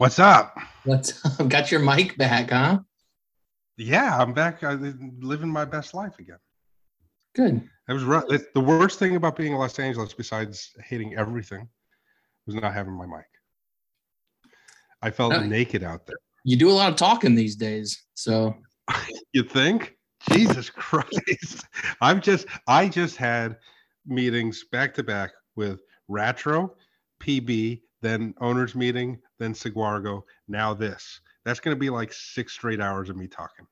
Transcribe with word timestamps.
What's 0.00 0.18
up? 0.18 0.56
What's 0.84 1.22
up? 1.26 1.38
I've 1.38 1.48
got 1.50 1.70
your 1.70 1.80
mic 1.80 2.16
back, 2.16 2.48
huh? 2.48 2.78
Yeah, 3.76 4.16
I'm 4.16 4.32
back. 4.32 4.64
I'm 4.64 5.18
living 5.20 5.50
my 5.50 5.66
best 5.66 5.92
life 5.92 6.18
again. 6.18 6.38
Good. 7.34 7.68
It 7.86 7.92
was 7.92 8.04
rough. 8.04 8.24
The 8.54 8.60
worst 8.62 8.98
thing 8.98 9.16
about 9.16 9.36
being 9.36 9.52
in 9.52 9.58
Los 9.58 9.78
Angeles, 9.78 10.14
besides 10.14 10.70
hating 10.86 11.18
everything, 11.18 11.68
was 12.46 12.54
not 12.54 12.72
having 12.72 12.94
my 12.94 13.04
mic. 13.04 13.26
I 15.02 15.10
felt 15.10 15.44
naked 15.44 15.84
out 15.84 16.06
there. 16.06 16.16
You 16.44 16.56
do 16.56 16.70
a 16.70 16.72
lot 16.72 16.88
of 16.90 16.96
talking 16.96 17.34
these 17.34 17.54
days, 17.54 18.02
so 18.14 18.54
You 19.34 19.42
think? 19.42 19.98
Jesus 20.30 20.70
Christ! 20.74 21.66
I've 22.00 22.22
just 22.22 22.46
I 22.66 22.88
just 22.88 23.18
had 23.18 23.58
meetings 24.06 24.64
back 24.72 24.94
to 24.94 25.02
back 25.02 25.32
with 25.56 25.82
Ratro, 26.10 26.70
PB, 27.22 27.82
then 28.02 28.34
owners 28.40 28.74
meeting, 28.74 29.18
then 29.38 29.52
Saguargo. 29.54 30.22
Now 30.48 30.74
this. 30.74 31.20
That's 31.44 31.60
going 31.60 31.74
to 31.74 31.78
be 31.80 31.90
like 31.90 32.12
six 32.12 32.52
straight 32.52 32.80
hours 32.80 33.08
of 33.10 33.16
me 33.16 33.26
talking. 33.26 33.66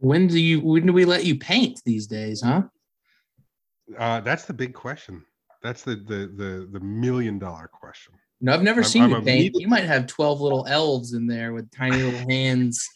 when 0.00 0.26
do 0.26 0.38
you 0.38 0.60
when 0.60 0.86
do 0.86 0.92
we 0.92 1.04
let 1.04 1.24
you 1.24 1.36
paint 1.38 1.80
these 1.84 2.06
days, 2.06 2.42
huh? 2.42 2.62
Uh, 3.98 4.20
that's 4.20 4.44
the 4.44 4.52
big 4.54 4.74
question. 4.74 5.24
That's 5.62 5.82
the 5.82 5.96
the 5.96 6.30
the 6.36 6.68
the 6.72 6.80
million 6.80 7.38
dollar 7.38 7.68
question. 7.68 8.14
No, 8.40 8.52
I've 8.52 8.62
never 8.62 8.80
I'm- 8.82 8.90
seen 8.90 9.02
I'm 9.04 9.10
you 9.10 9.20
paint. 9.22 9.54
You 9.54 9.68
might 9.68 9.84
have 9.84 10.06
12 10.06 10.40
little 10.40 10.66
elves 10.66 11.14
in 11.14 11.26
there 11.26 11.52
with 11.52 11.70
tiny 11.70 12.02
little 12.02 12.28
hands. 12.30 12.86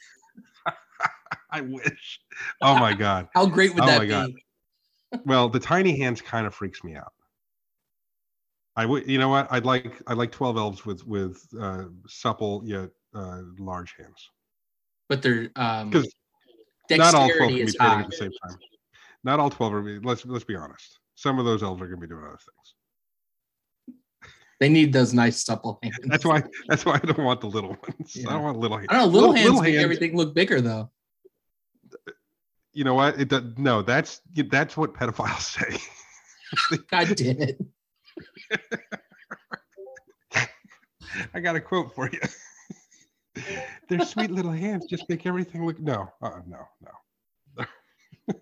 I 1.51 1.63
wish. 1.63 2.21
Oh 2.61 2.79
my 2.79 2.93
god. 2.95 3.29
How 3.35 3.47
great 3.47 3.75
would 3.75 3.85
Oh 3.85 3.87
that 3.87 4.01
be? 4.03 4.07
God. 4.09 4.33
Well, 5.25 5.49
the 5.49 5.59
tiny 5.61 5.99
hands 5.99 6.21
kind 6.21 6.47
of 6.47 6.55
freaks 6.55 6.85
me 6.85 6.95
out. 6.97 7.13
I 8.77 8.87
would, 8.87 9.07
you 9.09 9.19
know 9.19 9.29
what? 9.29 9.49
I'd 9.51 9.65
like 9.65 10.01
I'd 10.07 10.17
like 10.17 10.33
twelve 10.33 10.57
elves 10.57 10.87
with 10.87 11.07
with 11.07 11.45
uh, 11.61 11.85
supple 12.07 12.63
yet 12.65 12.91
uh, 13.15 13.43
large 13.59 13.95
hands. 13.99 14.31
But 15.09 15.23
their 15.23 15.51
um 15.57 15.91
Not 16.91 17.15
all 17.15 17.29
twelve 17.29 17.49
can 17.51 17.57
be 17.57 17.63
is 17.63 17.77
high. 17.79 18.01
at 18.01 18.11
the 18.11 18.17
same 18.17 18.31
time. 18.47 18.57
Not 19.25 19.41
all 19.41 19.51
twelve 19.51 19.75
are. 19.75 19.83
Let's 20.03 20.25
let's 20.25 20.45
be 20.45 20.55
honest. 20.57 20.99
Some 21.17 21.39
of 21.39 21.45
those 21.45 21.63
elves 21.63 21.83
are 21.83 21.87
going 21.87 22.01
to 22.01 22.07
be 22.07 22.11
doing 22.11 22.25
other 22.25 22.39
things. 22.39 23.97
They 24.61 24.69
need 24.69 24.93
those 24.93 25.13
nice 25.13 25.43
supple 25.45 25.79
hands. 25.83 25.97
That's 26.05 26.25
why. 26.25 26.43
That's 26.69 26.85
why 26.87 26.95
I 26.95 27.07
don't 27.07 27.25
want 27.25 27.41
the 27.41 27.49
little 27.49 27.71
ones. 27.71 28.17
I 28.27 28.33
don't 28.33 28.43
want 28.43 28.59
little 28.59 28.77
hands. 28.77 28.87
I 28.91 28.95
don't 28.99 29.09
know. 29.13 29.19
Little, 29.19 29.33
hands 29.35 29.47
little 29.47 29.63
make 29.63 29.73
hands- 29.75 29.85
everything 29.85 30.17
look 30.17 30.35
bigger, 30.35 30.61
though. 30.61 30.91
You 32.73 32.85
know 32.85 32.95
what? 32.95 33.21
It 33.21 33.29
does. 33.29 33.43
No, 33.59 33.83
that's 33.83 34.21
that's 34.49 34.77
what 34.77 34.95
pedophiles 34.95 35.41
say. 36.71 36.77
God 36.91 37.17
damn 37.17 37.41
it! 37.41 37.61
I 41.35 41.41
got 41.41 41.57
a 41.57 41.61
quote 41.61 41.95
for 41.95 42.09
you. 42.11 42.21
Their 43.89 44.05
sweet 44.05 44.31
little 44.31 44.53
hands 44.53 44.87
just 44.87 45.09
make 45.09 45.27
everything 45.27 45.67
look. 45.67 45.81
No, 45.81 46.09
uh, 46.23 46.41
no, 46.47 46.59
no. 46.83 47.65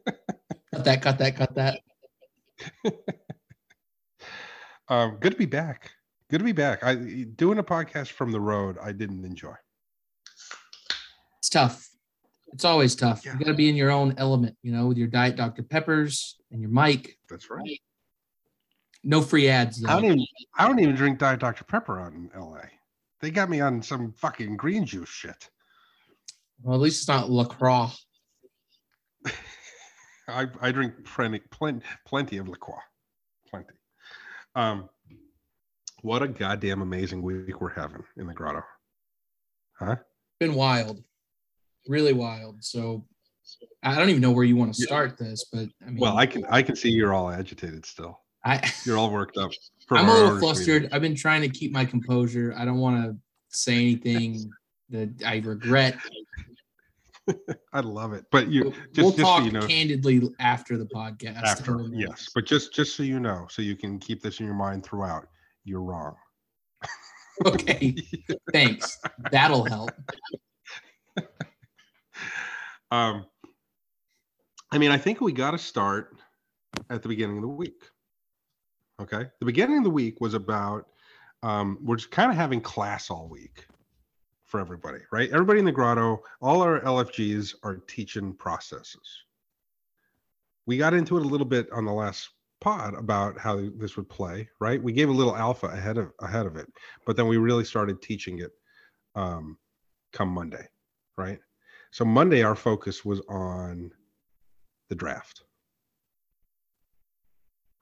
Cut 0.73 0.85
that! 0.85 1.03
Cut 1.03 1.19
that! 1.19 1.37
Cut 1.37 1.55
that! 1.55 1.81
Um, 4.89 5.19
good 5.21 5.33
to 5.33 5.39
be 5.39 5.47
back. 5.47 5.93
Good 6.31 6.39
to 6.39 6.45
be 6.45 6.53
back. 6.53 6.83
I 6.83 6.95
doing 6.95 7.59
a 7.59 7.63
podcast 7.63 8.09
from 8.09 8.33
the 8.33 8.41
road. 8.41 8.77
I 8.83 8.93
didn't 8.93 9.25
enjoy. 9.25 9.55
It's 11.39 11.49
tough. 11.51 11.89
It's 12.53 12.65
always 12.65 12.95
tough. 12.95 13.25
Yeah. 13.25 13.35
You 13.35 13.39
got 13.41 13.51
to 13.51 13.55
be 13.55 13.69
in 13.69 13.77
your 13.77 13.91
own 13.91 14.15
element, 14.17 14.57
you 14.63 14.73
know, 14.73 14.87
with 14.87 14.97
your 14.97 15.09
diet 15.09 15.37
Dr 15.37 15.63
Peppers 15.63 16.37
and 16.51 16.61
your 16.61 16.71
mic. 16.71 17.19
That's 17.29 17.51
right. 17.51 17.81
No 19.05 19.23
free 19.23 19.49
ads. 19.49 19.85
I 19.85 19.95
don't 19.95 20.05
even. 20.05 20.27
I 20.59 20.67
don't 20.67 20.81
even 20.81 20.95
drink 20.95 21.19
Diet 21.19 21.41
Dr 21.41 21.65
Pepper 21.65 22.01
out 22.01 22.13
in 22.13 22.31
L.A. 22.35 22.69
They 23.21 23.31
got 23.31 23.51
me 23.51 23.61
on 23.61 23.83
some 23.83 24.13
fucking 24.13 24.57
green 24.57 24.85
juice 24.85 25.09
shit. 25.09 25.49
Well, 26.63 26.75
at 26.75 26.81
least 26.81 27.01
it's 27.01 27.09
not 27.09 27.31
Lacroix. 27.31 27.89
I, 30.29 30.47
I 30.61 30.73
drink 30.73 31.05
plenty, 31.05 31.41
plenty, 31.51 31.85
plenty 32.07 32.39
of 32.39 32.49
liqueur, 32.49 32.79
plenty. 33.49 33.75
Um, 34.55 34.89
what 36.03 36.23
a 36.23 36.29
goddamn 36.29 36.83
amazing 36.83 37.23
week 37.23 37.61
we're 37.61 37.71
having 37.71 38.05
in 38.17 38.27
the 38.27 38.35
grotto, 38.35 38.63
huh? 39.79 39.97
Been 40.39 40.55
wild, 40.55 41.03
really 41.89 42.13
wild. 42.13 42.63
So 42.63 43.05
I 43.83 43.97
don't 43.97 44.11
even 44.11 44.23
know 44.23 44.31
where 44.31 44.45
you 44.45 44.57
want 44.57 44.75
to 44.75 44.83
start 44.83 45.19
this, 45.19 45.47
but 45.53 45.69
I 45.85 45.91
mean, 45.91 45.99
Well, 45.99 46.17
I 46.17 46.27
can 46.27 46.45
I 46.47 46.63
can 46.63 46.77
see 46.77 46.91
you're 46.91 47.15
all 47.15 47.31
agitated 47.31 47.87
still. 47.87 48.21
I 48.45 48.71
You're 48.85 48.99
all 48.99 49.11
worked 49.11 49.37
up. 49.37 49.51
I'm 49.91 50.09
a 50.09 50.13
little 50.13 50.39
flustered. 50.39 50.83
meeting. 50.83 50.95
I've 50.95 51.03
been 51.03 51.15
trying 51.15 51.43
to 51.43 51.49
keep 51.49 51.73
my 51.73 51.85
composure. 51.85 52.55
I 52.57 52.65
don't 52.65 52.79
want 52.79 53.03
to 53.05 53.17
say 53.49 53.75
anything 53.75 54.51
that 54.91 55.11
I 55.25 55.39
regret. 55.39 55.97
I 57.73 57.81
love 57.81 58.13
it, 58.15 58.25
but 58.31 58.49
you 58.49 58.65
We'll, 58.65 58.71
just 58.73 58.97
we'll 58.97 59.11
just 59.11 59.21
talk 59.21 59.39
so 59.41 59.45
you 59.45 59.53
know 59.53 59.67
candidly 59.67 60.31
after 60.41 60.79
the 60.79 60.87
podcast. 60.87 61.43
after 61.43 61.87
yes, 61.93 62.29
but 62.35 62.47
just 62.47 62.75
just 62.75 62.97
so 62.97 63.03
you 63.03 63.21
know, 63.21 63.47
so 63.51 63.61
you 63.61 63.77
can 63.77 63.99
keep 63.99 64.23
this 64.23 64.41
in 64.41 64.47
your 64.47 64.55
mind 64.55 64.85
throughout. 64.85 65.27
You're 65.65 65.83
wrong. 65.83 66.15
Okay. 67.47 67.95
Thanks. 68.53 68.99
That'll 69.31 69.65
help. 69.65 69.93
Um, 72.91 73.27
I 74.73 74.79
mean, 74.79 74.91
I 74.91 74.99
think 74.99 75.21
we 75.21 75.33
got 75.33 75.53
to 75.53 75.59
start 75.59 76.17
at 76.91 77.03
the 77.03 77.09
beginning 77.09 77.37
of 77.37 77.43
the 77.43 77.49
week. 77.49 77.81
Okay, 79.01 79.27
the 79.39 79.47
beginning 79.47 79.79
of 79.79 79.85
the 79.85 79.91
week 79.91 80.21
was 80.21 80.35
about 80.35 80.89
um, 81.45 81.79
we're 81.83 81.97
just 81.97 82.11
kind 82.11 82.31
of 82.31 82.37
having 82.37 82.61
class 82.61 83.11
all 83.11 83.29
week 83.29 83.67
for 84.45 84.59
everybody, 84.59 84.99
right? 85.13 85.31
Everybody 85.31 85.61
in 85.61 85.65
the 85.65 85.73
grotto, 85.73 86.23
all 86.41 86.63
our 86.63 86.81
LFGs 86.81 87.55
are 87.63 87.77
teaching 87.87 88.33
processes. 88.35 89.23
We 90.67 90.79
got 90.79 90.95
into 90.95 91.17
it 91.17 91.25
a 91.25 91.29
little 91.29 91.47
bit 91.47 91.71
on 91.71 91.85
the 91.85 91.93
last 91.93 92.31
pod 92.61 92.95
about 92.95 93.39
how 93.39 93.69
this 93.77 93.97
would 93.97 94.09
play, 94.09 94.49
right? 94.59 94.83
We 94.83 94.93
gave 94.93 95.09
a 95.09 95.13
little 95.13 95.37
alpha 95.37 95.67
ahead 95.69 95.97
of 95.97 96.13
ahead 96.21 96.47
of 96.47 96.57
it, 96.57 96.67
but 97.07 97.17
then 97.17 97.29
we 97.29 97.37
really 97.37 97.65
started 97.65 98.03
teaching 98.03 98.41
it 98.41 98.51
um, 99.15 99.59
come 100.13 100.29
Monday, 100.31 100.67
right? 101.17 101.39
So 101.93 102.05
Monday, 102.05 102.43
our 102.43 102.57
focus 102.57 103.05
was 103.05 103.21
on 103.29 103.93
the 104.89 104.95
draft, 104.95 105.45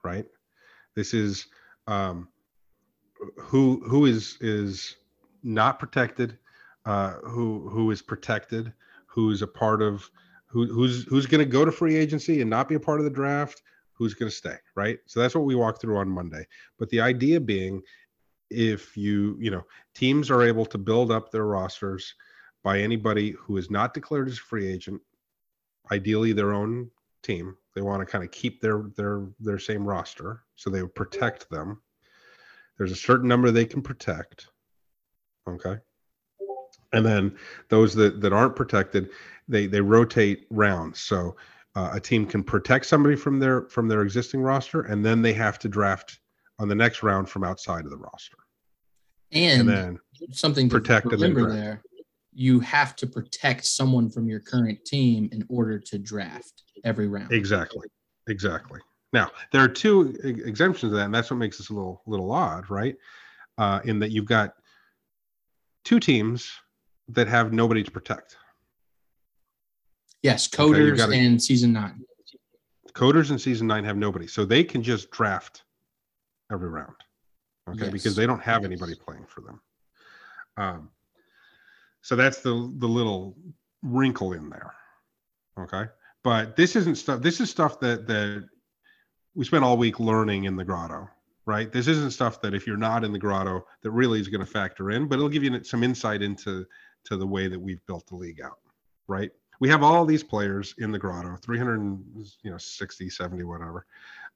right? 0.04 0.26
This 0.96 1.14
is 1.14 1.46
um, 1.86 2.28
who 3.36 3.82
who 3.86 4.06
is 4.06 4.38
is 4.40 4.96
not 5.42 5.78
protected, 5.78 6.38
uh, 6.86 7.14
who 7.24 7.68
who 7.68 7.90
is 7.90 8.02
protected, 8.02 8.72
who's 9.06 9.42
a 9.42 9.46
part 9.46 9.82
of 9.82 10.10
who 10.46 10.66
who's 10.66 11.04
who's 11.04 11.26
going 11.26 11.44
to 11.44 11.50
go 11.50 11.64
to 11.64 11.70
free 11.70 11.96
agency 11.96 12.40
and 12.40 12.50
not 12.50 12.68
be 12.68 12.74
a 12.74 12.80
part 12.80 12.98
of 12.98 13.04
the 13.04 13.10
draft, 13.10 13.62
who's 13.92 14.14
going 14.14 14.30
to 14.30 14.36
stay, 14.36 14.56
right? 14.74 14.98
So 15.06 15.20
that's 15.20 15.34
what 15.34 15.44
we 15.44 15.54
walked 15.54 15.80
through 15.80 15.98
on 15.98 16.08
Monday. 16.08 16.46
But 16.78 16.88
the 16.88 17.00
idea 17.02 17.40
being, 17.40 17.82
if 18.50 18.96
you 18.96 19.36
you 19.38 19.50
know 19.50 19.64
teams 19.94 20.30
are 20.30 20.42
able 20.42 20.64
to 20.66 20.78
build 20.78 21.12
up 21.12 21.30
their 21.30 21.44
rosters 21.44 22.14
by 22.62 22.80
anybody 22.80 23.32
who 23.32 23.58
is 23.58 23.70
not 23.70 23.94
declared 23.94 24.28
as 24.28 24.38
a 24.38 24.40
free 24.40 24.66
agent, 24.66 25.00
ideally 25.92 26.32
their 26.32 26.52
own 26.52 26.90
team. 27.22 27.56
They 27.76 27.82
want 27.82 28.00
to 28.00 28.06
kind 28.06 28.24
of 28.24 28.30
keep 28.30 28.62
their 28.62 28.84
their 28.96 29.26
their 29.38 29.58
same 29.58 29.84
roster, 29.84 30.42
so 30.56 30.70
they 30.70 30.80
would 30.80 30.94
protect 30.94 31.50
them. 31.50 31.82
There's 32.78 32.90
a 32.90 32.96
certain 32.96 33.28
number 33.28 33.50
they 33.50 33.66
can 33.66 33.82
protect. 33.82 34.48
Okay. 35.46 35.76
And 36.94 37.04
then 37.04 37.36
those 37.68 37.94
that, 37.94 38.22
that 38.22 38.32
aren't 38.32 38.56
protected, 38.56 39.10
they 39.46 39.66
they 39.66 39.82
rotate 39.82 40.46
rounds. 40.48 41.00
So 41.00 41.36
uh, 41.74 41.90
a 41.92 42.00
team 42.00 42.24
can 42.26 42.42
protect 42.42 42.86
somebody 42.86 43.14
from 43.14 43.38
their 43.38 43.66
from 43.68 43.88
their 43.88 44.00
existing 44.00 44.40
roster, 44.40 44.80
and 44.80 45.04
then 45.04 45.20
they 45.20 45.34
have 45.34 45.58
to 45.58 45.68
draft 45.68 46.18
on 46.58 46.68
the 46.68 46.74
next 46.74 47.02
round 47.02 47.28
from 47.28 47.44
outside 47.44 47.84
of 47.84 47.90
the 47.90 47.98
roster. 47.98 48.38
And 49.32 49.60
And, 49.60 49.68
then 49.68 49.98
something 50.32 50.70
to 50.70 50.74
protect 50.74 51.12
and 51.12 51.20
then 51.20 51.34
there. 51.34 51.82
You 52.38 52.60
have 52.60 52.94
to 52.96 53.06
protect 53.06 53.64
someone 53.64 54.10
from 54.10 54.28
your 54.28 54.40
current 54.40 54.84
team 54.84 55.30
in 55.32 55.42
order 55.48 55.78
to 55.78 55.98
draft 55.98 56.64
every 56.84 57.08
round. 57.08 57.32
Exactly. 57.32 57.86
Exactly. 58.28 58.78
Now 59.14 59.30
there 59.52 59.62
are 59.62 59.68
two 59.68 60.14
exemptions 60.22 60.80
to 60.92 60.96
that, 60.96 61.06
and 61.06 61.14
that's 61.14 61.30
what 61.30 61.38
makes 61.38 61.56
this 61.56 61.70
a 61.70 61.72
little 61.72 62.02
little 62.06 62.30
odd, 62.32 62.68
right? 62.68 62.94
Uh, 63.56 63.80
in 63.84 63.98
that 64.00 64.10
you've 64.10 64.26
got 64.26 64.52
two 65.84 65.98
teams 65.98 66.52
that 67.08 67.26
have 67.26 67.54
nobody 67.54 67.82
to 67.82 67.90
protect. 67.90 68.36
Yes, 70.22 70.46
Okay, 70.52 70.62
coders 70.62 70.96
gotta- 70.98 71.14
and 71.14 71.42
season 71.42 71.72
nine. 71.72 72.04
Coders 72.92 73.30
in 73.30 73.38
season 73.38 73.66
nine 73.66 73.84
have 73.84 73.96
nobody, 73.96 74.26
so 74.26 74.44
they 74.44 74.62
can 74.64 74.82
just 74.82 75.10
draft 75.10 75.64
every 76.52 76.68
round. 76.68 76.96
Okay, 77.70 77.88
because 77.90 78.14
they 78.14 78.26
don't 78.26 78.42
have 78.42 78.64
anybody 78.64 78.94
playing 78.94 79.24
for 79.26 79.40
them. 79.40 79.60
Um, 80.58 80.90
so 82.06 82.16
that's 82.16 82.38
the 82.38 82.72
the 82.78 82.86
little 82.86 83.36
wrinkle 83.82 84.32
in 84.32 84.48
there. 84.48 84.74
Okay, 85.58 85.84
but 86.22 86.56
this 86.56 86.76
isn't 86.76 86.96
stuff. 86.96 87.20
This 87.22 87.40
is 87.40 87.50
stuff 87.50 87.80
that 87.80 88.06
that 88.06 88.48
we 89.34 89.44
spent 89.44 89.64
all 89.64 89.76
week 89.76 90.00
learning 90.00 90.44
in 90.44 90.56
the 90.56 90.64
grotto 90.64 91.08
right? 91.46 91.70
This 91.72 91.86
isn't 91.86 92.12
stuff 92.12 92.40
that 92.40 92.54
if 92.54 92.66
you're 92.66 92.76
not 92.76 93.04
in 93.04 93.12
the 93.12 93.18
grotto 93.18 93.64
that 93.82 93.90
really 93.92 94.20
is 94.20 94.28
going 94.28 94.44
to 94.44 94.50
factor 94.50 94.90
in, 94.90 95.06
but 95.06 95.14
it'll 95.14 95.28
give 95.28 95.44
you 95.44 95.62
some 95.62 95.84
insight 95.84 96.20
into 96.20 96.66
to 97.04 97.16
the 97.16 97.26
way 97.26 97.46
that 97.46 97.58
we've 97.58 97.84
built 97.86 98.04
the 98.08 98.16
league 98.16 98.40
out, 98.40 98.58
right? 99.06 99.30
We 99.60 99.68
have 99.68 99.82
all 99.82 100.04
these 100.04 100.24
players 100.24 100.74
in 100.78 100.90
the 100.90 100.98
grotto, 100.98 101.36
300, 101.36 101.80
you 102.42 102.50
know, 102.50 102.58
60, 102.58 103.08
70, 103.08 103.44
whatever. 103.44 103.86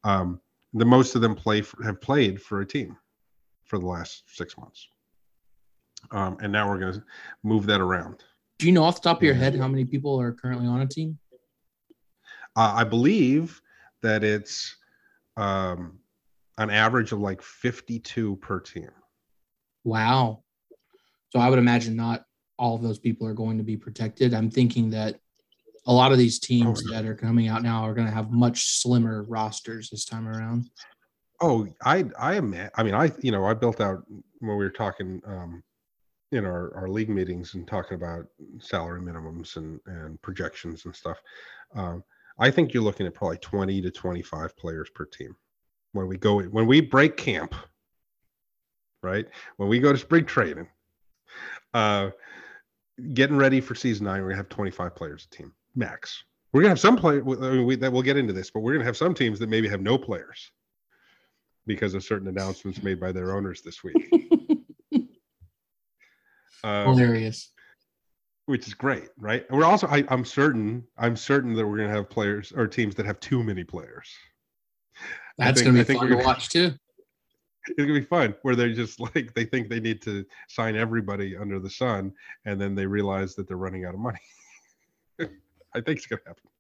Um, 0.04 0.40
the 0.72 0.84
most 0.84 1.16
of 1.16 1.20
them 1.20 1.34
play 1.34 1.62
for, 1.62 1.82
have 1.82 2.00
played 2.00 2.40
for 2.40 2.60
a 2.60 2.66
team 2.66 2.96
for 3.64 3.78
the 3.78 3.86
last 3.86 4.22
six 4.28 4.56
months. 4.56 4.88
Um, 6.10 6.38
and 6.40 6.52
now 6.52 6.68
we're 6.68 6.78
going 6.78 6.94
to 6.94 7.02
move 7.42 7.66
that 7.66 7.80
around. 7.80 8.24
Do 8.58 8.66
you 8.66 8.72
know 8.72 8.84
off 8.84 9.00
the 9.00 9.08
top 9.08 9.18
of 9.18 9.22
your 9.22 9.34
head 9.34 9.56
how 9.56 9.68
many 9.68 9.84
people 9.84 10.20
are 10.20 10.32
currently 10.32 10.66
on 10.66 10.82
a 10.82 10.86
team? 10.86 11.18
Uh, 12.56 12.74
I 12.76 12.84
believe 12.84 13.60
that 14.02 14.24
it's 14.24 14.76
um, 15.36 15.98
an 16.58 16.70
average 16.70 17.12
of 17.12 17.20
like 17.20 17.42
52 17.42 18.36
per 18.36 18.60
team. 18.60 18.90
Wow. 19.84 20.42
So 21.30 21.38
I 21.38 21.48
would 21.48 21.58
imagine 21.58 21.96
not 21.96 22.24
all 22.58 22.74
of 22.74 22.82
those 22.82 22.98
people 22.98 23.26
are 23.26 23.34
going 23.34 23.56
to 23.56 23.64
be 23.64 23.76
protected. 23.76 24.34
I'm 24.34 24.50
thinking 24.50 24.90
that 24.90 25.16
a 25.86 25.92
lot 25.92 26.12
of 26.12 26.18
these 26.18 26.38
teams 26.38 26.82
oh, 26.86 26.92
that 26.92 27.06
are 27.06 27.14
coming 27.14 27.48
out 27.48 27.62
now 27.62 27.82
are 27.84 27.94
going 27.94 28.06
to 28.06 28.12
have 28.12 28.30
much 28.30 28.80
slimmer 28.80 29.22
rosters 29.22 29.88
this 29.88 30.04
time 30.04 30.28
around. 30.28 30.68
Oh, 31.40 31.66
I 31.82 32.04
I 32.18 32.34
am 32.34 32.54
I 32.74 32.82
mean 32.82 32.94
I 32.94 33.10
you 33.22 33.32
know 33.32 33.46
I 33.46 33.54
built 33.54 33.80
out 33.80 34.04
when 34.08 34.56
we 34.58 34.64
were 34.64 34.68
talking 34.70 35.22
um 35.26 35.62
in 36.32 36.44
our, 36.44 36.74
our 36.76 36.88
league 36.88 37.08
meetings 37.08 37.54
and 37.54 37.66
talking 37.66 37.96
about 37.96 38.26
salary 38.60 39.00
minimums 39.00 39.56
and, 39.56 39.80
and 39.86 40.20
projections 40.22 40.84
and 40.84 40.94
stuff. 40.94 41.20
Um, 41.74 42.04
I 42.38 42.50
think 42.50 42.72
you're 42.72 42.82
looking 42.82 43.06
at 43.06 43.14
probably 43.14 43.38
20 43.38 43.82
to 43.82 43.90
25 43.90 44.56
players 44.56 44.90
per 44.94 45.04
team 45.04 45.36
when 45.92 46.06
we 46.06 46.16
go 46.16 46.40
when 46.40 46.66
we 46.66 46.80
break 46.80 47.16
camp, 47.16 47.54
right? 49.02 49.26
When 49.56 49.68
we 49.68 49.78
go 49.78 49.92
to 49.92 49.98
spring 49.98 50.24
training, 50.24 50.68
uh, 51.74 52.10
getting 53.12 53.36
ready 53.36 53.60
for 53.60 53.74
season 53.74 54.06
nine, 54.06 54.22
we're 54.22 54.28
gonna 54.28 54.38
have 54.38 54.48
25 54.48 54.94
players 54.94 55.26
a 55.30 55.36
team 55.36 55.52
max. 55.74 56.24
We're 56.52 56.62
gonna 56.62 56.70
have 56.70 56.80
some 56.80 56.96
players 56.96 57.22
I 57.26 57.50
mean, 57.50 57.66
we, 57.66 57.76
that 57.76 57.92
we'll 57.92 58.02
get 58.02 58.16
into 58.16 58.32
this, 58.32 58.50
but 58.50 58.60
we're 58.60 58.72
gonna 58.72 58.84
have 58.84 58.96
some 58.96 59.14
teams 59.14 59.38
that 59.40 59.48
maybe 59.48 59.68
have 59.68 59.82
no 59.82 59.98
players 59.98 60.50
because 61.66 61.94
of 61.94 62.02
certain 62.02 62.28
announcements 62.28 62.82
made 62.82 62.98
by 62.98 63.12
their 63.12 63.36
owners 63.36 63.62
this 63.62 63.84
week. 63.84 63.96
um, 66.64 66.88
Hilarious. 66.88 67.50
Which 68.46 68.66
is 68.66 68.74
great, 68.74 69.08
right? 69.16 69.48
we're 69.50 69.64
also, 69.64 69.86
I, 69.86 70.04
I'm 70.08 70.24
certain, 70.24 70.84
I'm 70.98 71.16
certain 71.16 71.54
that 71.54 71.66
we're 71.66 71.76
gonna 71.76 71.90
have 71.90 72.10
players 72.10 72.52
or 72.52 72.66
teams 72.66 72.94
that 72.96 73.06
have 73.06 73.20
too 73.20 73.44
many 73.44 73.62
players. 73.62 74.08
That's 75.38 75.60
think, 75.60 75.72
gonna 75.72 75.84
be 75.84 75.94
fun 75.94 76.08
to 76.08 76.16
watch 76.16 76.48
too. 76.48 76.72
It's 77.68 77.76
gonna 77.78 77.92
be 77.92 78.00
fun 78.00 78.34
where 78.42 78.56
they're 78.56 78.72
just 78.72 78.98
like 78.98 79.32
they 79.34 79.44
think 79.44 79.68
they 79.68 79.80
need 79.80 80.02
to 80.02 80.24
sign 80.48 80.74
everybody 80.74 81.36
under 81.36 81.60
the 81.60 81.70
sun, 81.70 82.12
and 82.44 82.60
then 82.60 82.74
they 82.74 82.86
realize 82.86 83.34
that 83.36 83.46
they're 83.46 83.56
running 83.56 83.84
out 83.84 83.94
of 83.94 84.00
money. 84.00 84.20
I 85.74 85.80
think 85.80 85.98
it's 85.98 86.06
going 86.06 86.20
to 86.22 86.28
happen. 86.28 86.50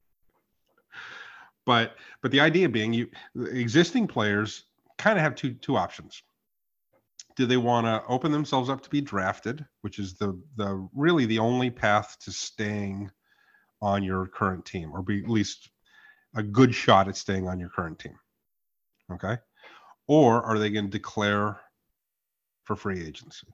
But 1.66 1.96
but 2.22 2.30
the 2.30 2.40
idea 2.40 2.68
being, 2.68 2.92
you 2.92 3.08
existing 3.36 4.06
players 4.06 4.64
kind 4.98 5.18
of 5.18 5.22
have 5.22 5.34
two 5.34 5.54
two 5.54 5.76
options. 5.76 6.22
Do 7.36 7.46
they 7.46 7.56
want 7.56 7.86
to 7.86 8.02
open 8.08 8.32
themselves 8.32 8.68
up 8.68 8.82
to 8.82 8.90
be 8.90 9.00
drafted, 9.00 9.64
which 9.82 9.98
is 9.98 10.14
the 10.14 10.40
the 10.56 10.88
really 10.94 11.26
the 11.26 11.38
only 11.38 11.70
path 11.70 12.16
to 12.20 12.32
staying 12.32 13.10
on 13.80 14.02
your 14.02 14.26
current 14.26 14.64
team, 14.64 14.92
or 14.92 15.02
be 15.02 15.22
at 15.22 15.30
least 15.30 15.70
a 16.36 16.42
good 16.42 16.74
shot 16.74 17.08
at 17.08 17.16
staying 17.16 17.48
on 17.48 17.58
your 17.58 17.70
current 17.70 17.98
team? 17.98 18.18
Okay, 19.12 19.36
or 20.06 20.42
are 20.42 20.58
they 20.58 20.70
going 20.70 20.86
to 20.86 20.90
declare 20.90 21.60
for 22.64 22.76
free 22.76 23.04
agency? 23.04 23.46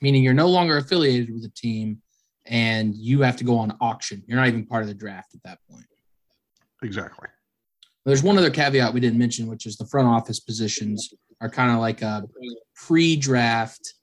Meaning 0.00 0.22
you're 0.22 0.34
no 0.34 0.48
longer 0.48 0.76
affiliated 0.76 1.32
with 1.32 1.44
a 1.44 1.50
team 1.50 2.02
and 2.46 2.94
you 2.94 3.22
have 3.22 3.36
to 3.36 3.44
go 3.44 3.56
on 3.56 3.76
auction. 3.80 4.22
You're 4.26 4.38
not 4.38 4.48
even 4.48 4.66
part 4.66 4.82
of 4.82 4.88
the 4.88 4.94
draft 4.94 5.34
at 5.34 5.42
that 5.44 5.58
point. 5.70 5.86
Exactly. 6.82 7.28
There's 8.04 8.22
one 8.22 8.36
other 8.36 8.50
caveat 8.50 8.92
we 8.92 9.00
didn't 9.00 9.18
mention, 9.18 9.46
which 9.46 9.66
is 9.66 9.76
the 9.76 9.86
front 9.86 10.08
office 10.08 10.40
positions 10.40 11.12
are 11.40 11.48
kind 11.48 11.70
of 11.70 11.78
like 11.78 12.02
a 12.02 12.24
pre-draft 12.74 13.94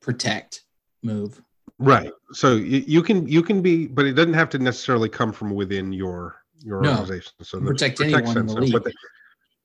protect 0.00 0.64
move. 1.02 1.42
Right. 1.78 2.12
So 2.32 2.56
you, 2.56 2.84
you 2.86 3.02
can 3.02 3.26
you 3.26 3.42
can 3.42 3.62
be, 3.62 3.86
but 3.86 4.06
it 4.06 4.12
doesn't 4.12 4.34
have 4.34 4.50
to 4.50 4.58
necessarily 4.58 5.08
come 5.08 5.32
from 5.32 5.54
within 5.54 5.92
your 5.92 6.36
your 6.62 6.80
no. 6.80 6.90
organization. 6.90 7.32
So 7.42 7.60
protect, 7.60 7.98
protect 7.98 8.28
anyone 8.28 8.36
in 8.36 8.46
the 8.46 8.60
league. 8.60 8.84
They, 8.84 8.92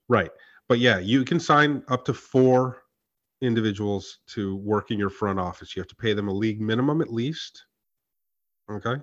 right. 0.08 0.32
But 0.68 0.80
yeah, 0.80 0.98
you 0.98 1.24
can 1.26 1.40
sign 1.40 1.84
up 1.90 2.06
to 2.06 2.14
four 2.14 2.84
individuals 3.42 4.20
to 4.28 4.56
work 4.56 4.92
in 4.92 4.98
your 4.98 5.10
front 5.10 5.40
office. 5.40 5.76
You 5.76 5.82
have 5.82 5.90
to 5.90 5.96
pay 5.96 6.14
them 6.14 6.28
a 6.30 6.34
league 6.34 6.62
minimum 6.62 7.02
at 7.02 7.12
least 7.12 7.66
okay, 8.70 8.96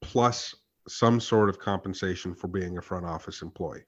plus 0.00 0.54
some 0.88 1.20
sort 1.20 1.48
of 1.48 1.58
compensation 1.58 2.34
for 2.34 2.48
being 2.48 2.78
a 2.78 2.82
front 2.82 3.04
office 3.04 3.42
employee. 3.42 3.84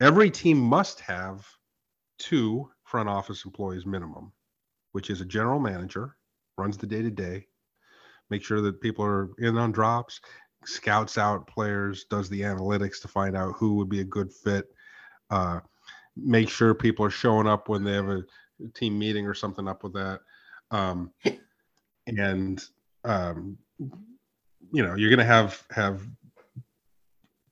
Every 0.00 0.30
team 0.30 0.58
must 0.58 1.00
have 1.00 1.46
two 2.18 2.70
front 2.84 3.08
office 3.08 3.44
employees 3.44 3.84
minimum, 3.84 4.32
which 4.92 5.10
is 5.10 5.20
a 5.20 5.26
general 5.26 5.60
manager, 5.60 6.16
runs 6.56 6.76
the 6.76 6.86
day 6.86 7.02
to 7.02 7.10
day, 7.10 7.46
make 8.30 8.42
sure 8.42 8.60
that 8.62 8.80
people 8.80 9.04
are 9.04 9.30
in 9.38 9.58
on 9.58 9.72
drops, 9.72 10.20
scouts 10.64 11.18
out 11.18 11.46
players, 11.46 12.04
does 12.10 12.28
the 12.28 12.40
analytics 12.40 13.00
to 13.02 13.08
find 13.08 13.36
out 13.36 13.54
who 13.56 13.74
would 13.74 13.88
be 13.88 14.00
a 14.00 14.04
good 14.04 14.32
fit, 14.32 14.66
uh, 15.30 15.60
make 16.16 16.48
sure 16.48 16.74
people 16.74 17.04
are 17.04 17.10
showing 17.10 17.46
up 17.46 17.68
when 17.68 17.84
they 17.84 17.92
have 17.92 18.08
a 18.08 18.22
team 18.74 18.98
meeting 18.98 19.26
or 19.26 19.34
something 19.34 19.68
up 19.68 19.82
with 19.82 19.92
that. 19.94 20.20
Um, 20.70 21.12
and 22.06 22.62
um, 23.04 23.56
you 24.72 24.82
know, 24.82 24.94
you're 24.94 25.10
going 25.10 25.18
to 25.18 25.24
have 25.24 25.62
have 25.70 26.02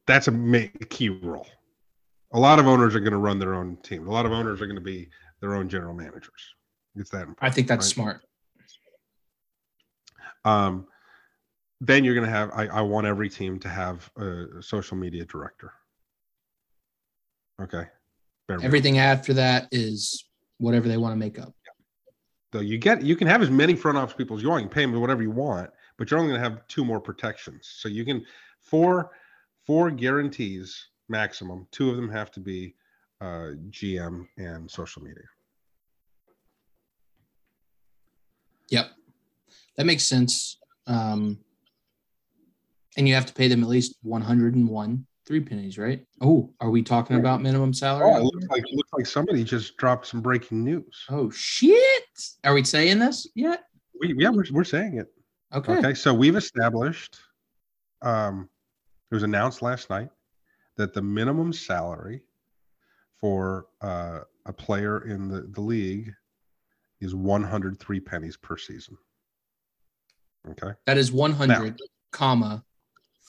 that's 0.07 0.29
a 0.29 0.69
key 0.89 1.09
role. 1.11 1.47
A 2.33 2.39
lot 2.39 2.59
of 2.59 2.67
owners 2.67 2.95
are 2.95 3.01
going 3.01 3.13
to 3.13 3.19
run 3.19 3.39
their 3.39 3.55
own 3.55 3.77
team. 3.83 4.07
A 4.07 4.11
lot 4.11 4.27
of 4.27 4.33
owners 4.33 4.61
are 4.61 4.67
going 4.67 4.77
to 4.77 4.83
be 4.83 5.09
their 5.41 5.55
own 5.55 5.69
general 5.69 5.95
managers. 5.95 6.55
It's 6.97 7.11
that. 7.11 7.27
I 7.41 7.51
think 7.51 7.69
that's 7.69 7.87
right? 7.87 7.95
smart. 7.95 8.21
Um, 10.45 10.87
then 11.81 12.05
you're 12.05 12.15
going 12.15 12.27
to 12.27 12.33
have. 12.33 12.51
I, 12.53 12.67
I 12.67 12.81
want 12.83 13.07
every 13.07 13.29
team 13.31 13.59
to 13.61 13.69
have 13.69 14.11
a 14.17 14.61
social 14.61 14.97
media 14.97 15.25
director. 15.25 15.73
Okay. 17.61 17.85
Everything 18.63 18.99
after 18.99 19.35
that 19.35 19.69
is 19.73 20.25
whatever 20.59 20.89
they 20.89 20.97
want 20.97 21.13
to 21.13 21.19
make 21.19 21.39
up. 21.39 21.53
So 22.53 22.61
you 22.61 22.79
get 22.79 23.03
you 23.03 23.15
can 23.15 23.27
have 23.27 23.43
as 23.43 23.51
many 23.51 23.77
front 23.77 23.99
office 23.99 24.15
people 24.15 24.37
as 24.37 24.43
you 24.43 24.49
want. 24.49 24.63
You 24.63 24.69
can 24.69 24.75
pay 24.75 24.83
them 24.87 24.99
whatever 25.01 25.23
you 25.23 25.31
want, 25.31 25.71
but 25.99 26.11
you're 26.11 26.19
only 26.19 26.31
going 26.33 26.43
to 26.43 26.49
have 26.49 26.67
two 26.67 26.85
more 26.85 27.01
protections. 27.01 27.75
So 27.79 27.89
you 27.89 28.05
can 28.05 28.25
four 28.61 29.11
four 29.67 29.91
guarantees 29.91 30.89
maximum. 31.09 31.67
Two 31.71 31.91
of 31.91 31.97
them 31.97 32.09
have 32.09 32.31
to 32.33 32.41
be 32.41 32.75
uh, 33.21 33.53
GM 33.71 34.27
and 34.37 34.71
social 34.71 35.03
media. 35.03 35.25
Yep, 38.71 38.91
that 39.77 39.87
makes 39.87 40.05
sense. 40.05 40.59
Um, 40.87 41.39
and 42.97 43.09
you 43.09 43.15
have 43.15 43.27
to 43.27 43.35
pay 43.35 43.49
them 43.49 43.63
at 43.63 43.69
least 43.69 43.97
101 44.03 45.07
three 45.29 45.41
pennies, 45.41 45.77
right? 45.77 46.05
Oh, 46.23 46.55
are 46.59 46.71
we 46.71 46.83
talking 46.83 47.17
about 47.17 47.43
minimum 47.43 47.75
salary? 47.75 48.11
Oh, 48.11 48.17
it 48.17 48.25
looks 48.25 48.47
like 48.47 48.63
it 48.63 48.75
looks 48.75 48.91
like 48.95 49.07
somebody 49.07 49.45
just 49.45 49.77
dropped 49.77 50.07
some 50.07 50.23
breaking 50.23 50.65
news. 50.65 51.05
Oh 51.11 51.31
shit! 51.31 52.05
Are 52.45 52.55
we 52.55 52.65
saying 52.65 52.99
this 52.99 53.29
yet? 53.35 53.65
We, 54.01 54.15
yeah, 54.17 54.31
we're, 54.31 54.45
we're 54.51 54.65
saying 54.65 54.97
it. 54.97 55.07
Okay. 55.55 55.77
Okay. 55.79 55.95
So 55.95 56.15
we've 56.15 56.37
established, 56.37 57.19
um, 58.01 58.49
it 59.11 59.15
was 59.15 59.23
announced 59.23 59.61
last 59.61 59.91
night 59.91 60.09
that 60.79 60.95
the 60.95 61.03
minimum 61.03 61.53
salary 61.53 62.23
for 63.21 63.67
uh, 63.83 64.21
a 64.47 64.53
player 64.53 65.07
in 65.07 65.29
the, 65.29 65.43
the 65.51 65.61
league 65.61 66.15
is 67.01 67.15
103 67.15 68.01
pennies 68.01 68.37
per 68.37 68.57
season. 68.57 68.97
Okay. 70.51 70.73
That 70.87 70.97
is 70.97 71.13
100, 71.13 71.49
now, 71.49 71.77
comma, 72.13 72.65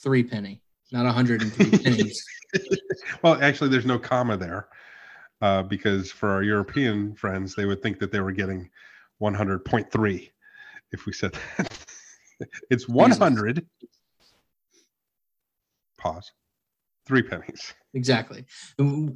three 0.02 0.22
penny, 0.22 0.62
not 0.92 1.04
103 1.04 1.78
pennies. 1.78 2.24
well, 3.22 3.40
actually, 3.42 3.70
there's 3.70 3.86
no 3.86 3.98
comma 3.98 4.36
there 4.36 4.68
uh, 5.40 5.62
because 5.62 6.10
for 6.10 6.30
our 6.30 6.42
European 6.42 7.14
friends, 7.14 7.54
they 7.54 7.64
would 7.64 7.82
think 7.82 7.98
that 7.98 8.10
they 8.10 8.20
were 8.20 8.32
getting 8.32 8.70
100.3 9.20 10.30
if 10.92 11.06
we 11.06 11.12
said 11.12 11.32
that. 11.56 11.78
it's 12.70 12.88
100. 12.88 13.66
Pause. 15.98 16.32
Three 17.10 17.22
pennies. 17.22 17.74
Exactly. 17.94 18.44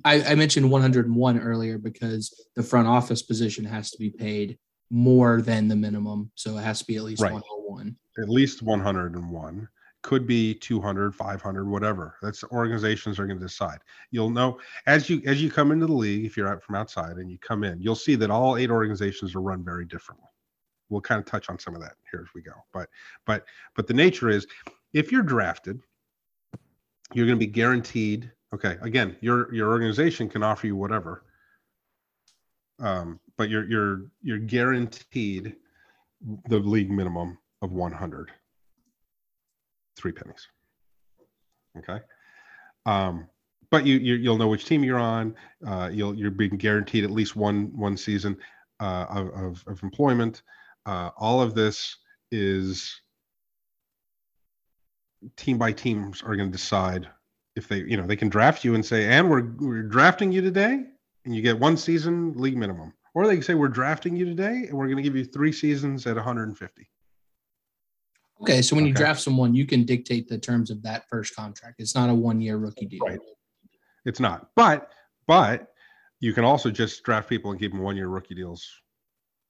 I, 0.04 0.20
I 0.24 0.34
mentioned 0.34 0.68
101 0.68 1.38
earlier 1.38 1.78
because 1.78 2.34
the 2.56 2.62
front 2.64 2.88
office 2.88 3.22
position 3.22 3.64
has 3.64 3.92
to 3.92 3.98
be 3.98 4.10
paid 4.10 4.58
more 4.90 5.40
than 5.40 5.68
the 5.68 5.76
minimum. 5.76 6.32
So 6.34 6.58
it 6.58 6.62
has 6.62 6.80
to 6.80 6.86
be 6.86 6.96
at 6.96 7.04
least 7.04 7.22
right. 7.22 7.32
101. 7.32 7.94
At 8.18 8.28
least 8.28 8.62
101. 8.62 9.68
could 10.02 10.26
be 10.26 10.54
200 10.54 11.14
500 11.14 11.68
whatever 11.68 12.16
that's 12.20 12.42
organizations 12.50 13.20
are 13.20 13.26
going 13.26 13.38
to 13.38 13.46
decide 13.46 13.78
you'll 14.10 14.28
know 14.28 14.58
as 14.86 15.08
you 15.08 15.22
as 15.24 15.40
you 15.40 15.50
come 15.50 15.70
into 15.70 15.86
the 15.86 15.92
league 15.92 16.26
if 16.26 16.36
you're 16.36 16.48
out 16.48 16.62
from 16.62 16.74
outside 16.74 17.16
and 17.16 17.30
you 17.30 17.38
come 17.38 17.62
in 17.64 17.80
you'll 17.80 17.94
see 17.94 18.16
that 18.16 18.28
all 18.28 18.56
eight 18.58 18.70
organizations 18.70 19.34
are 19.34 19.40
run 19.40 19.64
very 19.64 19.86
differently 19.86 20.28
we'll 20.90 21.00
kind 21.00 21.20
of 21.20 21.24
touch 21.24 21.48
on 21.48 21.58
some 21.58 21.74
of 21.74 21.80
that 21.80 21.94
here 22.10 22.20
as 22.20 22.34
we 22.34 22.42
go 22.42 22.52
but 22.70 22.88
but 23.24 23.46
but 23.76 23.86
the 23.86 23.94
nature 23.94 24.28
is 24.28 24.46
if 24.92 25.10
you're 25.10 25.22
drafted 25.22 25.80
you're 27.12 27.26
going 27.26 27.38
to 27.38 27.46
be 27.46 27.50
guaranteed 27.50 28.30
okay 28.54 28.76
again 28.82 29.16
your 29.20 29.52
your 29.54 29.70
organization 29.70 30.28
can 30.28 30.42
offer 30.42 30.66
you 30.66 30.76
whatever 30.76 31.24
um, 32.80 33.20
but 33.36 33.50
you're 33.50 33.64
you're 33.64 34.06
you're 34.22 34.38
guaranteed 34.38 35.56
the 36.48 36.58
league 36.58 36.90
minimum 36.90 37.38
of 37.62 37.72
100 37.72 38.30
three 39.96 40.12
pennies. 40.12 40.48
Okay? 41.78 42.00
Um, 42.86 43.28
but 43.70 43.86
you, 43.86 43.96
you 43.96 44.28
will 44.28 44.38
know 44.38 44.48
which 44.48 44.66
team 44.66 44.84
you're 44.84 44.98
on 44.98 45.34
uh, 45.66 45.90
you'll 45.92 46.14
you're 46.14 46.30
being 46.30 46.56
guaranteed 46.56 47.02
at 47.02 47.10
least 47.10 47.34
one 47.34 47.76
one 47.76 47.96
season 47.96 48.36
uh, 48.80 49.06
of, 49.08 49.28
of, 49.30 49.64
of 49.66 49.82
employment. 49.82 50.42
Uh, 50.86 51.10
all 51.16 51.40
of 51.40 51.54
this 51.54 51.96
is 52.30 53.00
team 55.36 55.58
by 55.58 55.72
teams 55.72 56.22
are 56.22 56.36
going 56.36 56.50
to 56.50 56.56
decide 56.56 57.08
if 57.56 57.68
they 57.68 57.78
you 57.78 57.96
know 57.96 58.06
they 58.06 58.16
can 58.16 58.28
draft 58.28 58.64
you 58.64 58.74
and 58.74 58.84
say 58.84 59.06
and 59.06 59.28
we're 59.28 59.52
we're 59.58 59.82
drafting 59.82 60.32
you 60.32 60.40
today 60.40 60.84
and 61.24 61.34
you 61.34 61.42
get 61.42 61.58
one 61.58 61.76
season 61.76 62.32
league 62.36 62.56
minimum. 62.56 62.92
Or 63.14 63.28
they 63.28 63.34
can 63.34 63.42
say 63.44 63.54
we're 63.54 63.68
drafting 63.68 64.16
you 64.16 64.24
today 64.24 64.66
and 64.68 64.72
we're 64.72 64.86
going 64.86 64.96
to 64.96 65.02
give 65.02 65.14
you 65.14 65.24
three 65.24 65.52
seasons 65.52 66.04
at 66.06 66.16
150 66.16 66.90
okay 68.40 68.60
so 68.60 68.74
when 68.74 68.84
you 68.84 68.92
draft 68.92 69.20
someone 69.20 69.54
you 69.54 69.64
can 69.64 69.84
dictate 69.84 70.28
the 70.28 70.36
terms 70.36 70.70
of 70.70 70.82
that 70.82 71.08
first 71.08 71.34
contract. 71.36 71.76
It's 71.78 71.94
not 71.94 72.10
a 72.10 72.14
one 72.14 72.40
year 72.40 72.56
rookie 72.56 72.86
deal. 72.86 73.00
Right. 73.06 73.20
it's 74.04 74.20
not. 74.20 74.48
But 74.56 74.90
but 75.26 75.68
you 76.20 76.32
can 76.32 76.44
also 76.44 76.70
just 76.70 77.02
draft 77.04 77.28
people 77.28 77.50
and 77.52 77.60
keep 77.60 77.72
them 77.72 77.82
one 77.82 77.96
year 77.96 78.08
rookie 78.08 78.34
deals 78.34 78.68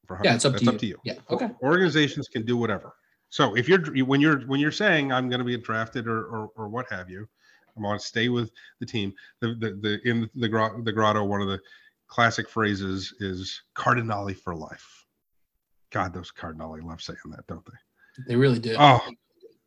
for 0.07 0.15
100 0.17 0.29
yeah 0.29 0.35
it's 0.35 0.45
up, 0.45 0.53
that's 0.53 0.65
to, 0.65 0.69
up 0.69 0.75
you. 0.75 0.79
to 0.81 0.87
you. 0.87 0.99
Yeah 1.05 1.15
okay. 1.31 1.49
Organizations 1.63 2.29
can 2.29 2.45
do 2.45 2.57
whatever 2.57 2.95
so 3.35 3.57
if 3.57 3.69
you're 3.69 3.83
when 4.05 4.21
you're 4.21 4.43
when 4.43 4.61
you're 4.61 4.71
saying 4.71 5.11
i'm 5.11 5.29
going 5.29 5.41
to 5.41 5.45
be 5.45 5.57
drafted 5.57 6.07
or, 6.07 6.25
or 6.27 6.51
or 6.55 6.69
what 6.69 6.87
have 6.89 7.11
you 7.11 7.27
i 7.77 7.81
want 7.81 8.01
to 8.01 8.07
stay 8.07 8.29
with 8.29 8.53
the 8.79 8.87
team 8.87 9.13
the 9.41 9.49
the, 9.55 9.71
the 9.81 10.09
in 10.09 10.31
the, 10.37 10.49
gra- 10.49 10.81
the 10.85 10.93
grotto 10.93 11.25
one 11.25 11.41
of 11.41 11.49
the 11.49 11.61
classic 12.07 12.49
phrases 12.49 13.13
is 13.19 13.63
cardinali 13.75 14.37
for 14.37 14.55
life. 14.55 15.05
God 15.91 16.15
those 16.15 16.31
cardinali 16.31 16.81
love 16.81 17.03
saying 17.03 17.19
that 17.27 17.45
don't 17.49 17.65
they? 17.65 18.25
They 18.29 18.37
really 18.37 18.61
do. 18.61 18.77
Oh 18.79 19.01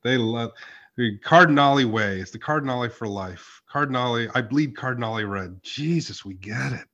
they 0.04 0.16
love 0.16 0.52
the 0.96 1.20
cardinali 1.20 1.84
way 1.84 2.22
it's 2.22 2.32
the 2.32 2.40
cardinali 2.40 2.90
for 2.90 3.08
life. 3.08 3.62
Cardinali 3.70 4.30
i 4.34 4.42
bleed 4.42 4.76
cardinali 4.76 5.30
red. 5.30 5.62
Jesus 5.62 6.24
we 6.24 6.36
get 6.36 6.72
it. 6.72 6.88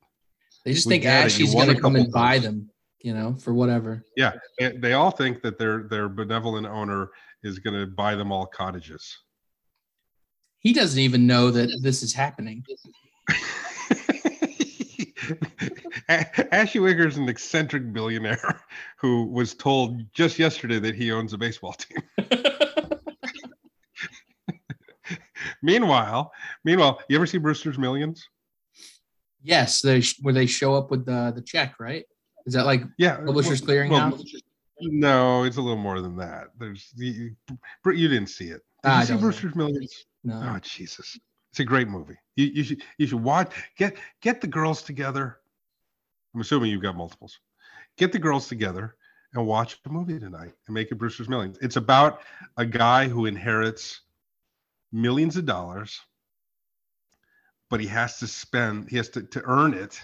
They 0.65 0.74
just 0.74 0.88
we 0.88 0.94
think. 0.94 1.06
Ashley's 1.06 1.53
going 1.53 1.68
to 1.68 1.80
come 1.80 1.98
and 1.98 2.12
buy 2.12 2.39
them 2.39 2.72
you 3.03 3.13
know 3.13 3.36
for 3.36 3.53
whatever 3.53 4.03
Yeah, 4.17 4.31
they 4.57 4.93
all 4.93 5.12
think 5.12 5.43
that 5.43 5.60
their 5.60 5.83
their 5.83 6.10
benevolent 6.10 6.65
owner 6.65 7.12
is 7.43 7.60
going 7.60 7.79
to 7.79 7.86
buy 7.86 8.15
them 8.15 8.31
all 8.31 8.48
cottages 8.48 9.19
he 10.60 10.74
doesn't 10.74 11.00
even 11.00 11.27
know 11.27 11.51
that 11.51 11.69
this 11.83 12.01
is 12.01 12.13
happening 12.13 12.65
Ashy 16.51 16.79
Wicker 16.79 17.07
is 17.07 17.17
an 17.17 17.29
eccentric 17.29 17.93
billionaire 17.93 18.62
who 18.98 19.25
was 19.25 19.53
told 19.53 20.01
just 20.13 20.39
yesterday 20.39 20.79
that 20.79 20.95
he 20.95 21.12
owns 21.12 21.33
a 21.33 21.38
baseball 21.38 21.74
team. 21.74 22.01
meanwhile, 25.62 26.31
meanwhile, 26.65 27.00
you 27.07 27.15
ever 27.15 27.25
see 27.25 27.38
Brewster's 27.38 27.77
Millions? 27.77 28.27
yes 29.43 29.81
they 29.81 30.01
sh- 30.01 30.19
where 30.22 30.33
they 30.33 30.45
show 30.45 30.74
up 30.74 30.89
with 30.89 31.05
the 31.05 31.31
the 31.36 31.41
check 31.41 31.79
right 31.79 32.05
is 32.45 32.53
that 32.53 32.65
like 32.65 32.83
Yeah, 32.97 33.13
uh, 33.13 33.25
publishers 33.25 33.62
well- 33.62 33.75
clearinghouse 33.75 34.19
well, 34.81 34.91
no, 34.91 35.43
it's 35.43 35.57
a 35.57 35.62
little 35.62 35.77
more 35.77 36.01
than 36.01 36.17
that. 36.17 36.47
There's 36.57 36.91
you, 36.95 37.35
you 37.85 38.07
didn't 38.07 38.27
see 38.27 38.45
it. 38.45 38.62
Did 38.83 38.89
ah, 38.89 38.97
I 38.97 39.01
you 39.01 39.07
see. 39.07 39.17
Brewster's 39.17 39.55
Millions? 39.55 40.05
no 40.23 40.53
Oh 40.55 40.59
Jesus, 40.59 41.17
it's 41.51 41.59
a 41.59 41.63
great 41.63 41.88
movie. 41.88 42.17
You, 42.35 42.47
you 42.47 42.63
should 42.63 42.81
you 42.97 43.07
should 43.07 43.23
watch 43.23 43.53
get 43.77 43.97
get 44.21 44.41
the 44.41 44.47
girls 44.47 44.81
together. 44.81 45.38
I'm 46.33 46.41
assuming 46.41 46.71
you've 46.71 46.81
got 46.81 46.97
multiples. 46.97 47.39
Get 47.97 48.12
the 48.12 48.19
girls 48.19 48.47
together 48.47 48.95
and 49.33 49.45
watch 49.45 49.79
a 49.85 49.89
movie 49.89 50.19
tonight 50.19 50.53
and 50.67 50.73
make 50.73 50.91
it 50.91 50.95
Brewster's 50.95 51.29
Millions. 51.29 51.57
It's 51.62 51.75
about 51.75 52.21
a 52.57 52.65
guy 52.65 53.07
who 53.07 53.25
inherits 53.27 54.01
millions 54.91 55.38
of 55.38 55.45
dollars, 55.45 56.01
but 57.69 57.79
he 57.79 57.88
has 57.88 58.17
to 58.19 58.27
spend. 58.27 58.89
He 58.89 58.97
has 58.97 59.09
to 59.09 59.21
to 59.23 59.41
earn 59.45 59.73
it. 59.73 60.01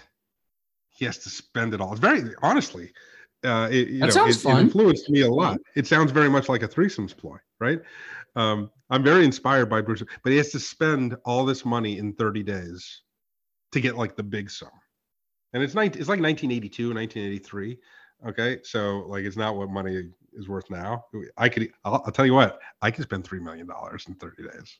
He 1.00 1.06
has 1.06 1.18
to 1.18 1.30
spend 1.30 1.74
it 1.74 1.80
all. 1.80 1.90
It's 1.92 2.00
very 2.00 2.22
honestly. 2.42 2.92
Uh, 3.42 3.68
it, 3.72 3.88
you 3.88 4.00
That 4.00 4.06
know, 4.06 4.10
sounds 4.10 4.44
it, 4.44 4.48
it 4.50 4.58
influenced 4.58 5.08
me 5.10 5.22
a 5.22 5.30
lot. 5.30 5.58
It 5.74 5.86
sounds 5.86 6.12
very 6.12 6.28
much 6.28 6.48
like 6.50 6.62
a 6.62 6.68
threesomes 6.68 7.16
ploy, 7.16 7.38
right? 7.58 7.80
Um, 8.36 8.70
I'm 8.90 9.02
very 9.02 9.24
inspired 9.24 9.70
by 9.70 9.80
Bruce, 9.80 10.02
but 10.22 10.30
he 10.30 10.36
has 10.36 10.50
to 10.52 10.60
spend 10.60 11.16
all 11.24 11.46
this 11.46 11.64
money 11.64 11.96
in 11.98 12.12
30 12.12 12.42
days 12.42 13.02
to 13.72 13.80
get 13.80 13.96
like 13.96 14.14
the 14.14 14.22
big 14.22 14.50
sum. 14.50 14.68
And 15.54 15.62
it's 15.62 15.74
19, 15.74 15.98
it's 16.00 16.08
like 16.08 16.20
1982, 16.20 16.92
1983. 16.94 17.78
Okay. 18.28 18.58
So 18.62 19.06
like 19.08 19.24
it's 19.24 19.38
not 19.38 19.56
what 19.56 19.70
money 19.70 20.10
is 20.34 20.48
worth 20.48 20.68
now. 20.70 21.06
I 21.38 21.48
could, 21.48 21.70
I'll, 21.84 22.02
I'll 22.06 22.12
tell 22.12 22.26
you 22.26 22.34
what, 22.34 22.58
I 22.82 22.90
could 22.90 23.04
spend 23.04 23.24
$3 23.24 23.40
million 23.40 23.66
in 24.06 24.14
30 24.14 24.42
days. 24.42 24.78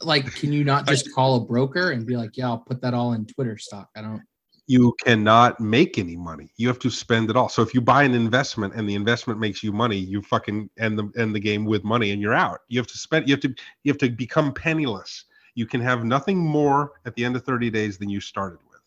like 0.00 0.32
can 0.34 0.52
you 0.52 0.64
not 0.64 0.86
just 0.86 1.12
call 1.14 1.36
a 1.36 1.40
broker 1.44 1.90
and 1.90 2.06
be 2.06 2.16
like 2.16 2.34
yeah 2.38 2.46
i'll 2.48 2.64
put 2.70 2.80
that 2.80 2.94
all 2.94 3.12
in 3.12 3.26
twitter 3.26 3.58
stock 3.58 3.90
i 3.94 4.00
don't 4.00 4.22
You 4.68 4.94
cannot 5.00 5.60
make 5.60 5.96
any 5.96 6.16
money. 6.16 6.50
You 6.56 6.66
have 6.68 6.80
to 6.80 6.90
spend 6.90 7.30
it 7.30 7.36
all. 7.36 7.48
So 7.48 7.62
if 7.62 7.72
you 7.72 7.80
buy 7.80 8.02
an 8.02 8.14
investment 8.14 8.74
and 8.74 8.88
the 8.88 8.96
investment 8.96 9.38
makes 9.38 9.62
you 9.62 9.72
money, 9.72 9.96
you 9.96 10.22
fucking 10.22 10.68
end 10.78 10.98
the 10.98 11.10
end 11.16 11.34
the 11.34 11.40
game 11.40 11.64
with 11.64 11.84
money 11.84 12.10
and 12.10 12.20
you're 12.20 12.34
out. 12.34 12.60
You 12.68 12.80
have 12.80 12.88
to 12.88 12.98
spend 12.98 13.28
you 13.28 13.34
have 13.34 13.42
to 13.42 13.54
you 13.84 13.92
have 13.92 13.98
to 13.98 14.10
become 14.10 14.52
penniless. 14.52 15.24
You 15.54 15.66
can 15.66 15.80
have 15.80 16.04
nothing 16.04 16.38
more 16.38 16.92
at 17.06 17.14
the 17.14 17.24
end 17.24 17.36
of 17.36 17.44
30 17.44 17.70
days 17.70 17.96
than 17.96 18.08
you 18.08 18.20
started 18.20 18.58
with. 18.68 18.80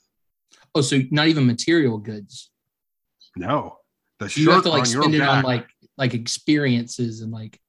oh 0.75 0.81
so 0.81 0.99
not 1.11 1.27
even 1.27 1.45
material 1.47 1.97
goods 1.97 2.51
No. 3.35 3.77
The 4.19 4.29
so 4.29 4.41
you 4.41 4.51
have 4.51 4.63
to 4.63 4.69
like 4.69 4.85
spend 4.85 5.15
it 5.15 5.21
on 5.21 5.43
like 5.43 5.67
like 5.97 6.13
experiences 6.13 7.21
and 7.21 7.31
like 7.31 7.59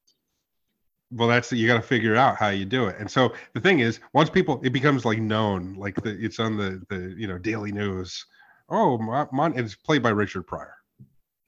well 1.13 1.29
that's 1.29 1.51
you 1.53 1.67
got 1.67 1.75
to 1.77 1.83
figure 1.83 2.15
out 2.17 2.37
how 2.37 2.49
you 2.51 2.65
do 2.65 2.87
it. 2.87 2.97
And 2.99 3.11
so 3.11 3.33
the 3.55 3.61
thing 3.61 3.81
is 3.81 4.01
once 4.13 4.31
people 4.31 4.61
it 4.65 4.71
becomes 4.71 5.05
like 5.05 5.19
known 5.19 5.75
like 5.75 5.97
the, 6.03 6.11
it's 6.25 6.39
on 6.39 6.57
the 6.57 6.81
the 6.89 7.15
you 7.19 7.27
know 7.27 7.39
daily 7.39 7.73
news. 7.73 8.25
Oh 8.69 8.97
Mon, 8.99 9.27
Mon 9.33 9.59
it's 9.59 9.75
played 9.75 10.03
by 10.03 10.11
richard 10.11 10.47
pryor. 10.47 10.75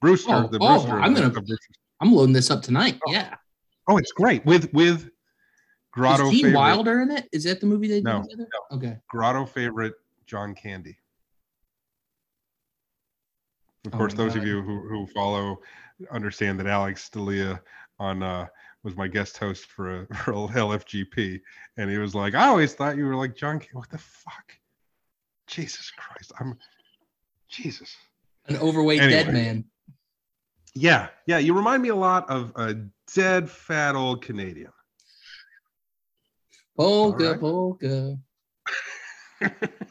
Brewster 0.01 0.31
Oh, 0.33 0.47
the 0.47 0.57
oh, 0.59 0.67
brewster 0.79 0.99
I'm 0.99 1.13
gonna- 1.13 1.31
i'm 2.01 2.11
loading 2.11 2.33
this 2.33 2.51
up 2.51 2.61
tonight 2.61 2.99
Oh. 3.07 3.11
yeah. 3.11 3.35
Oh 3.87 3.97
it's 3.97 4.11
great. 4.11 4.45
With 4.45 4.71
with 4.73 5.09
grotto 5.91 6.29
is 6.29 6.41
favorite. 6.41 6.55
Wilder 6.59 7.01
in 7.01 7.11
it? 7.11 7.29
Is 7.31 7.43
that 7.45 7.59
the 7.61 7.65
movie 7.67 7.87
they 7.87 7.95
did 7.95 8.03
No, 8.05 8.21
together? 8.23 8.47
okay. 8.73 8.97
Grotto 9.09 9.45
favorite 9.45 9.93
john 10.25 10.53
candy. 10.55 10.97
Of 13.85 13.93
Oh 13.93 13.97
course 13.97 14.13
my 14.15 14.23
those 14.25 14.35
of 14.35 14.45
you 14.45 14.61
who, 14.61 14.87
who 14.87 15.07
follow 15.07 15.59
understand 16.11 16.59
that 16.59 16.67
alex 16.67 17.09
Dalia 17.13 17.59
on 17.99 18.23
uh 18.23 18.47
was 18.83 18.95
my 18.95 19.07
guest 19.07 19.37
host 19.37 19.65
for 19.65 20.01
a 20.01 20.07
for 20.15 20.33
lfgp 20.33 21.41
and 21.77 21.89
he 21.89 21.97
was 21.97 22.13
like 22.15 22.35
i 22.35 22.47
always 22.47 22.73
thought 22.73 22.97
you 22.97 23.05
were 23.05 23.15
like 23.15 23.35
john 23.35 23.59
Candy. 23.59 23.73
what 23.73 23.89
the 23.89 23.97
fuck 23.97 24.53
jesus 25.47 25.91
christ 25.91 26.31
i'm 26.39 26.57
jesus 27.49 27.95
an 28.47 28.57
overweight 28.57 28.99
dead 28.99 29.31
man 29.31 29.63
yeah 30.73 31.07
yeah 31.27 31.37
you 31.37 31.53
remind 31.53 31.81
me 31.81 31.89
a 31.89 31.95
lot 31.95 32.29
of 32.29 32.51
a 32.55 32.75
dead 33.13 33.49
fat 33.49 33.95
old 33.95 34.21
canadian 34.21 34.71
polka 36.77 37.31
right. 37.31 37.39
polka 37.39 38.17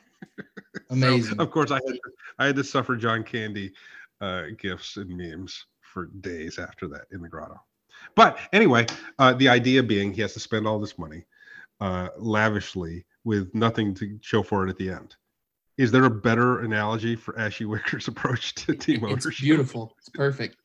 So, 0.93 0.97
Amazing. 0.97 1.41
of 1.41 1.51
course, 1.51 1.71
I 1.71 1.81
had 1.87 1.99
I 2.39 2.47
had 2.47 2.57
to 2.57 2.65
suffer 2.65 2.97
John 2.97 3.25
Candy 3.25 3.73
uh, 4.21 4.49
gifts 4.59 4.99
and 4.99 5.09
memes 5.09 5.65
for 5.81 6.07
days 6.21 6.59
after 6.59 6.87
that 6.89 7.07
in 7.13 7.23
the 7.23 7.31
grotto. 7.31 7.59
But 8.15 8.39
anyway, 8.53 8.87
uh, 9.19 9.35
the 9.35 9.49
idea 9.49 9.83
being 9.83 10.13
he 10.13 10.23
has 10.23 10.35
to 10.35 10.41
spend 10.41 10.67
all 10.67 10.79
this 10.79 10.99
money 10.99 11.25
uh, 11.81 12.09
lavishly 12.19 13.05
with 13.25 13.55
nothing 13.55 13.95
to 13.95 14.19
show 14.21 14.43
for 14.43 14.67
it 14.67 14.71
at 14.71 14.77
the 14.77 14.91
end. 14.91 15.17
Is 15.79 15.91
there 15.91 16.05
a 16.05 16.11
better 16.11 16.61
analogy 16.61 17.17
for 17.17 17.39
Ashy 17.39 17.65
Wicker's 17.65 18.09
approach 18.09 18.55
to 18.57 18.75
team 18.75 19.05
ownership? 19.05 19.33
it's 19.33 19.41
beautiful 19.41 19.95
it's 19.99 20.11
perfect 20.11 20.57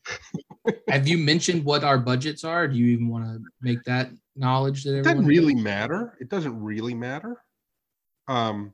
have 0.89 1.08
you 1.08 1.17
mentioned 1.17 1.63
what 1.63 1.84
our 1.86 1.98
budgets 1.98 2.44
are 2.44 2.67
do 2.67 2.75
you 2.75 2.88
even 2.88 3.08
want 3.08 3.24
to 3.24 3.41
make 3.62 3.82
that 3.86 4.10
knowledge 4.38 4.84
that 4.84 5.00
It 5.00 5.03
doesn't 5.03 5.25
really 5.25 5.56
matter. 5.56 6.13
It 6.20 6.29
doesn't 6.29 6.62
really 6.62 6.94
matter, 6.94 7.41
um, 8.27 8.74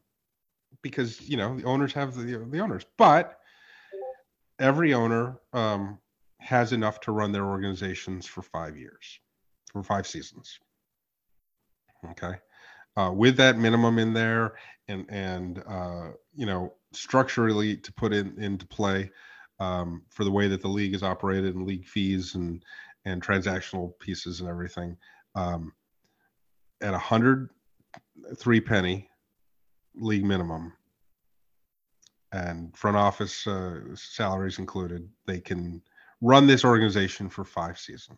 because 0.81 1.21
you 1.21 1.37
know 1.37 1.57
the 1.57 1.63
owners 1.63 1.93
have 1.93 2.15
the 2.15 2.37
the 2.37 2.59
owners, 2.59 2.85
but 2.97 3.39
every 4.59 4.93
owner 4.93 5.39
um, 5.53 5.99
has 6.43 6.73
enough 6.73 6.99
to 7.01 7.11
run 7.11 7.31
their 7.31 7.45
organizations 7.45 8.25
for 8.25 8.41
five 8.41 8.77
years, 8.77 9.19
for 9.71 9.83
five 9.83 10.05
seasons. 10.05 10.59
Okay. 12.11 12.35
Uh, 12.95 13.11
with 13.11 13.37
that 13.37 13.57
minimum 13.57 13.97
in 13.97 14.13
there 14.13 14.53
and, 14.87 15.05
and, 15.09 15.63
uh, 15.67 16.09
you 16.35 16.45
know, 16.45 16.73
structurally 16.91 17.75
to 17.77 17.91
put 17.93 18.13
in 18.13 18.37
into 18.37 18.67
play 18.67 19.09
um, 19.59 20.03
for 20.09 20.23
the 20.23 20.31
way 20.31 20.47
that 20.47 20.61
the 20.61 20.67
league 20.67 20.93
is 20.93 21.01
operated 21.01 21.55
and 21.55 21.65
league 21.65 21.87
fees 21.87 22.35
and, 22.35 22.63
and 23.05 23.23
transactional 23.23 23.97
pieces 23.99 24.41
and 24.41 24.49
everything. 24.49 24.97
Um, 25.35 25.73
at 26.81 26.93
a 26.93 26.99
hundred 26.99 27.49
three 28.35 28.59
penny 28.59 29.09
league 29.95 30.25
minimum 30.25 30.73
and 32.31 32.75
front 32.75 32.97
office 32.97 33.47
uh, 33.47 33.79
salaries 33.95 34.59
included, 34.59 35.07
they 35.25 35.39
can 35.39 35.81
run 36.23 36.47
this 36.47 36.63
organization 36.63 37.29
for 37.29 37.43
five 37.43 37.77
seasons 37.77 38.17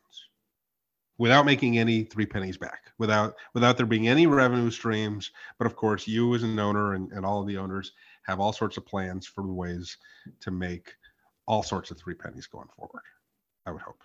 without 1.17 1.45
making 1.45 1.77
any 1.79 2.03
three 2.03 2.25
pennies 2.25 2.57
back, 2.57 2.91
without 2.99 3.33
without 3.53 3.77
there 3.77 3.85
being 3.85 4.07
any 4.07 4.27
revenue 4.27 4.69
streams. 4.69 5.31
But 5.57 5.65
of 5.65 5.75
course, 5.75 6.07
you 6.07 6.33
as 6.35 6.43
an 6.43 6.57
owner 6.59 6.93
and, 6.93 7.11
and 7.11 7.25
all 7.25 7.41
of 7.41 7.47
the 7.47 7.57
owners 7.57 7.93
have 8.23 8.39
all 8.39 8.53
sorts 8.53 8.77
of 8.77 8.85
plans 8.85 9.25
for 9.25 9.43
ways 9.43 9.97
to 10.41 10.51
make 10.51 10.93
all 11.47 11.63
sorts 11.63 11.91
of 11.91 11.97
three 11.97 12.13
pennies 12.13 12.47
going 12.47 12.67
forward. 12.77 13.03
I 13.65 13.71
would 13.71 13.81
hope. 13.81 14.03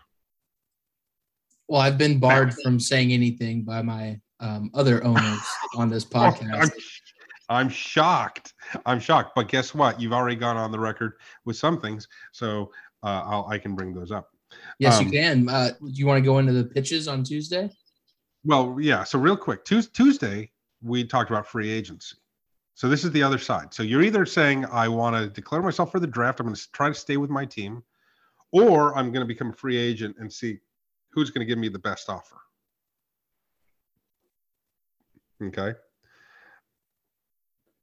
Well, 1.69 1.81
I've 1.81 1.99
been 1.99 2.19
barred 2.19 2.55
from 2.65 2.81
saying 2.81 3.13
anything 3.13 3.63
by 3.63 3.83
my 3.83 4.19
um, 4.41 4.71
other 4.75 5.05
owners 5.05 5.41
on 5.77 5.91
this 5.91 6.05
podcast. 6.05 6.63
I'm, 6.63 6.71
I'm 7.51 7.69
shocked. 7.69 8.55
I'm 8.87 8.99
shocked. 8.99 9.33
But 9.37 9.49
guess 9.49 9.75
what? 9.75 10.01
You've 10.01 10.13
already 10.13 10.37
gone 10.37 10.57
on 10.57 10.73
the 10.73 10.81
record 10.81 11.15
with 11.45 11.57
some 11.57 11.81
things, 11.81 12.09
so 12.33 12.71
uh, 13.03 13.23
I'll, 13.25 13.47
I 13.49 13.59
can 13.59 13.75
bring 13.75 13.95
those 13.95 14.11
up. 14.11 14.31
Yes, 14.79 14.99
Um, 14.99 15.07
you 15.07 15.13
can. 15.13 15.49
Uh, 15.49 15.71
do 15.81 15.91
you 15.93 16.07
want 16.07 16.19
to 16.19 16.25
go 16.25 16.39
into 16.39 16.53
the 16.53 16.65
pitches 16.65 17.09
on 17.09 17.23
Tuesday? 17.23 17.71
Well, 18.45 18.79
yeah. 18.81 19.05
So 19.05 19.19
real 19.19 19.37
quick, 19.37 19.65
Tuesday 19.65 20.51
we 20.83 21.05
talked 21.05 21.31
about 21.31 21.47
free 21.47 21.71
agency. 21.71 22.17
So 22.75 22.89
this 22.89 23.05
is 23.05 23.11
the 23.11 23.23
other 23.23 23.39
side. 23.39 23.75
So 23.75 23.83
you're 23.83 24.03
either 24.03 24.25
saying 24.25 24.65
I 24.67 24.89
want 24.89 25.15
to 25.15 25.29
declare 25.29 25.61
myself 25.61 25.93
for 25.93 26.01
the 26.01 26.07
draft, 26.07 26.41
I'm 26.41 26.47
going 26.47 26.57
to 26.57 26.73
try 26.73 26.89
to 26.89 26.95
stay 26.95 27.19
with 27.19 27.29
my 27.29 27.45
team, 27.45 27.83
or 28.53 28.97
I'm 28.97 29.13
going 29.13 29.21
to 29.21 29.27
become 29.27 29.51
a 29.51 29.53
free 29.53 29.77
agent 29.77 30.17
and 30.19 30.33
see 30.33 30.59
who's 31.11 31.31
going 31.31 31.47
to 31.47 31.49
give 31.49 31.59
me 31.59 31.69
the 31.69 31.79
best 31.79 32.09
offer. 32.09 32.39
Okay. 35.43 35.75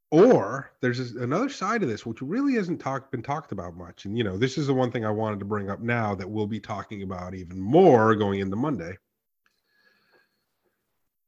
Or 0.10 0.72
there's 0.80 1.00
another 1.00 1.50
side 1.50 1.84
of 1.84 1.90
this 1.90 2.06
which 2.06 2.22
really 2.22 2.54
hasn't 2.54 2.80
talked 2.80 3.12
been 3.12 3.22
talked 3.22 3.52
about 3.52 3.76
much, 3.76 4.06
and 4.06 4.18
you 4.18 4.24
know 4.24 4.38
this 4.38 4.58
is 4.58 4.68
the 4.68 4.74
one 4.74 4.90
thing 4.90 5.06
I 5.06 5.12
wanted 5.12 5.40
to 5.40 5.46
bring 5.46 5.70
up 5.70 5.82
now 5.82 6.16
that 6.16 6.30
we'll 6.30 6.48
be 6.48 6.62
talking 6.62 7.04
about 7.04 7.36
even 7.36 7.60
more 7.60 8.16
going 8.16 8.40
into 8.40 8.56
Monday. 8.56 8.98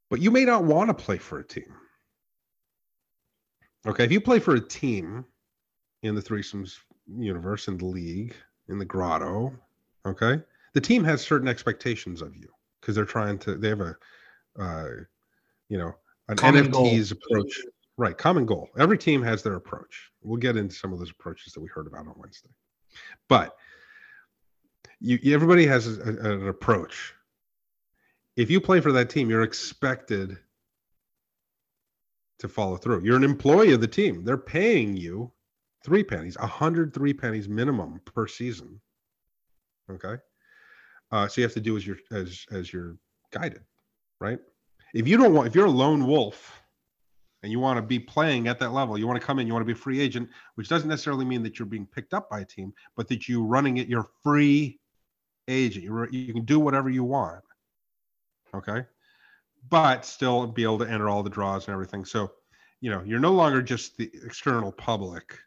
But 0.10 0.22
you 0.22 0.32
may 0.32 0.46
not 0.46 0.64
want 0.64 0.88
to 0.88 0.94
play 0.94 1.18
for 1.18 1.40
a 1.40 1.44
team. 1.44 1.74
Okay, 3.86 4.06
if 4.06 4.12
you 4.12 4.22
play 4.22 4.40
for 4.40 4.56
a 4.56 4.62
team 4.62 5.26
in 6.04 6.16
the 6.16 6.22
threesomes 6.22 6.78
universe, 7.08 7.68
in 7.68 7.78
the 7.78 7.86
league, 7.86 8.34
in 8.70 8.80
the 8.80 8.86
grotto, 8.86 9.54
okay, 10.06 10.42
the 10.74 10.82
team 10.82 11.04
has 11.04 11.22
certain 11.22 11.50
expectations 11.50 12.22
of 12.22 12.36
you 12.36 12.48
because 12.80 12.96
they're 12.96 13.04
trying 13.04 13.38
to. 13.40 13.56
They 13.56 13.70
have 13.70 13.82
a, 13.82 13.96
uh, 14.58 14.88
you 15.68 15.78
know, 15.78 15.94
an 16.30 16.38
Common 16.38 16.72
goal. 16.72 16.86
NFTs 16.86 17.12
approach. 17.12 17.62
Right, 18.00 18.18
common 18.18 18.46
goal. 18.46 18.70
Every 18.80 18.98
team 18.98 19.22
has 19.24 19.44
their 19.44 19.56
approach. 19.56 20.10
We'll 20.24 20.38
get 20.38 20.56
into 20.56 20.74
some 20.74 20.94
of 20.94 21.00
those 21.00 21.12
approaches 21.12 21.52
that 21.52 21.60
we 21.60 21.68
heard 21.68 21.86
about 21.86 22.08
on 22.08 22.14
Wednesday, 22.16 22.50
but 23.28 23.58
you, 25.02 25.20
everybody 25.34 25.66
has 25.66 25.86
a, 25.86 26.02
a- 26.02 26.32
an 26.38 26.48
approach. 26.48 27.14
If 28.38 28.50
you 28.50 28.62
play 28.62 28.80
for 28.80 28.94
that 28.94 29.10
team, 29.10 29.30
you're 29.30 29.44
expected 29.44 30.38
to 32.38 32.48
follow 32.48 32.78
through. 32.78 33.04
You're 33.04 33.18
an 33.18 33.26
employee 33.26 33.74
of 33.74 33.82
the 33.82 33.88
team. 33.88 34.24
They're 34.24 34.38
paying 34.38 34.96
you 34.96 35.34
three 35.84 36.06
pennies, 36.06 36.38
a 36.40 36.48
hundred 36.48 36.94
three 36.94 37.12
pennies 37.14 37.50
minimum 37.50 38.00
per 38.06 38.28
season. 38.28 38.80
Okay. 39.92 40.16
Uh, 41.12 41.28
so 41.28 41.42
you 41.42 41.44
have 41.44 41.54
to 41.56 41.60
do 41.60 41.76
as 41.76 41.86
you're 41.86 41.98
as 42.14 42.46
as 42.50 42.72
you're 42.72 42.96
guided, 43.34 43.66
right? 44.22 44.40
If 44.94 45.06
you 45.06 45.18
don't 45.18 45.34
want, 45.34 45.48
if 45.48 45.56
you're 45.56 45.66
a 45.66 45.70
lone 45.70 46.08
wolf 46.08 46.62
and 47.42 47.52
you 47.52 47.60
want 47.60 47.78
to 47.78 47.82
be 47.82 48.00
playing 48.00 48.48
at 48.48 48.60
that 48.60 48.72
level, 48.72 48.98
you 48.98 49.08
want 49.08 49.20
to 49.20 49.26
come 49.26 49.40
in, 49.40 49.48
you 49.48 49.54
want 49.54 49.62
to 49.62 49.74
be 49.74 49.80
a 49.80 49.84
free 49.84 50.00
agent, 50.00 50.30
which 50.56 50.68
doesn't 50.68 50.90
necessarily 50.90 51.26
mean 51.26 51.44
that 51.44 51.58
you're 51.58 51.66
being 51.66 51.86
picked 51.86 52.14
up 52.14 52.30
by 52.30 52.42
a 52.42 52.46
team, 52.46 52.74
but 52.96 53.08
that 53.08 53.30
you're 53.30 53.46
running 53.46 53.78
it, 53.78 53.88
you're 53.88 54.10
free 54.24 54.80
agent. 55.48 55.84
You 55.84 56.08
you 56.12 56.34
can 56.34 56.46
do 56.46 56.60
whatever 56.60 56.90
you 56.90 57.04
want. 57.04 57.44
Okay. 58.54 58.86
But 59.70 60.06
still 60.06 60.48
be 60.48 60.64
able 60.64 60.80
to 60.80 60.90
enter 60.90 61.10
all 61.10 61.24
the 61.24 61.30
draws 61.30 61.68
and 61.68 61.74
everything. 61.74 62.06
So, 62.06 62.32
you 62.82 62.90
know, 62.90 63.04
you're 63.06 63.20
no 63.20 63.34
longer 63.34 63.62
just 63.62 63.98
the 63.98 64.10
external 64.24 64.72
public, 64.72 65.38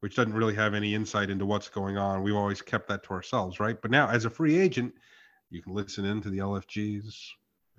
which 0.00 0.16
doesn't 0.16 0.34
really 0.34 0.54
have 0.54 0.74
any 0.74 0.94
insight 0.94 1.30
into 1.30 1.46
what's 1.46 1.68
going 1.68 1.96
on. 1.96 2.22
We've 2.22 2.36
always 2.36 2.60
kept 2.62 2.88
that 2.88 3.02
to 3.04 3.10
ourselves, 3.10 3.60
right? 3.60 3.80
But 3.80 3.90
now, 3.90 4.08
as 4.08 4.24
a 4.24 4.30
free 4.30 4.58
agent, 4.58 4.92
you 5.50 5.62
can 5.62 5.74
listen 5.74 6.04
in 6.04 6.20
to 6.22 6.30
the 6.30 6.38
LFGs 6.38 7.14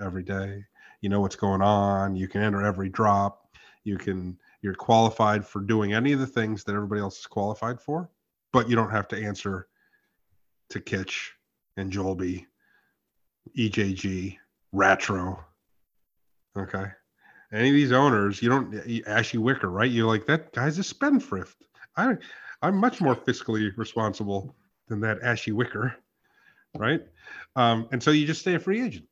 every 0.01 0.23
day. 0.23 0.63
You 1.01 1.09
know 1.09 1.21
what's 1.21 1.35
going 1.35 1.61
on. 1.61 2.15
You 2.15 2.27
can 2.27 2.41
enter 2.41 2.65
every 2.65 2.89
drop. 2.89 3.47
You 3.83 3.97
can, 3.97 4.37
you're 4.61 4.73
qualified 4.73 5.45
for 5.45 5.61
doing 5.61 5.93
any 5.93 6.11
of 6.13 6.19
the 6.19 6.27
things 6.27 6.63
that 6.63 6.75
everybody 6.75 7.01
else 7.01 7.19
is 7.19 7.27
qualified 7.27 7.79
for, 7.79 8.09
but 8.51 8.69
you 8.69 8.75
don't 8.75 8.91
have 8.91 9.07
to 9.09 9.23
answer 9.23 9.67
to 10.69 10.79
Kitch 10.79 11.33
and 11.77 11.91
Jolby, 11.91 12.45
EJG, 13.57 14.37
Ratro. 14.73 15.39
Okay. 16.57 16.85
Any 17.53 17.69
of 17.69 17.75
these 17.75 17.91
owners, 17.91 18.41
you 18.41 18.49
don't 18.49 19.07
Ashy 19.07 19.37
Wicker, 19.37 19.69
right? 19.69 19.89
You're 19.89 20.07
like 20.07 20.25
that 20.25 20.51
guy's 20.51 20.77
a 20.79 20.83
spendthrift. 20.83 21.55
I 21.95 22.17
I'm 22.61 22.75
much 22.75 22.99
more 22.99 23.15
fiscally 23.15 23.71
responsible 23.77 24.55
than 24.87 24.99
that 25.01 25.21
Ashy 25.23 25.51
Wicker, 25.51 25.95
right? 26.77 27.01
Um, 27.55 27.87
and 27.91 28.01
so 28.01 28.11
you 28.11 28.25
just 28.25 28.41
stay 28.41 28.55
a 28.55 28.59
free 28.59 28.83
agent, 28.83 29.07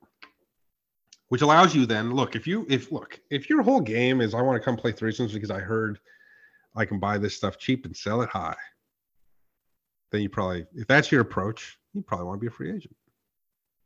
which 1.29 1.41
allows 1.41 1.75
you 1.75 1.85
then 1.85 2.13
look 2.13 2.35
if 2.35 2.45
you 2.45 2.65
if 2.69 2.91
look 2.91 3.19
if 3.29 3.49
your 3.49 3.63
whole 3.63 3.81
game 3.81 4.21
is 4.21 4.33
I 4.33 4.41
want 4.41 4.61
to 4.61 4.63
come 4.63 4.77
play 4.77 4.91
threesomes 4.91 5.33
because 5.33 5.51
I 5.51 5.59
heard 5.59 5.99
I 6.75 6.85
can 6.85 6.99
buy 6.99 7.17
this 7.17 7.35
stuff 7.35 7.57
cheap 7.57 7.85
and 7.85 7.95
sell 7.95 8.21
it 8.21 8.29
high, 8.29 8.57
then 10.11 10.21
you 10.21 10.29
probably 10.29 10.65
if 10.75 10.87
that's 10.87 11.11
your 11.11 11.21
approach, 11.21 11.77
you 11.93 12.01
probably 12.01 12.25
want 12.25 12.39
to 12.39 12.41
be 12.41 12.47
a 12.47 12.51
free 12.51 12.69
agent 12.69 12.95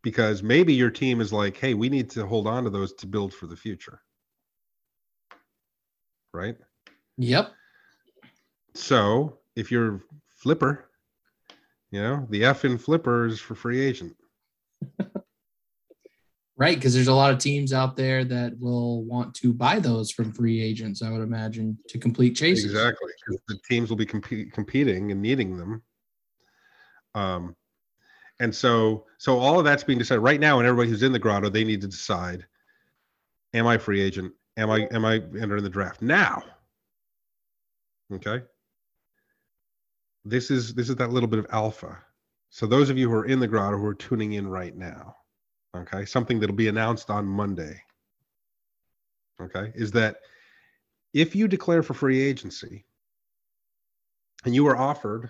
because 0.02 0.41
maybe 0.41 0.73
your 0.73 0.89
team 0.89 1.21
is 1.21 1.34
like, 1.34 1.58
hey, 1.58 1.73
we 1.73 1.89
need 1.89 2.10
to 2.12 2.25
hold 2.25 2.47
on 2.47 2.63
to 2.63 2.69
those 2.69 2.93
to 2.93 3.08
build 3.08 3.34
for 3.34 3.47
the 3.47 3.56
future, 3.56 4.02
right? 6.34 6.56
Yep. 7.17 7.52
So 8.73 9.39
if 9.56 9.71
you're 9.71 10.02
flipper, 10.28 10.89
you 11.91 12.02
know, 12.02 12.25
the 12.30 12.45
F 12.45 12.65
in 12.65 12.78
flipper 12.78 13.25
is 13.25 13.39
for 13.39 13.56
free 13.56 13.82
agent. 13.82 14.15
Right, 16.59 16.75
because 16.75 16.93
there's 16.93 17.07
a 17.07 17.13
lot 17.13 17.31
of 17.31 17.39
teams 17.39 17.71
out 17.71 17.95
there 17.95 18.25
that 18.25 18.59
will 18.59 19.05
want 19.05 19.33
to 19.35 19.53
buy 19.53 19.79
those 19.79 20.11
from 20.11 20.33
free 20.33 20.61
agents. 20.61 21.01
I 21.01 21.09
would 21.09 21.21
imagine 21.21 21.77
to 21.87 21.97
complete 21.97 22.35
chases. 22.35 22.65
Exactly. 22.65 23.13
the 23.47 23.57
teams 23.69 23.89
will 23.89 23.95
be 23.95 24.05
compete, 24.05 24.51
competing 24.51 25.13
and 25.13 25.21
needing 25.21 25.55
them. 25.55 25.81
Um, 27.15 27.55
and 28.41 28.53
so, 28.53 29.05
so 29.19 29.39
all 29.39 29.57
of 29.57 29.63
that's 29.63 29.85
being 29.85 29.99
decided 29.99 30.19
right 30.19 30.39
now, 30.39 30.59
and 30.59 30.67
everybody 30.67 30.89
who's 30.89 31.01
in 31.01 31.13
the 31.13 31.19
grotto, 31.19 31.47
they 31.47 31.63
need 31.63 31.79
to 31.79 31.87
decide: 31.87 32.45
Am 33.53 33.65
I 33.65 33.77
free 33.77 34.01
agent? 34.01 34.33
Am 34.57 34.69
I 34.69 34.85
am 34.91 35.05
I 35.05 35.21
entering 35.39 35.63
the 35.63 35.69
draft 35.69 36.01
now? 36.01 36.43
Okay. 38.13 38.43
This 40.25 40.51
is 40.51 40.73
this 40.73 40.89
is 40.89 40.97
that 40.97 41.11
little 41.11 41.29
bit 41.29 41.39
of 41.39 41.47
alpha. 41.51 41.97
So 42.49 42.67
those 42.67 42.89
of 42.89 42.97
you 42.97 43.09
who 43.09 43.15
are 43.15 43.25
in 43.25 43.39
the 43.39 43.47
grotto 43.47 43.77
who 43.77 43.85
are 43.85 43.95
tuning 43.95 44.33
in 44.33 44.45
right 44.45 44.75
now, 44.75 45.15
okay, 45.75 46.05
something 46.05 46.39
that'll 46.39 46.55
be 46.55 46.67
announced 46.67 47.10
on 47.10 47.25
Monday. 47.25 47.82
Okay, 49.41 49.71
is 49.75 49.91
that 49.91 50.17
if 51.13 51.36
you 51.36 51.47
declare 51.47 51.82
for 51.82 51.93
free 51.93 52.21
agency 52.21 52.86
and 54.45 54.53
you 54.53 54.67
are 54.67 54.77
offered 54.77 55.29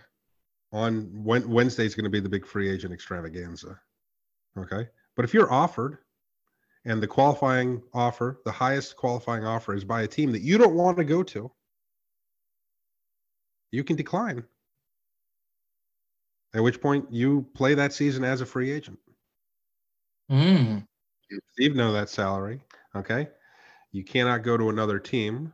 on 0.71 1.23
Wed- 1.23 1.47
Wednesday 1.47 1.85
is 1.85 1.95
going 1.95 2.03
to 2.03 2.09
be 2.09 2.19
the 2.19 2.29
big 2.29 2.45
free 2.45 2.69
agent 2.69 2.93
extravaganza. 2.93 3.79
Okay. 4.57 4.87
But 5.15 5.25
if 5.25 5.33
you're 5.33 5.51
offered 5.51 5.99
and 6.85 7.01
the 7.01 7.07
qualifying 7.07 7.81
offer, 7.93 8.39
the 8.45 8.51
highest 8.51 8.95
qualifying 8.95 9.45
offer 9.45 9.73
is 9.73 9.83
by 9.83 10.03
a 10.03 10.07
team 10.07 10.31
that 10.31 10.41
you 10.41 10.57
don't 10.57 10.75
want 10.75 10.97
to 10.97 11.03
go 11.03 11.23
to, 11.23 11.51
you 13.71 13.83
can 13.83 13.95
decline. 13.95 14.43
At 16.53 16.63
which 16.63 16.81
point 16.81 17.05
you 17.11 17.47
play 17.53 17.75
that 17.75 17.93
season 17.93 18.23
as 18.23 18.41
a 18.41 18.45
free 18.45 18.71
agent. 18.71 18.97
Mm, 20.29 20.85
You 21.29 21.39
receive 21.57 21.75
no 21.75 21.91
that 21.91 22.09
salary. 22.09 22.61
Okay. 22.95 23.27
You 23.91 24.03
cannot 24.03 24.43
go 24.43 24.57
to 24.57 24.69
another 24.69 24.99
team 24.99 25.53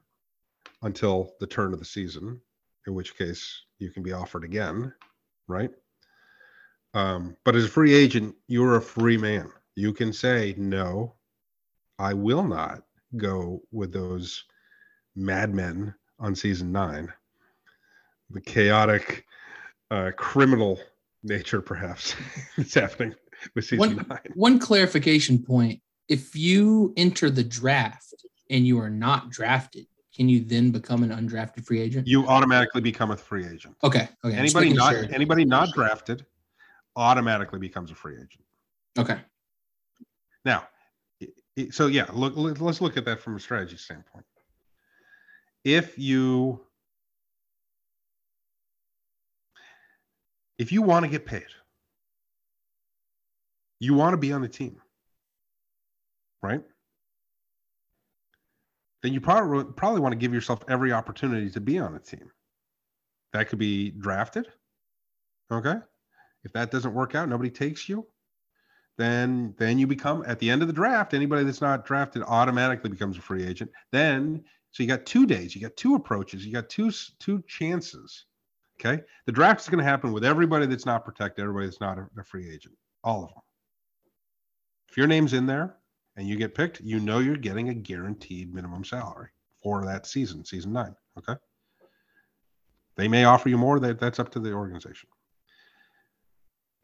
until 0.81 1.33
the 1.39 1.47
turn 1.47 1.73
of 1.73 1.79
the 1.79 1.85
season, 1.85 2.41
in 2.87 2.93
which 2.93 3.17
case 3.17 3.63
you 3.79 3.91
can 3.91 4.03
be 4.03 4.11
offered 4.11 4.43
again, 4.43 4.93
right? 5.47 5.71
Um, 6.93 7.35
but 7.43 7.55
as 7.55 7.65
a 7.65 7.69
free 7.69 7.93
agent, 7.93 8.35
you're 8.47 8.75
a 8.75 8.81
free 8.81 9.17
man. 9.17 9.51
You 9.75 9.93
can 9.93 10.13
say 10.13 10.55
no. 10.57 11.15
I 11.99 12.13
will 12.13 12.43
not 12.43 12.83
go 13.17 13.61
with 13.71 13.93
those 13.93 14.43
madmen 15.15 15.93
on 16.19 16.35
season 16.35 16.71
nine. 16.71 17.11
The 18.29 18.41
chaotic, 18.41 19.25
uh, 19.91 20.11
criminal 20.17 20.79
nature, 21.23 21.61
perhaps, 21.61 22.15
that's 22.57 22.73
happening 22.73 23.15
with 23.55 23.65
season 23.65 23.79
One, 23.79 24.05
nine. 24.09 24.19
one 24.33 24.59
clarification 24.59 25.39
point. 25.41 25.81
If 26.07 26.35
you 26.35 26.93
enter 26.97 27.29
the 27.29 27.43
draft 27.43 28.13
and 28.49 28.65
you 28.65 28.79
are 28.79 28.89
not 28.89 29.31
drafted, 29.31 29.87
can 30.15 30.29
you 30.29 30.41
then 30.41 30.71
become 30.71 31.03
an 31.03 31.09
undrafted 31.09 31.65
free 31.65 31.81
agent? 31.81 32.07
You 32.07 32.25
automatically 32.27 32.81
become 32.81 33.11
a 33.11 33.17
free 33.17 33.45
agent. 33.45 33.75
Okay. 33.83 34.07
Okay. 34.23 34.35
Anybody 34.35 34.71
not 34.71 34.93
sure. 34.93 35.05
anybody 35.11 35.43
not 35.43 35.73
drafted 35.73 36.25
automatically 36.95 37.59
becomes 37.59 37.91
a 37.91 37.95
free 37.95 38.15
agent. 38.15 38.43
Okay. 38.97 39.19
Now, 40.45 40.67
so 41.71 41.87
yeah, 41.87 42.05
look, 42.13 42.33
let's 42.35 42.81
look 42.81 42.97
at 42.97 43.05
that 43.05 43.19
from 43.19 43.35
a 43.35 43.39
strategy 43.39 43.77
standpoint. 43.77 44.25
If 45.63 45.97
you 45.97 46.61
if 50.57 50.71
you 50.71 50.81
want 50.81 51.03
to 51.03 51.11
get 51.11 51.25
paid, 51.25 51.47
you 53.85 53.93
want 53.93 54.13
to 54.13 54.17
be 54.17 54.31
on 54.33 54.41
the 54.41 54.47
team, 54.47 54.81
right? 56.41 56.61
Then 59.03 59.13
you 59.13 59.21
probably 59.21 59.65
probably 59.73 60.01
want 60.01 60.13
to 60.13 60.17
give 60.17 60.33
yourself 60.33 60.63
every 60.67 60.91
opportunity 60.91 61.49
to 61.51 61.61
be 61.61 61.79
on 61.79 61.95
a 61.95 61.99
team. 61.99 62.31
That 63.33 63.49
could 63.49 63.59
be 63.59 63.91
drafted. 63.91 64.47
Okay. 65.51 65.75
If 66.43 66.53
that 66.53 66.71
doesn't 66.71 66.93
work 66.93 67.15
out, 67.15 67.29
nobody 67.29 67.49
takes 67.49 67.87
you, 67.89 68.07
then 68.97 69.53
then 69.57 69.77
you 69.77 69.87
become 69.87 70.23
at 70.25 70.39
the 70.39 70.49
end 70.49 70.61
of 70.61 70.67
the 70.67 70.73
draft 70.73 71.13
anybody 71.13 71.43
that's 71.43 71.61
not 71.61 71.85
drafted 71.85 72.23
automatically 72.23 72.89
becomes 72.89 73.17
a 73.17 73.21
free 73.21 73.45
agent 73.45 73.69
then 73.91 74.43
so 74.71 74.83
you 74.83 74.87
got 74.87 75.05
two 75.05 75.25
days 75.25 75.55
you 75.55 75.61
got 75.61 75.75
two 75.75 75.95
approaches 75.95 76.45
you 76.45 76.51
got 76.53 76.69
two 76.69 76.91
two 77.19 77.43
chances 77.47 78.25
okay 78.79 79.01
the 79.25 79.31
draft 79.31 79.61
is 79.61 79.67
going 79.67 79.83
to 79.83 79.89
happen 79.89 80.13
with 80.13 80.23
everybody 80.23 80.65
that's 80.65 80.85
not 80.85 81.03
protected 81.03 81.43
everybody 81.43 81.65
that's 81.65 81.81
not 81.81 81.97
a, 81.97 82.07
a 82.17 82.23
free 82.23 82.49
agent 82.49 82.75
all 83.03 83.23
of 83.23 83.29
them 83.29 83.41
if 84.95 84.97
your 84.97 85.07
name's 85.07 85.33
in 85.33 85.45
there 85.45 85.75
and 86.15 86.25
you 86.25 86.37
get 86.37 86.55
picked 86.55 86.79
you 86.79 87.01
know 87.01 87.19
you're 87.19 87.35
getting 87.35 87.67
a 87.67 87.73
guaranteed 87.73 88.53
minimum 88.53 88.85
salary 88.85 89.27
for 89.61 89.85
that 89.85 90.07
season 90.07 90.45
season 90.45 90.71
nine 90.71 90.95
okay 91.17 91.35
they 92.95 93.09
may 93.09 93.25
offer 93.25 93.49
you 93.49 93.57
more 93.57 93.77
that 93.77 93.99
that's 93.99 94.19
up 94.19 94.31
to 94.31 94.39
the 94.39 94.53
organization 94.53 95.09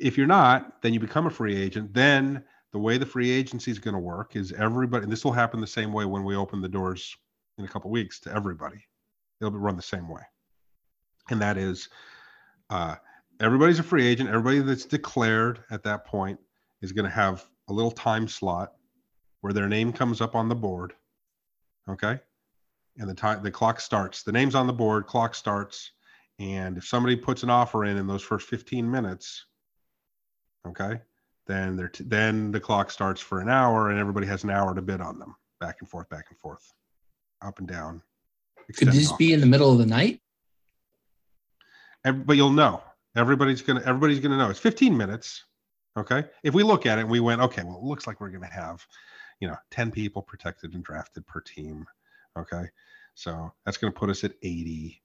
if 0.02 0.18
you're 0.18 0.28
not, 0.28 0.82
then 0.82 0.94
you 0.94 1.00
become 1.00 1.28
a 1.28 1.30
free 1.30 1.56
agent. 1.56 1.94
Then 1.94 2.44
the 2.72 2.80
way 2.80 2.98
the 2.98 3.06
free 3.06 3.30
agency 3.30 3.72
is 3.72 3.80
going 3.80 3.94
to 3.94 4.00
work 4.00 4.36
is 4.36 4.52
everybody, 4.52 5.04
and 5.04 5.12
this 5.12 5.24
will 5.24 5.32
happen 5.32 5.62
the 5.62 5.68
same 5.68 5.94
way 5.94 6.06
when 6.06 6.24
we 6.24 6.36
open 6.36 6.60
the 6.60 6.68
doors 6.68 7.16
in 7.58 7.66
a 7.66 7.68
couple 7.68 7.92
weeks 7.92 8.20
to 8.22 8.34
everybody. 8.34 8.84
It'll 9.40 9.52
be 9.52 9.58
run 9.58 9.76
the 9.76 9.82
same 9.82 10.10
way, 10.10 10.24
and 11.30 11.40
that 11.42 11.58
is, 11.58 11.90
uh, 12.70 12.96
everybody's 13.40 13.80
a 13.80 13.84
free 13.84 14.06
agent. 14.06 14.30
Everybody 14.30 14.60
that's 14.60 14.86
declared 14.86 15.64
at 15.70 15.84
that 15.84 16.06
point 16.06 16.40
is 16.82 16.92
going 16.92 17.06
to 17.06 17.16
have 17.16 17.46
a 17.72 17.74
little 17.74 17.92
time 17.92 18.28
slot 18.28 18.74
where 19.42 19.54
their 19.54 19.68
name 19.68 19.92
comes 19.92 20.22
up 20.22 20.36
on 20.36 20.48
the 20.48 20.56
board. 20.56 20.94
Okay, 21.90 22.20
and 22.98 23.10
the 23.10 23.16
time 23.16 23.42
the 23.42 23.52
clock 23.52 23.80
starts. 23.80 24.24
The 24.24 24.32
name's 24.32 24.56
on 24.56 24.68
the 24.68 24.74
board. 24.74 25.08
Clock 25.08 25.34
starts, 25.34 25.92
and 26.42 26.78
if 26.78 26.86
somebody 26.86 27.16
puts 27.16 27.44
an 27.44 27.50
offer 27.50 27.86
in 27.86 27.98
in 27.98 28.08
those 28.08 28.24
first 28.24 28.48
15 28.48 28.90
minutes 28.90 29.46
okay 30.68 31.00
then 31.48 31.76
they're 31.76 31.90
t- 31.90 32.04
then 32.06 32.52
the 32.52 32.60
clock 32.60 32.92
starts 32.92 33.22
for 33.22 33.40
an 33.40 33.50
hour 33.50 33.90
and 33.90 34.00
everybody 34.00 34.28
has 34.28 34.44
an 34.44 34.50
hour 34.50 34.74
to 34.74 34.82
bid 34.82 35.02
on 35.02 35.20
them 35.20 35.36
back 35.60 35.78
and 35.80 35.90
forth 35.90 36.10
back 36.10 36.26
and 36.30 36.38
forth 36.38 36.74
up 37.44 37.60
and 37.60 37.68
down 37.68 38.02
Could 38.76 38.90
this 38.90 39.12
be 39.14 39.34
in 39.34 39.40
the 39.40 39.46
middle 39.46 39.72
of 39.72 39.78
the 39.78 39.86
night? 39.86 40.22
But 42.04 42.36
you'll 42.38 42.52
know 42.52 42.82
everybody's 43.16 43.62
gonna 43.62 43.82
everybody's 43.86 44.20
gonna 44.20 44.38
know 44.38 44.50
it's 44.50 44.60
15 44.60 44.96
minutes 44.96 45.44
okay? 45.98 46.26
If 46.44 46.54
we 46.54 46.64
look 46.64 46.86
at 46.86 47.00
it 47.00 47.08
we 47.08 47.20
went 47.20 47.42
okay 47.42 47.64
well 47.64 47.78
it 47.78 47.84
looks 47.84 48.08
like 48.08 48.20
we're 48.20 48.30
gonna 48.30 48.52
have 48.52 48.86
you 49.40 49.48
know 49.48 49.58
10 49.72 49.92
people 49.92 50.22
protected 50.22 50.74
and 50.74 50.84
drafted 50.84 51.26
per 51.28 51.42
team. 51.42 51.86
Okay? 52.38 52.66
So 53.16 53.52
that's 53.66 53.78
gonna 53.78 53.92
put 53.92 54.10
us 54.10 54.24
at 54.24 54.34
80 54.42 55.02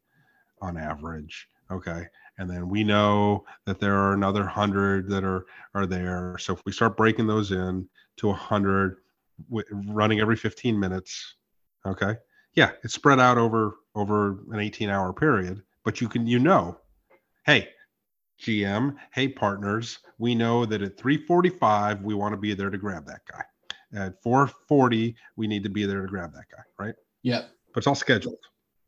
on 0.61 0.77
average. 0.77 1.49
Okay? 1.70 2.07
And 2.38 2.49
then 2.49 2.68
we 2.68 2.85
know 2.85 3.44
that 3.64 3.81
there 3.81 3.96
are 3.96 4.12
another 4.12 4.42
100 4.42 5.09
that 5.09 5.25
are 5.25 5.46
are 5.75 5.87
there. 5.87 6.37
So 6.38 6.53
if 6.53 6.62
we 6.64 6.72
start 6.72 6.96
breaking 6.96 7.27
those 7.27 7.51
in 7.51 7.88
to 8.18 8.29
100 8.29 8.99
w- 9.51 9.66
running 9.88 10.20
every 10.20 10.37
15 10.37 10.79
minutes 10.79 11.37
okay? 11.87 12.16
Yeah 12.55 12.72
it's 12.83 12.94
spread 12.94 13.20
out 13.20 13.38
over 13.38 13.77
over 13.94 14.38
an 14.53 14.61
18 14.61 14.90
hour 14.90 15.12
period 15.12 15.62
but 15.85 16.01
you 16.01 16.09
can 16.09 16.27
you 16.27 16.38
know 16.38 16.79
hey 17.44 17.68
gm 18.40 18.94
hey 19.14 19.27
partners 19.29 19.99
we 20.18 20.35
know 20.35 20.66
that 20.66 20.83
at 20.83 20.96
345 20.99 22.03
we 22.03 22.14
want 22.14 22.33
to 22.33 22.37
be 22.37 22.53
there 22.55 22.70
to 22.70 22.77
grab 22.79 23.07
that 23.07 23.20
guy 23.31 23.42
at 23.94 24.22
440 24.22 25.14
we 25.37 25.46
need 25.46 25.62
to 25.62 25.70
be 25.70 25.87
there 25.87 26.03
to 26.03 26.09
grab 26.09 26.33
that 26.35 26.44
guy 26.51 26.62
right 26.79 26.94
Yep. 27.22 27.49
but 27.72 27.79
it's 27.79 27.87
all 27.87 27.94
scheduled 27.94 28.38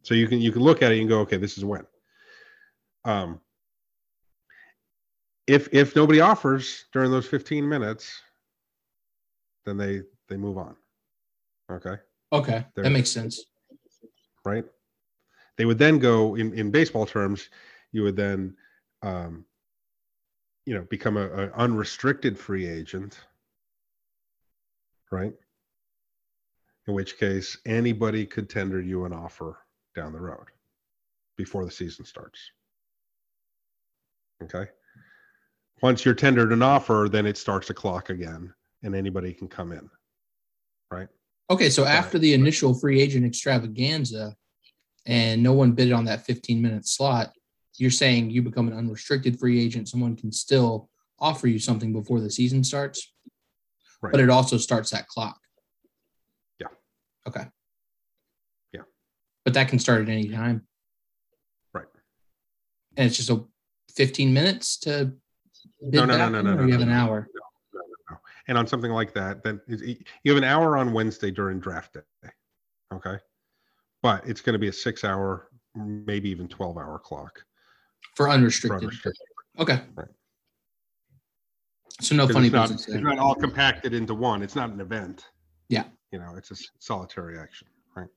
so 0.02 0.14
you 0.14 0.28
can 0.28 0.40
you 0.40 0.52
can 0.52 0.62
look 0.62 0.82
at 0.82 0.92
it 0.92 1.00
and 1.00 1.08
go 1.08 1.20
okay 1.20 1.38
this 1.38 1.56
is 1.56 1.64
when 1.64 1.87
um 3.04 3.40
if 5.46 5.72
if 5.72 5.96
nobody 5.96 6.20
offers 6.20 6.84
during 6.92 7.11
those 7.11 7.26
15 7.26 7.66
minutes 7.66 8.20
then 9.64 9.76
they 9.78 10.02
they 10.28 10.37
move 10.37 10.58
on 10.58 10.76
okay 11.70 11.96
Okay. 12.30 12.62
There- 12.74 12.84
That 12.84 12.90
makes 12.90 13.11
sense. 13.11 13.42
right? 14.44 14.66
They 15.56 15.64
would 15.64 15.78
then 15.78 15.98
go 15.98 16.34
in 16.34 16.52
in 16.52 16.70
baseball 16.70 17.06
terms. 17.06 17.48
You 17.90 18.02
would 18.02 18.16
then, 18.16 18.54
um, 19.02 19.44
you 20.66 20.74
know, 20.74 20.87
become 20.90 21.16
a, 21.16 21.26
a 21.26 21.50
unrestricted 21.52 22.38
free 22.38 22.66
agent, 22.66 23.18
right? 25.11 25.32
In 26.87 26.94
which 26.94 27.18
case, 27.18 27.56
anybody 27.66 28.26
could 28.26 28.48
tender 28.48 28.80
you 28.80 29.04
an 29.04 29.12
offer 29.12 29.58
down 29.94 30.12
the 30.12 30.20
road 30.20 30.46
before 31.37 31.64
the 31.64 31.70
season 31.70 32.04
starts. 32.04 32.38
Okay. 34.42 34.66
Once 35.82 36.04
you're 36.04 36.14
tendered 36.14 36.52
an 36.52 36.62
offer, 36.62 37.08
then 37.11 37.26
it 37.26 37.38
starts 37.38 37.70
a 37.70 37.74
clock 37.74 38.11
again, 38.11 38.52
and 38.82 38.94
anybody 38.94 39.32
can 39.32 39.48
come 39.48 39.72
in. 39.72 39.88
Right. 40.90 41.08
Okay. 41.50 41.70
So 41.70 41.84
after 41.84 42.18
the 42.18 42.34
initial 42.34 42.74
free 42.74 43.00
agent 43.00 43.24
extravaganza 43.24 44.34
and 45.06 45.42
no 45.42 45.52
one 45.52 45.72
bid 45.72 45.92
on 45.92 46.04
that 46.06 46.26
15 46.26 46.61
minute 46.61 46.87
slot, 46.87 47.32
you're 47.79 47.91
saying 47.91 48.31
you 48.31 48.43
become 48.43 48.69
an 48.69 48.77
unrestricted 48.77 49.38
free 49.38 49.62
agent. 49.64 49.88
Someone 49.88 50.17
can 50.17 50.33
still 50.33 50.91
offer 51.21 51.47
you 51.47 51.59
something 51.59 51.93
before 51.93 52.21
the 52.21 52.31
season 52.31 52.62
starts, 52.62 53.12
Right. 54.03 54.12
but 54.12 54.21
it 54.21 54.31
also 54.31 54.57
starts 54.59 54.91
that 54.91 55.09
clock. 55.09 55.41
Yeah. 56.61 56.69
Okay. 57.27 57.45
Yeah. 58.73 58.83
But 59.45 59.55
that 59.55 59.69
can 59.69 59.79
start 59.79 60.03
at 60.03 60.09
any 60.09 60.29
time. 60.29 60.67
Right. 61.73 61.87
And 62.97 63.07
it's 63.07 63.17
just 63.17 63.31
a 63.31 63.45
15 63.95 64.33
minutes 64.33 64.79
to 64.81 65.12
No, 65.81 66.05
no, 66.05 66.17
no, 66.17 66.29
no, 66.29 66.43
no, 66.43 66.64
you 66.64 66.73
have 66.73 66.81
an 66.81 66.91
hour. 66.91 67.29
No, 67.35 67.81
no, 67.81 67.95
no. 68.11 68.17
And 68.47 68.59
on 68.59 68.67
something 68.67 68.93
like 68.93 69.12
that, 69.14 69.43
then 69.43 69.61
you 69.69 70.33
have 70.33 70.37
an 70.38 70.45
hour 70.45 70.77
on 70.77 70.93
Wednesday 70.93 71.31
during 71.31 71.59
draft 71.61 71.95
day. 71.95 72.31
Okay. 72.93 73.19
But 74.03 74.27
it's 74.29 74.41
going 74.41 74.55
to 74.55 74.59
be 74.59 74.69
a 74.69 74.73
six 74.73 75.03
hour, 75.05 75.49
maybe 75.75 76.31
even 76.31 76.47
12 76.49 76.77
hour 76.79 76.99
clock. 77.01 77.45
For 78.14 78.27
for 78.27 78.31
unrestricted. 78.31 78.83
unrestricted. 78.83 79.27
Okay. 79.59 79.81
Right. 79.94 80.09
So 82.01 82.14
no 82.14 82.29
funny 82.29 82.47
it's 82.47 82.55
not, 82.55 82.68
business 82.68 82.88
it's 82.88 83.03
not 83.03 83.18
all 83.18 83.35
compacted 83.35 83.92
into 83.92 84.14
one. 84.14 84.42
It's 84.42 84.55
not 84.55 84.71
an 84.71 84.81
event. 84.81 85.27
Yeah. 85.68 85.85
You 86.12 86.21
know, 86.21 86.35
it's 86.37 86.51
a 86.51 86.57
solitary 86.79 87.38
action. 87.38 87.68
Right. 87.97 88.09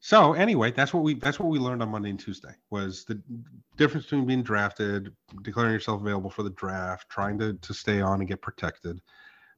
So 0.00 0.34
anyway, 0.34 0.70
that's 0.70 0.94
what 0.94 1.02
we 1.02 1.14
that's 1.14 1.40
what 1.40 1.48
we 1.48 1.58
learned 1.58 1.82
on 1.82 1.90
Monday 1.90 2.10
and 2.10 2.20
Tuesday 2.20 2.54
was 2.70 3.04
the 3.04 3.20
difference 3.76 4.06
between 4.06 4.26
being 4.26 4.42
drafted, 4.42 5.12
declaring 5.42 5.72
yourself 5.72 6.00
available 6.00 6.30
for 6.30 6.44
the 6.44 6.50
draft, 6.50 7.08
trying 7.08 7.38
to 7.40 7.54
to 7.54 7.74
stay 7.74 8.00
on 8.00 8.20
and 8.20 8.28
get 8.28 8.40
protected, 8.40 9.00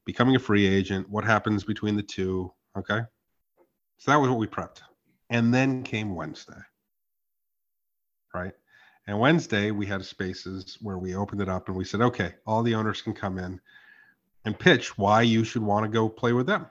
becoming 0.05 0.35
a 0.35 0.39
free 0.39 0.65
agent, 0.65 1.07
what 1.09 1.23
happens 1.23 1.63
between 1.63 1.95
the 1.95 2.03
two. 2.03 2.51
Okay. 2.77 3.01
So 3.97 4.11
that 4.11 4.17
was 4.17 4.29
what 4.29 4.39
we 4.39 4.47
prepped. 4.47 4.81
And 5.29 5.53
then 5.53 5.83
came 5.83 6.15
Wednesday. 6.15 6.59
Right. 8.33 8.51
And 9.07 9.19
Wednesday 9.19 9.71
we 9.71 9.85
had 9.85 10.03
spaces 10.03 10.77
where 10.81 10.97
we 10.97 11.15
opened 11.15 11.41
it 11.41 11.49
up 11.49 11.67
and 11.67 11.77
we 11.77 11.85
said, 11.85 12.01
okay, 12.01 12.33
all 12.45 12.63
the 12.63 12.75
owners 12.75 13.01
can 13.01 13.13
come 13.13 13.37
in 13.37 13.59
and 14.45 14.57
pitch 14.57 14.97
why 14.97 15.21
you 15.21 15.43
should 15.43 15.61
want 15.61 15.85
to 15.85 15.89
go 15.89 16.09
play 16.09 16.33
with 16.33 16.47
them. 16.47 16.65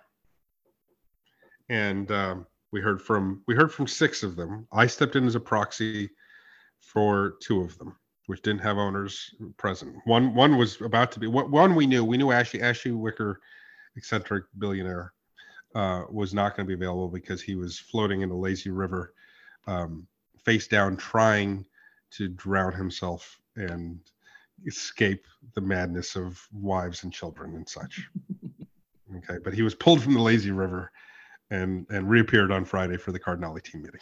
And 1.68 2.10
um, 2.10 2.46
we 2.72 2.80
heard 2.80 3.00
from 3.00 3.42
we 3.46 3.54
heard 3.54 3.72
from 3.72 3.86
six 3.86 4.22
of 4.22 4.36
them. 4.36 4.66
I 4.72 4.86
stepped 4.86 5.16
in 5.16 5.26
as 5.26 5.34
a 5.34 5.40
proxy 5.40 6.10
for 6.80 7.36
two 7.40 7.62
of 7.62 7.78
them, 7.78 7.96
which 8.26 8.42
didn't 8.42 8.62
have 8.62 8.78
owners 8.78 9.34
present. 9.56 9.94
One 10.04 10.34
one 10.34 10.56
was 10.56 10.80
about 10.80 11.12
to 11.12 11.20
be 11.20 11.26
one 11.26 11.74
we 11.74 11.86
knew. 11.86 12.04
We 12.04 12.18
knew 12.18 12.32
Ashley 12.32 12.62
Ashley 12.62 12.92
Wicker, 12.92 13.40
eccentric 13.96 14.44
billionaire, 14.58 15.12
uh, 15.74 16.02
was 16.10 16.34
not 16.34 16.56
going 16.56 16.66
to 16.66 16.68
be 16.68 16.74
available 16.74 17.08
because 17.08 17.40
he 17.40 17.54
was 17.54 17.78
floating 17.78 18.20
in 18.20 18.30
a 18.30 18.36
lazy 18.36 18.70
river, 18.70 19.14
um, 19.66 20.06
face 20.44 20.66
down, 20.66 20.96
trying 20.96 21.64
to 22.16 22.29
drown 22.29 22.72
himself 22.72 23.40
and 23.57 23.98
escape 24.66 25.27
the 25.55 25.61
madness 25.61 26.16
of 26.16 26.40
wives 26.53 27.05
and 27.05 27.12
children 27.12 27.55
and 27.55 27.68
such. 27.68 28.09
okay, 29.16 29.38
but 29.42 29.55
he 29.55 29.62
was 29.62 29.74
pulled 29.74 30.03
from 30.03 30.14
the 30.14 30.22
lazy 30.22 30.50
river 30.50 30.90
and 31.50 31.87
and 31.90 32.09
reappeared 32.09 32.50
on 32.50 32.64
Friday 32.64 32.96
for 32.96 33.12
the 33.12 33.18
Cardinale 33.18 33.59
team 33.59 33.83
meeting. 33.83 34.00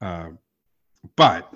Uh, 0.00 0.30
but 1.16 1.52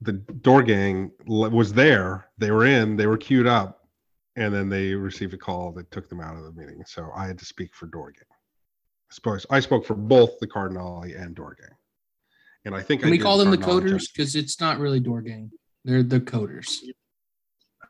the 0.00 0.12
door 0.12 0.62
gang 0.62 1.10
was 1.26 1.72
there. 1.72 2.26
They 2.38 2.50
were 2.50 2.66
in. 2.66 2.96
They 2.96 3.06
were 3.06 3.16
queued 3.16 3.46
up, 3.46 3.88
and 4.36 4.52
then 4.54 4.68
they 4.68 4.94
received 4.94 5.34
a 5.34 5.38
call 5.38 5.72
that 5.72 5.90
took 5.90 6.08
them 6.08 6.20
out 6.20 6.36
of 6.36 6.44
the 6.44 6.52
meeting. 6.52 6.82
So 6.86 7.10
I 7.14 7.26
had 7.26 7.38
to 7.38 7.44
speak 7.44 7.74
for 7.74 7.86
door 7.86 8.10
gang. 8.10 8.24
I 8.30 9.14
suppose 9.14 9.46
I 9.50 9.60
spoke 9.60 9.84
for 9.86 9.94
both 9.94 10.38
the 10.40 10.46
Cardinale 10.46 11.04
and 11.16 11.34
door 11.34 11.56
gang. 11.58 11.76
And 12.64 12.74
I 12.74 12.82
think 12.82 13.02
Can 13.02 13.08
I 13.08 13.12
we 13.12 13.18
call 13.18 13.38
them 13.38 13.50
the 13.50 13.58
coders 13.58 14.04
because 14.12 14.34
it's 14.34 14.60
not 14.60 14.78
really 14.78 15.00
door 15.00 15.20
gang. 15.20 15.50
They're 15.84 16.02
the 16.02 16.20
coders. 16.20 16.78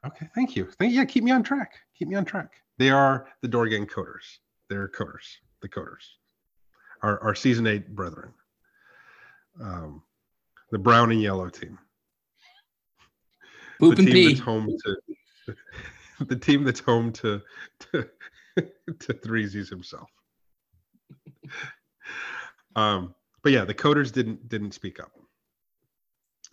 Okay, 0.04 0.28
thank 0.34 0.56
you. 0.56 0.68
Thank 0.78 0.92
yeah, 0.92 1.04
keep 1.04 1.24
me 1.24 1.30
on 1.30 1.42
track. 1.42 1.74
Keep 1.98 2.08
me 2.08 2.16
on 2.16 2.24
track. 2.24 2.52
They 2.78 2.90
are 2.90 3.28
the 3.40 3.48
door 3.48 3.68
gang 3.68 3.86
coders. 3.86 4.38
They're 4.68 4.88
coders. 4.88 5.36
The 5.62 5.68
coders. 5.68 6.04
Our 7.02 7.20
our 7.22 7.34
season 7.34 7.66
eight 7.66 7.94
brethren. 7.94 8.32
Um, 9.62 10.02
the 10.70 10.78
brown 10.78 11.12
and 11.12 11.22
yellow 11.22 11.48
team. 11.48 11.78
Poop 13.78 13.96
the 13.96 14.02
and 14.02 14.12
team 14.12 14.14
pee. 14.14 14.28
that's 14.28 14.40
home 14.40 14.76
to 14.84 15.54
the 16.26 16.36
team 16.36 16.64
that's 16.64 16.80
home 16.80 17.12
to 17.12 17.40
to, 17.78 18.08
to 18.56 19.14
threesies 19.14 19.70
himself. 19.70 20.10
Um, 22.76 23.14
but 23.44 23.52
yeah, 23.52 23.64
the 23.64 23.74
coders 23.74 24.10
didn't 24.10 24.48
didn't 24.48 24.72
speak 24.72 24.98
up, 24.98 25.12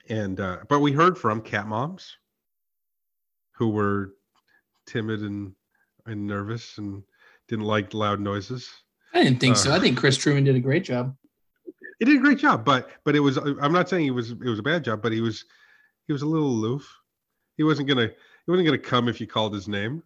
and 0.09 0.39
uh, 0.39 0.57
but 0.69 0.81
we 0.81 0.91
heard 0.91 1.17
from 1.17 1.41
cat 1.41 1.65
moms 1.65 2.17
who 3.53 3.69
were 3.69 4.13
timid 4.85 5.21
and 5.21 5.53
and 6.05 6.27
nervous 6.27 6.77
and 6.77 7.01
didn't 7.47 7.65
like 7.65 7.93
loud 7.93 8.19
noises. 8.19 8.69
I 9.13 9.23
didn't 9.23 9.39
think 9.39 9.55
so. 9.57 9.71
Uh, 9.71 9.77
I 9.77 9.79
think 9.79 9.97
Chris 9.97 10.17
Truman 10.17 10.43
did 10.43 10.55
a 10.55 10.59
great 10.59 10.83
job. 10.83 11.15
He 11.99 12.05
did 12.05 12.17
a 12.17 12.19
great 12.21 12.37
job, 12.39 12.65
but 12.65 12.91
but 13.05 13.15
it 13.15 13.19
was 13.21 13.37
I'm 13.37 13.71
not 13.71 13.87
saying 13.89 14.03
he 14.03 14.11
was 14.11 14.31
it 14.31 14.43
was 14.43 14.59
a 14.59 14.63
bad 14.63 14.83
job, 14.83 15.01
but 15.01 15.13
he 15.13 15.21
was 15.21 15.45
he 16.07 16.13
was 16.13 16.21
a 16.23 16.27
little 16.27 16.49
aloof. 16.49 16.87
He 17.55 17.63
wasn't 17.63 17.87
gonna 17.87 18.07
he 18.07 18.51
wasn't 18.51 18.65
gonna 18.65 18.77
come 18.77 19.07
if 19.07 19.21
you 19.21 19.27
called 19.27 19.53
his 19.53 19.67
name. 19.69 20.03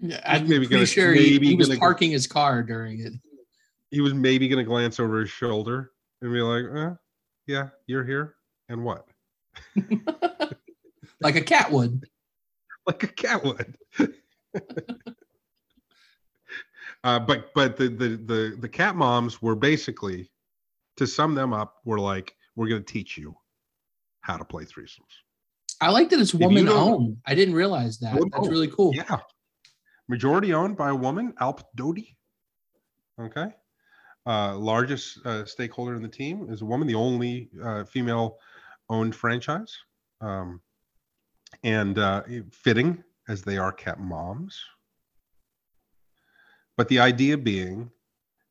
Yeah, 0.00 0.20
I'm 0.26 0.42
maybe 0.48 0.66
pretty 0.66 0.74
gonna- 0.74 0.86
sure 0.86 1.12
he, 1.12 1.30
maybe 1.34 1.46
he 1.48 1.54
was 1.54 1.68
gonna- 1.68 1.78
parking 1.78 2.10
his 2.10 2.26
car 2.26 2.64
during 2.64 3.00
it. 3.00 3.12
He 3.90 4.00
was 4.00 4.14
maybe 4.14 4.48
gonna 4.48 4.64
glance 4.64 4.98
over 4.98 5.20
his 5.20 5.30
shoulder 5.30 5.92
and 6.24 6.32
be 6.32 6.40
like, 6.40 6.64
eh, 6.74 6.94
"Yeah, 7.46 7.68
you're 7.86 8.04
here, 8.04 8.34
and 8.68 8.82
what?" 8.82 9.06
like 11.20 11.36
a 11.36 11.42
cat 11.42 11.70
would. 11.70 12.04
like 12.86 13.02
a 13.02 13.08
cat 13.08 13.44
would. 13.44 13.76
uh, 17.04 17.20
but 17.20 17.52
but 17.54 17.76
the, 17.76 17.88
the 17.88 18.08
the 18.16 18.56
the 18.58 18.68
cat 18.68 18.96
moms 18.96 19.42
were 19.42 19.54
basically, 19.54 20.30
to 20.96 21.06
sum 21.06 21.34
them 21.34 21.52
up, 21.52 21.76
were 21.84 22.00
like, 22.00 22.34
"We're 22.56 22.68
gonna 22.68 22.80
teach 22.80 23.18
you 23.18 23.36
how 24.22 24.38
to 24.38 24.44
play 24.44 24.64
threesomes." 24.64 25.12
I 25.80 25.90
like 25.90 26.08
that 26.10 26.20
it's 26.20 26.32
woman 26.32 26.68
owned. 26.68 27.18
I 27.26 27.34
didn't 27.34 27.54
realize 27.54 27.98
that. 27.98 28.14
Woman 28.14 28.30
That's 28.32 28.48
really 28.48 28.68
cool. 28.68 28.94
Yeah, 28.94 29.18
majority 30.08 30.54
owned 30.54 30.78
by 30.78 30.88
a 30.88 30.94
woman, 30.94 31.34
Alp 31.38 31.60
Doty. 31.76 32.16
Okay, 33.20 33.48
uh, 34.26 34.56
largest 34.56 35.24
uh, 35.26 35.44
stakeholder 35.44 35.94
in 35.94 36.02
the 36.02 36.08
team 36.08 36.46
is 36.50 36.62
a 36.62 36.64
woman, 36.64 36.88
the 36.88 36.94
only 36.94 37.50
uh, 37.62 37.84
female-owned 37.84 39.14
franchise, 39.14 39.76
um, 40.20 40.60
and 41.62 41.98
uh, 41.98 42.22
fitting 42.50 43.02
as 43.28 43.42
they 43.42 43.58
are 43.58 43.72
cat 43.72 44.00
moms. 44.00 44.58
But 46.76 46.88
the 46.88 46.98
idea 47.00 47.36
being, 47.36 47.90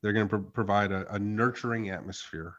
they're 0.02 0.14
going 0.14 0.28
to 0.28 0.38
pro- 0.38 0.52
provide 0.52 0.92
a, 0.92 1.12
a 1.14 1.20
nurturing 1.20 1.90
atmosphere 1.90 2.56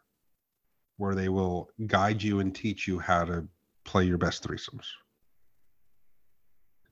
where 0.97 1.15
they 1.15 1.29
will 1.29 1.71
guide 1.87 2.23
you 2.23 2.41
and 2.41 2.55
teach 2.55 2.87
you 2.87 2.99
how 2.99 3.25
to 3.25 3.47
play 3.85 4.05
your 4.05 4.19
best 4.19 4.47
threesomes. 4.47 4.87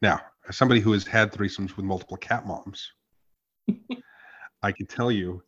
Now, 0.01 0.21
as 0.49 0.57
somebody 0.57 0.81
who 0.81 0.93
has 0.93 1.07
had 1.07 1.33
threesomes 1.33 1.77
with 1.77 1.85
multiple 1.85 2.17
cat 2.17 2.47
moms, 2.47 2.93
I 4.63 4.73
can 4.73 4.87
tell 4.87 5.11
you 5.11 5.43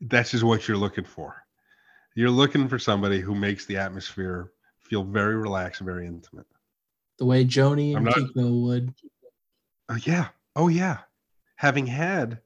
that's 0.00 0.30
just 0.30 0.44
what 0.44 0.66
you're 0.66 0.76
looking 0.76 1.04
for. 1.04 1.44
You're 2.14 2.30
looking 2.30 2.68
for 2.68 2.78
somebody 2.78 3.20
who 3.20 3.34
makes 3.34 3.66
the 3.66 3.76
atmosphere 3.76 4.52
feel 4.78 5.04
very 5.04 5.36
relaxed 5.36 5.80
very 5.80 6.06
intimate. 6.06 6.46
The 7.18 7.26
way 7.26 7.44
Joni 7.44 7.94
and 7.94 8.06
not- 8.06 8.16
Kiko 8.16 8.64
would. 8.64 8.94
Oh 9.88 9.98
yeah. 10.04 10.28
Oh 10.56 10.68
yeah. 10.68 10.98
Having 11.56 11.86
had 11.86 12.40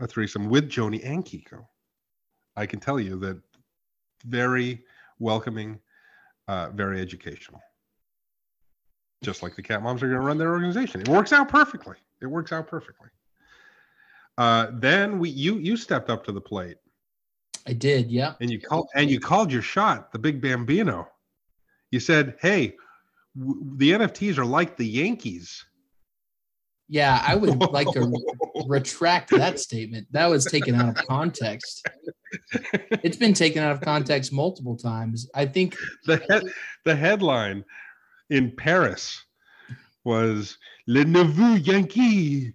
a 0.00 0.06
threesome 0.06 0.48
with 0.48 0.68
Joni 0.68 1.04
and 1.04 1.24
Kiko, 1.24 1.66
I 2.56 2.66
can 2.66 2.80
tell 2.80 2.98
you 2.98 3.18
that 3.20 3.40
very 4.24 4.84
welcoming, 5.18 5.78
uh, 6.48 6.70
very 6.70 7.00
educational. 7.00 7.60
Just 9.22 9.42
like 9.42 9.54
the 9.54 9.62
cat 9.62 9.82
moms 9.82 10.02
are 10.02 10.08
going 10.08 10.20
to 10.20 10.26
run 10.26 10.38
their 10.38 10.52
organization. 10.52 11.00
It 11.00 11.08
works 11.08 11.32
out 11.32 11.48
perfectly. 11.48 11.96
It 12.20 12.26
works 12.26 12.52
out 12.52 12.66
perfectly. 12.66 13.08
Uh, 14.36 14.68
then 14.72 15.18
we 15.18 15.28
you 15.28 15.58
you 15.58 15.76
stepped 15.76 16.10
up 16.10 16.24
to 16.24 16.32
the 16.32 16.40
plate 16.40 16.78
I 17.66 17.72
did. 17.72 18.10
Yeah. 18.10 18.34
and 18.40 18.50
you 18.50 18.60
called 18.60 18.88
and 18.94 19.10
you 19.10 19.20
called 19.20 19.52
your 19.52 19.62
shot, 19.62 20.12
the 20.12 20.18
big 20.18 20.40
Bambino. 20.40 21.08
You 21.90 22.00
said, 22.00 22.36
"Hey, 22.40 22.74
w- 23.38 23.76
the 23.76 23.92
NFTs 23.92 24.38
are 24.38 24.44
like 24.44 24.76
the 24.76 24.86
Yankees." 24.86 25.64
Yeah. 26.88 27.22
I 27.26 27.34
would 27.34 27.58
like 27.72 27.88
to 27.92 28.12
retract 28.66 29.30
that 29.30 29.58
statement. 29.58 30.06
That 30.10 30.26
was 30.26 30.44
taken 30.44 30.74
out 30.74 30.90
of 30.90 31.06
context. 31.06 31.86
It's 33.02 33.16
been 33.16 33.32
taken 33.32 33.62
out 33.62 33.72
of 33.72 33.80
context 33.80 34.32
multiple 34.32 34.76
times. 34.76 35.28
I 35.34 35.46
think 35.46 35.76
the 36.04 36.18
head, 36.28 36.44
the 36.84 36.94
headline 36.94 37.64
in 38.30 38.54
Paris 38.54 39.24
was 40.04 40.58
"Le 40.86 41.04
Nouveau 41.04 41.54
Yankee," 41.54 42.54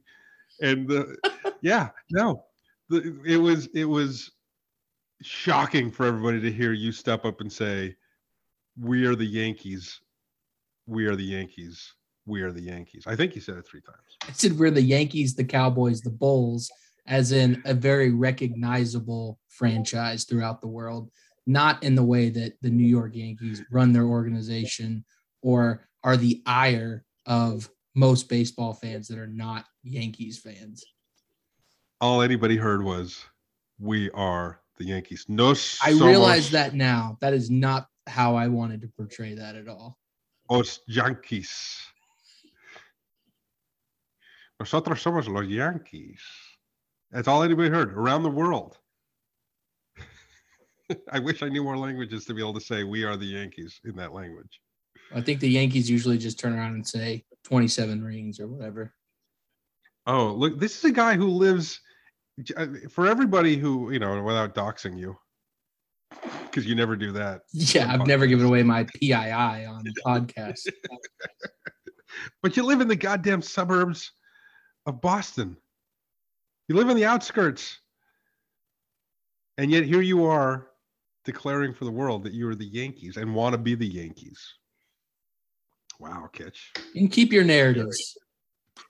and 0.62 0.88
the 0.88 1.18
yeah, 1.62 1.90
no, 2.12 2.44
the, 2.90 3.20
it 3.26 3.38
was 3.38 3.68
it 3.74 3.86
was 3.86 4.32
shocking 5.22 5.92
for 5.92 6.06
everybody 6.06 6.40
to 6.42 6.52
hear 6.52 6.74
you 6.74 6.92
step 6.92 7.26
up 7.26 7.42
and 7.42 7.52
say, 7.52 7.96
"We 8.78 9.06
are 9.06 9.16
the 9.16 9.26
Yankees, 9.26 10.00
we 10.86 11.06
are 11.06 11.16
the 11.16 11.24
Yankees, 11.24 11.94
we 12.26 12.42
are 12.42 12.52
the 12.52 12.62
Yankees." 12.62 13.04
I 13.06 13.16
think 13.16 13.36
you 13.36 13.42
said 13.42 13.58
it 13.58 13.68
three 13.68 13.82
times. 13.82 14.18
I 14.28 14.32
said 14.32 14.58
we're 14.58 14.72
the 14.72 14.82
Yankees, 14.82 15.36
the 15.36 15.44
Cowboys, 15.44 16.02
the 16.02 16.10
Bulls, 16.10 16.72
as 17.06 17.32
in 17.32 17.62
a 17.66 17.74
very 17.74 18.12
recognizable 18.12 19.40
franchise 19.48 20.26
throughout 20.26 20.62
the 20.62 20.68
world, 20.68 21.12
not 21.46 21.84
in 21.84 21.96
the 21.96 22.04
way 22.04 22.30
that 22.30 22.54
the 22.62 22.70
New 22.70 22.88
York 22.88 23.16
Yankees 23.16 23.64
run 23.72 23.92
their 23.92 24.06
organization 24.06 25.04
or 25.42 25.88
are 26.04 26.18
the 26.18 26.42
ire 26.46 27.04
of 27.26 27.70
most 27.96 28.30
baseball 28.30 28.74
fans 28.74 29.08
that 29.08 29.18
are 29.18 29.28
not 29.28 29.66
Yankees 29.84 30.40
fans. 30.40 30.86
All 32.00 32.22
anybody 32.22 32.56
heard 32.56 32.84
was, 32.84 33.26
"We 33.78 34.10
are 34.12 34.62
the 34.80 34.86
Yankees." 34.86 35.26
No, 35.28 35.54
I 35.84 35.92
realize 35.92 36.50
that 36.52 36.74
now. 36.74 37.18
That 37.22 37.34
is 37.34 37.50
not 37.50 37.88
how 38.08 38.36
I 38.36 38.48
wanted 38.48 38.82
to 38.82 38.88
portray 38.88 39.36
that 39.36 39.56
at 39.56 39.68
all. 39.68 39.98
Los 40.50 40.80
Yankees. 40.88 41.78
Nosotros 44.60 45.02
somos 45.02 45.28
los 45.28 45.46
Yankees. 45.46 46.22
That's 47.12 47.28
all 47.28 47.44
anybody 47.44 47.70
heard 47.70 47.94
around 47.94 48.24
the 48.24 48.30
world. 48.30 48.78
I 51.12 51.20
wish 51.20 51.42
I 51.44 51.50
knew 51.50 51.64
more 51.64 51.78
languages 51.78 52.26
to 52.26 52.34
be 52.34 52.42
able 52.42 52.54
to 52.56 52.62
say 52.62 52.84
we 52.84 53.04
are 53.04 53.16
the 53.16 53.26
Yankees 53.26 53.80
in 53.86 53.96
that 53.96 54.14
language. 54.14 54.60
I 55.14 55.22
think 55.22 55.40
the 55.40 55.50
Yankees 55.50 55.90
usually 55.90 56.18
just 56.18 56.40
turn 56.40 56.54
around 56.54 56.74
and 56.74 56.86
say 56.86 57.24
27 57.44 58.04
rings 58.04 58.40
or 58.40 58.48
whatever. 58.48 58.94
Oh, 60.06 60.34
look, 60.34 60.60
this 60.60 60.78
is 60.78 60.84
a 60.86 60.92
guy 60.92 61.16
who 61.16 61.28
lives 61.28 61.80
Uh, 62.56 62.68
for 62.90 63.08
everybody 63.08 63.58
who, 63.58 63.92
you 63.92 64.00
know, 64.00 64.22
without 64.24 64.56
doxing 64.56 64.98
you, 64.98 65.18
because 66.44 66.66
you 66.66 66.76
never 66.76 66.96
do 66.96 67.12
that. 67.12 67.42
Yeah, 67.52 67.92
I've 67.92 68.08
never 68.08 68.28
given 68.28 68.46
away 68.46 68.64
my 68.64 68.86
PII 68.96 69.14
on 69.24 69.84
the 69.84 69.94
podcast 70.06 70.68
But 72.42 72.58
you 72.58 72.64
live 72.64 72.82
in 72.82 72.88
the 72.88 72.96
goddamn 72.96 73.42
suburbs 73.42 74.12
of 74.86 75.02
Boston. 75.02 75.58
You 76.68 76.76
live 76.76 76.90
in 76.90 76.96
the 76.96 77.06
outskirts. 77.06 77.80
And 79.58 79.72
yet 79.72 79.84
here 79.84 80.02
you 80.02 80.26
are 80.26 80.68
declaring 81.26 81.74
for 81.74 81.86
the 81.86 81.92
world 81.92 82.24
that 82.24 82.34
you 82.34 82.48
are 82.48 82.56
the 82.56 82.66
Yankees 82.66 83.18
and 83.18 83.36
want 83.36 83.54
to 83.54 83.58
be 83.58 83.76
the 83.76 83.88
Yankees. 83.88 84.42
Wow, 86.00 86.30
Kitch. 86.32 86.72
and 86.96 87.12
keep 87.12 87.34
your 87.34 87.44
narratives. 87.44 88.18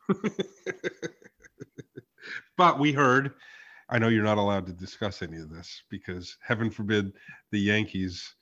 but 2.59 2.77
we 2.77 2.91
heard. 2.91 3.31
I 3.89 3.99
know 3.99 4.09
you're 4.09 4.21
not 4.21 4.37
allowed 4.37 4.65
to 4.65 4.73
discuss 4.73 5.21
any 5.21 5.37
of 5.37 5.49
this 5.49 5.81
because 5.89 6.35
heaven 6.41 6.69
forbid 6.69 7.13
the 7.53 7.59
Yankees 7.59 8.35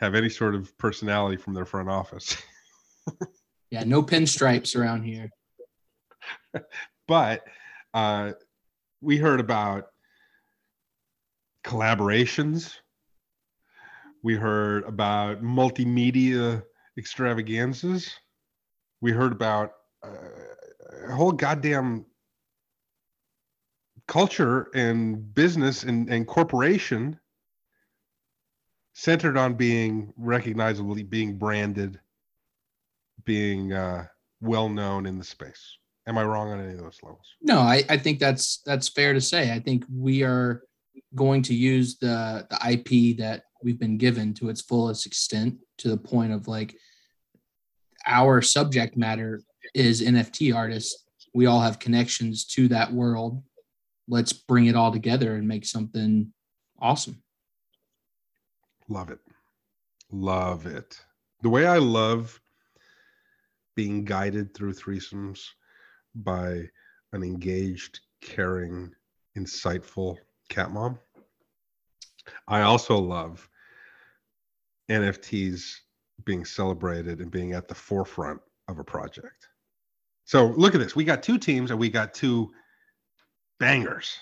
have 0.00 0.14
any 0.14 0.30
sort 0.30 0.54
of 0.54 0.76
personality 0.78 1.36
from 1.36 1.52
their 1.52 1.66
front 1.66 1.90
office. 1.90 2.34
yeah, 3.70 3.84
no 3.84 4.02
pinstripes 4.02 4.74
around 4.74 5.02
here. 5.02 5.28
but 7.06 7.44
uh, 7.92 8.32
we 9.02 9.18
heard 9.18 9.38
about 9.38 9.88
collaborations. 11.62 12.72
We 14.22 14.34
heard 14.34 14.84
about 14.84 15.42
multimedia 15.42 16.62
extravaganzas. 16.96 18.08
We 19.02 19.12
heard 19.12 19.32
about 19.32 19.72
uh, 20.02 20.08
a 21.10 21.14
whole 21.14 21.32
goddamn 21.32 22.06
culture 24.08 24.70
and 24.74 25.34
business 25.34 25.84
and, 25.84 26.08
and 26.08 26.26
corporation 26.26 27.20
centered 28.94 29.36
on 29.36 29.54
being 29.54 30.12
recognizably 30.16 31.04
being 31.04 31.38
branded 31.38 32.00
being 33.24 33.72
uh, 33.72 34.06
well 34.40 34.68
known 34.68 35.04
in 35.04 35.18
the 35.18 35.24
space. 35.24 35.76
Am 36.06 36.16
i 36.16 36.24
wrong 36.24 36.50
on 36.50 36.60
any 36.60 36.72
of 36.72 36.80
those 36.80 36.98
levels? 37.02 37.26
No 37.42 37.58
I, 37.58 37.84
I 37.88 37.98
think 37.98 38.18
that's 38.18 38.62
that's 38.64 38.88
fair 38.88 39.12
to 39.12 39.20
say. 39.20 39.52
I 39.52 39.60
think 39.60 39.84
we 39.92 40.22
are 40.22 40.62
going 41.14 41.42
to 41.42 41.54
use 41.54 41.98
the 41.98 42.46
the 42.50 42.72
ip 42.72 43.18
that 43.18 43.42
we've 43.62 43.78
been 43.78 43.98
given 43.98 44.32
to 44.34 44.48
its 44.48 44.62
fullest 44.62 45.06
extent 45.06 45.56
to 45.78 45.88
the 45.88 45.96
point 45.96 46.32
of 46.32 46.48
like 46.48 46.74
our 48.06 48.40
subject 48.40 48.96
matter 48.96 49.42
is 49.74 50.00
nft 50.00 50.54
artists. 50.54 51.04
We 51.34 51.44
all 51.44 51.60
have 51.60 51.78
connections 51.78 52.46
to 52.46 52.68
that 52.68 52.90
world 52.90 53.42
let's 54.08 54.32
bring 54.32 54.66
it 54.66 54.74
all 54.74 54.90
together 54.90 55.34
and 55.34 55.46
make 55.46 55.64
something 55.64 56.32
awesome. 56.80 57.22
Love 58.88 59.10
it. 59.10 59.20
Love 60.10 60.66
it. 60.66 60.98
The 61.42 61.50
way 61.50 61.66
I 61.66 61.78
love 61.78 62.40
being 63.76 64.04
guided 64.04 64.54
through 64.54 64.72
threesomes 64.72 65.46
by 66.14 66.68
an 67.12 67.22
engaged, 67.22 68.00
caring, 68.20 68.90
insightful 69.36 70.16
cat 70.48 70.72
mom. 70.72 70.98
I 72.48 72.62
also 72.62 72.98
love 72.98 73.48
NFTs 74.90 75.74
being 76.24 76.44
celebrated 76.44 77.20
and 77.20 77.30
being 77.30 77.52
at 77.52 77.68
the 77.68 77.74
forefront 77.74 78.40
of 78.68 78.78
a 78.78 78.84
project. 78.84 79.48
So 80.24 80.46
look 80.56 80.74
at 80.74 80.80
this. 80.80 80.96
We 80.96 81.04
got 81.04 81.22
two 81.22 81.38
teams 81.38 81.70
and 81.70 81.78
we 81.78 81.88
got 81.88 82.12
two 82.14 82.50
bangers. 83.58 84.18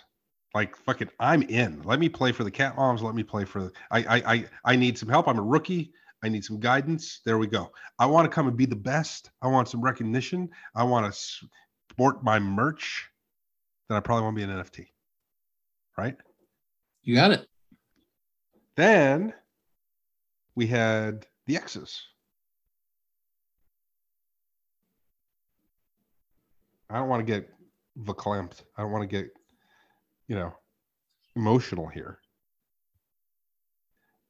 Like 0.54 0.76
fucking, 0.76 1.10
I'm 1.20 1.42
in. 1.42 1.82
Let 1.82 2.00
me 2.00 2.08
play 2.08 2.32
for 2.32 2.44
the 2.44 2.50
cat 2.50 2.76
moms. 2.76 3.02
Let 3.02 3.14
me 3.14 3.22
play 3.22 3.44
for. 3.44 3.64
The, 3.64 3.72
I 3.90 3.98
I 3.98 4.34
I 4.34 4.44
I 4.64 4.76
need 4.76 4.96
some 4.96 5.08
help. 5.08 5.28
I'm 5.28 5.38
a 5.38 5.42
rookie. 5.42 5.92
I 6.24 6.28
need 6.28 6.44
some 6.44 6.58
guidance. 6.58 7.20
There 7.24 7.36
we 7.38 7.46
go. 7.46 7.70
I 7.98 8.06
want 8.06 8.24
to 8.24 8.34
come 8.34 8.48
and 8.48 8.56
be 8.56 8.66
the 8.66 8.74
best. 8.74 9.30
I 9.42 9.48
want 9.48 9.68
some 9.68 9.82
recognition. 9.82 10.48
I 10.74 10.82
want 10.84 11.12
to 11.12 11.48
sport 11.92 12.24
my 12.24 12.38
merch. 12.38 13.08
Then 13.88 13.96
I 13.96 14.00
probably 14.00 14.24
want 14.24 14.36
to 14.36 14.46
be 14.46 14.50
an 14.50 14.58
NFT. 14.58 14.86
Right? 15.98 16.16
You 17.02 17.14
got 17.14 17.32
it. 17.32 17.46
Then 18.76 19.34
we 20.54 20.66
had 20.66 21.26
the 21.46 21.56
X's. 21.56 22.02
I 26.88 26.98
don't 26.98 27.08
want 27.08 27.26
to 27.26 27.32
get 27.32 27.48
verklempt. 28.02 28.62
I 28.76 28.82
don't 28.82 28.92
want 28.92 29.08
to 29.08 29.16
get, 29.16 29.30
you 30.28 30.36
know, 30.36 30.52
emotional 31.34 31.86
here. 31.86 32.18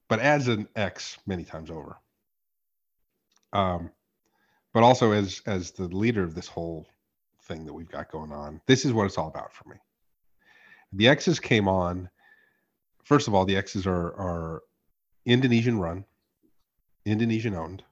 But 0.09 0.21
as 0.21 0.49
an 0.49 0.69
ex 0.77 1.19
many 1.27 1.45
times 1.45 1.71
over. 1.71 1.97
Um, 3.53 3.91
but 4.73 4.83
also 4.83 5.13
as 5.13 5.41
as 5.47 5.71
the 5.71 5.89
leader 5.89 6.23
of 6.23 6.35
this 6.35 6.47
whole 6.49 6.87
thing 7.45 7.65
that 7.65 7.73
we've 7.73 7.89
got 7.89 8.11
going 8.11 8.33
on, 8.33 8.61
this 8.67 8.85
is 8.85 8.93
what 8.93 9.07
it's 9.07 9.19
all 9.19 9.29
about 9.29 9.53
for 9.53 9.69
me. 9.69 9.77
The 10.93 11.09
X's 11.09 11.41
came 11.41 11.67
on. 11.67 12.09
First 13.03 13.29
of 13.29 13.35
all, 13.35 13.45
the 13.45 13.57
X's 13.57 13.87
are 13.87 14.15
are 14.15 14.63
Indonesian 15.25 15.79
run, 15.79 16.05
Indonesian 17.05 17.55
owned. 17.55 17.83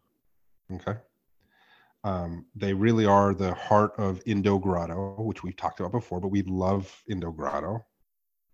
Okay. 0.71 0.97
Um, 2.05 2.45
they 2.55 2.75
really 2.75 3.07
are 3.07 3.35
the 3.35 3.55
heart 3.55 3.93
of 3.97 4.23
Indo 4.27 4.59
Grotto, 4.59 5.17
which 5.23 5.43
we've 5.43 5.57
talked 5.57 5.81
about 5.81 5.93
before, 5.93 6.21
but 6.21 6.29
we 6.29 6.43
love 6.43 7.03
Indo 7.09 7.31
Grotto. 7.31 7.85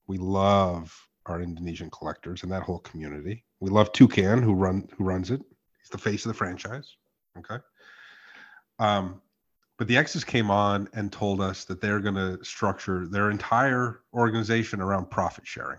We 0.07 0.19
love 0.19 0.97
our 1.27 1.43
Indonesian 1.43 1.91
collectors 1.91 2.45
and 2.45 2.53
that 2.53 2.63
whole 2.63 2.79
community. 2.79 3.45
We 3.59 3.71
love 3.71 3.93
Toucan, 3.93 4.41
who 4.41 4.55
run 4.55 4.89
who 4.97 5.05
runs 5.05 5.31
it. 5.31 5.41
He's 5.83 5.91
the 5.91 5.99
face 5.99 6.25
of 6.25 6.31
the 6.31 6.39
franchise. 6.39 6.97
Okay. 7.39 7.59
Um, 8.79 9.21
but 9.79 9.89
the 9.89 9.97
X's 9.97 10.25
came 10.25 10.51
on 10.51 10.89
and 10.95 11.13
told 11.13 11.41
us 11.41 11.65
that 11.65 11.81
they're 11.81 12.01
going 12.01 12.15
to 12.15 12.43
structure 12.45 13.07
their 13.09 13.31
entire 13.31 14.01
organization 14.15 14.81
around 14.81 15.11
profit 15.11 15.47
sharing. 15.47 15.79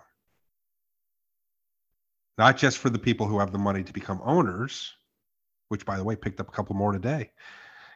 Not 2.37 2.57
just 2.57 2.79
for 2.79 2.89
the 2.89 2.99
people 2.99 3.27
who 3.27 3.39
have 3.39 3.51
the 3.51 3.57
money 3.57 3.83
to 3.83 3.93
become 3.93 4.21
owners, 4.23 4.93
which 5.69 5.85
by 5.85 5.97
the 5.97 6.03
way 6.03 6.15
picked 6.15 6.39
up 6.39 6.49
a 6.49 6.51
couple 6.51 6.75
more 6.75 6.91
today. 6.91 7.31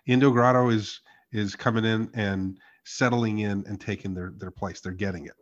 Indo 0.07 0.31
Grotto 0.31 0.69
is 0.69 1.01
is 1.31 1.55
coming 1.55 1.85
in 1.85 2.09
and 2.13 2.57
settling 2.85 3.39
in 3.39 3.63
and 3.67 3.79
taking 3.79 4.13
their 4.13 4.33
their 4.37 4.51
place. 4.51 4.79
They're 4.81 4.91
getting 4.91 5.25
it. 5.25 5.35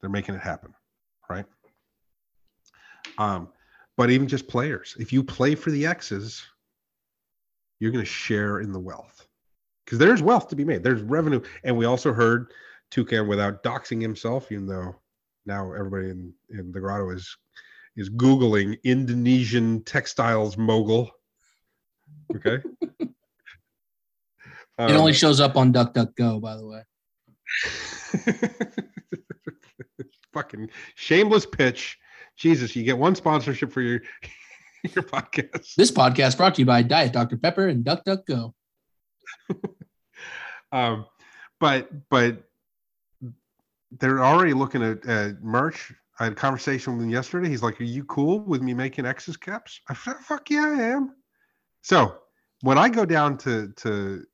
They're 0.00 0.10
making 0.10 0.34
it 0.34 0.40
happen, 0.40 0.72
right? 1.28 1.44
Um, 3.18 3.48
but 3.96 4.10
even 4.10 4.28
just 4.28 4.46
players, 4.48 4.96
if 4.98 5.12
you 5.12 5.24
play 5.24 5.54
for 5.54 5.70
the 5.70 5.86
X's, 5.86 6.44
you're 7.80 7.90
going 7.90 8.04
to 8.04 8.10
share 8.10 8.60
in 8.60 8.72
the 8.72 8.78
wealth 8.78 9.26
because 9.84 9.98
there's 9.98 10.22
wealth 10.22 10.48
to 10.48 10.56
be 10.56 10.64
made. 10.64 10.82
There's 10.82 11.02
revenue, 11.02 11.40
and 11.64 11.76
we 11.76 11.84
also 11.84 12.12
heard 12.12 12.52
Toucan 12.90 13.26
without 13.26 13.62
doxing 13.62 14.00
himself, 14.00 14.50
even 14.52 14.66
though 14.66 14.94
now 15.46 15.72
everybody 15.72 16.10
in 16.10 16.32
in 16.50 16.72
the 16.72 16.80
grotto 16.80 17.10
is 17.10 17.36
is 17.96 18.08
googling 18.08 18.78
Indonesian 18.84 19.82
textiles 19.82 20.56
mogul. 20.56 21.10
Okay. 22.34 22.62
it 24.78 24.92
only 24.92 25.10
um, 25.10 25.14
shows 25.14 25.40
up 25.40 25.56
on 25.56 25.72
DuckDuckGo, 25.72 26.40
by 26.40 26.56
the 26.56 26.66
way. 26.66 26.82
Fucking 30.32 30.70
shameless 30.94 31.46
pitch. 31.46 31.98
Jesus, 32.36 32.76
you 32.76 32.84
get 32.84 32.96
one 32.96 33.16
sponsorship 33.16 33.72
for 33.72 33.80
your 33.80 34.00
your 34.84 35.04
podcast. 35.04 35.74
This 35.74 35.90
podcast 35.90 36.36
brought 36.36 36.54
to 36.54 36.62
you 36.62 36.66
by 36.66 36.82
Diet 36.82 37.12
Dr. 37.12 37.36
Pepper 37.36 37.66
and 37.68 37.84
DuckDuckGo. 37.84 38.52
um, 40.72 41.06
but 41.58 41.88
but 42.08 42.44
they're 43.98 44.24
already 44.24 44.52
looking 44.52 44.82
at, 44.82 45.04
at 45.06 45.42
merch. 45.42 45.92
I 46.20 46.24
had 46.24 46.32
a 46.32 46.36
conversation 46.36 46.94
with 46.96 47.04
him 47.04 47.10
yesterday. 47.10 47.48
He's 47.48 47.62
like, 47.62 47.80
"Are 47.80 47.84
you 47.84 48.04
cool 48.04 48.40
with 48.40 48.62
me 48.62 48.74
making 48.74 49.06
X's 49.06 49.36
caps?" 49.36 49.80
I 49.88 49.94
said, 49.94 50.16
"Fuck 50.16 50.50
yeah, 50.50 50.66
I 50.66 50.82
am." 50.82 51.16
So 51.82 52.18
when 52.62 52.78
I 52.78 52.88
go 52.88 53.04
down 53.04 53.38
to 53.38 53.72
to 53.76 54.24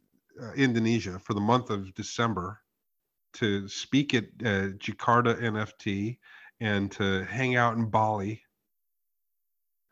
uh, 0.43 0.53
Indonesia 0.53 1.19
for 1.19 1.35
the 1.35 1.41
month 1.41 1.71
of 1.71 1.95
December 1.95 2.61
to 3.35 3.69
speak 3.69 4.15
at 4.15 4.25
uh, 4.45 4.69
Jakarta 4.79 5.41
NFT 5.41 6.19
and 6.61 6.91
to 6.93 7.25
hang 7.25 7.57
out 7.57 7.77
in 7.77 7.91
Bali, 7.91 8.43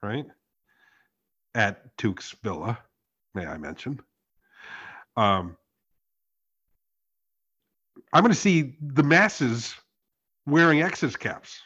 right? 0.02 0.24
At 1.54 1.96
Tuke's 1.98 2.34
Villa, 2.42 2.78
may 3.34 3.46
I 3.46 3.58
mention. 3.58 4.00
Um, 5.16 5.56
I'm 8.12 8.22
going 8.22 8.32
to 8.32 8.38
see 8.38 8.76
the 8.80 9.02
masses 9.02 9.74
wearing 10.46 10.82
X's 10.82 11.16
caps. 11.16 11.60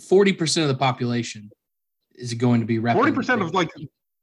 40% 0.00 0.62
of 0.62 0.68
the 0.68 0.74
population 0.74 1.50
is 2.14 2.34
going 2.34 2.60
to 2.60 2.66
be 2.66 2.78
40% 2.78 3.42
of 3.42 3.54
like 3.54 3.70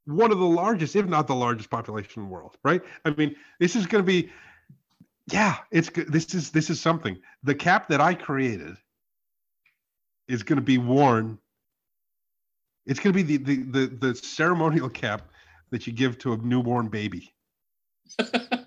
one 0.06 0.32
of 0.32 0.38
the 0.38 0.44
largest, 0.44 0.96
if 0.96 1.06
not 1.06 1.26
the 1.26 1.34
largest 1.34 1.70
population 1.70 2.22
in 2.22 2.28
the 2.28 2.32
world, 2.32 2.56
right? 2.64 2.82
I 3.04 3.10
mean, 3.10 3.36
this 3.60 3.76
is 3.76 3.86
going 3.86 4.04
to 4.04 4.06
be, 4.06 4.30
yeah, 5.30 5.58
it's 5.70 5.90
this 6.08 6.34
is 6.34 6.50
this 6.50 6.70
is 6.70 6.80
something. 6.80 7.18
The 7.44 7.54
cap 7.54 7.88
that 7.88 8.00
I 8.00 8.14
created 8.14 8.76
is 10.28 10.42
going 10.42 10.56
to 10.56 10.62
be 10.62 10.78
worn. 10.78 11.38
It's 12.86 12.98
going 12.98 13.14
to 13.14 13.24
be 13.24 13.36
the 13.36 13.44
the 13.44 13.86
the, 13.86 13.86
the 13.86 14.14
ceremonial 14.16 14.88
cap 14.88 15.30
that 15.70 15.86
you 15.86 15.92
give 15.92 16.18
to 16.18 16.32
a 16.32 16.36
newborn 16.38 16.88
baby. 16.88 17.32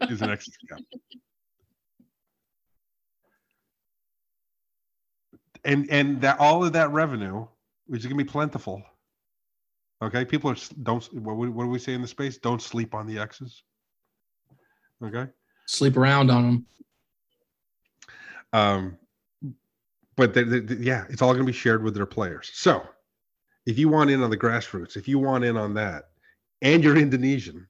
is 0.10 0.22
an 0.22 0.32
extra 0.32 0.54
cap. 0.70 0.80
And 5.66 5.90
and 5.90 6.22
that 6.22 6.40
all 6.40 6.64
of 6.64 6.74
that 6.74 6.92
revenue, 6.92 7.48
which 7.88 8.02
is 8.02 8.06
going 8.06 8.18
to 8.18 8.24
be 8.24 8.30
plentiful 8.30 8.84
Okay, 10.02 10.26
people 10.26 10.52
are 10.52 10.58
don't. 10.84 11.04
What, 11.14 11.36
what 11.36 11.64
do 11.64 11.70
we 11.70 11.80
say 11.80 11.94
in 11.94 12.02
the 12.02 12.08
space? 12.08 12.38
Don't 12.38 12.62
sleep 12.62 12.94
on 12.94 13.08
the 13.08 13.18
X's. 13.18 13.64
Okay. 15.04 15.28
Sleep 15.68 15.98
around 15.98 16.30
on 16.30 16.44
them. 16.44 16.66
Um, 18.54 18.98
but 20.16 20.34
they, 20.34 20.44
they- 20.44 20.76
yeah, 20.76 21.06
it's 21.10 21.22
all 21.22 21.34
going 21.34 21.46
to 21.46 21.52
be 21.52 21.58
shared 21.58 21.84
with 21.84 21.94
their 21.96 22.06
players. 22.06 22.52
So 22.54 22.84
if 23.66 23.78
you 23.78 23.90
want 23.90 24.10
in 24.10 24.22
on 24.22 24.30
the 24.30 24.38
grassroots, 24.38 24.96
if 24.96 25.08
you 25.08 25.20
want 25.20 25.44
in 25.44 25.58
on 25.58 25.74
that, 25.76 26.10
and 26.62 26.84
you're 26.84 26.98
Indonesian, 26.98 27.68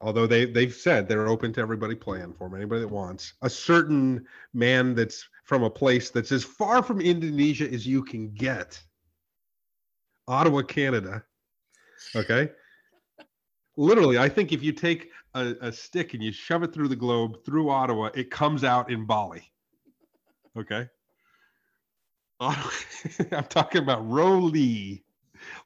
although 0.00 0.26
they 0.26 0.44
they've 0.46 0.74
said 0.74 1.08
they're 1.08 1.28
open 1.28 1.52
to 1.54 1.60
everybody 1.60 1.94
playing 1.94 2.34
for 2.34 2.48
them, 2.48 2.56
anybody 2.56 2.80
that 2.82 2.88
wants 2.88 3.34
a 3.42 3.50
certain 3.50 4.24
man 4.54 4.94
that's 4.94 5.28
from 5.44 5.62
a 5.64 5.70
place 5.70 6.10
that's 6.10 6.32
as 6.32 6.44
far 6.44 6.82
from 6.82 7.00
Indonesia 7.00 7.72
as 7.72 7.86
you 7.86 8.02
can 8.04 8.30
get, 8.30 8.80
Ottawa, 10.28 10.62
Canada. 10.62 11.24
Okay. 12.14 12.50
Literally, 13.76 14.18
I 14.18 14.28
think 14.28 14.52
if 14.52 14.62
you 14.62 14.72
take 14.72 15.10
a, 15.34 15.54
a 15.60 15.72
stick 15.72 16.14
and 16.14 16.22
you 16.22 16.32
shove 16.32 16.62
it 16.62 16.72
through 16.72 16.88
the 16.88 16.96
globe 16.96 17.44
through 17.44 17.70
Ottawa, 17.70 18.10
it 18.14 18.30
comes 18.30 18.62
out 18.62 18.90
in 18.90 19.06
Bali. 19.06 19.50
Okay. 20.56 20.86
I'm 22.40 23.44
talking 23.48 23.82
about 23.82 24.08
Roly, 24.08 25.02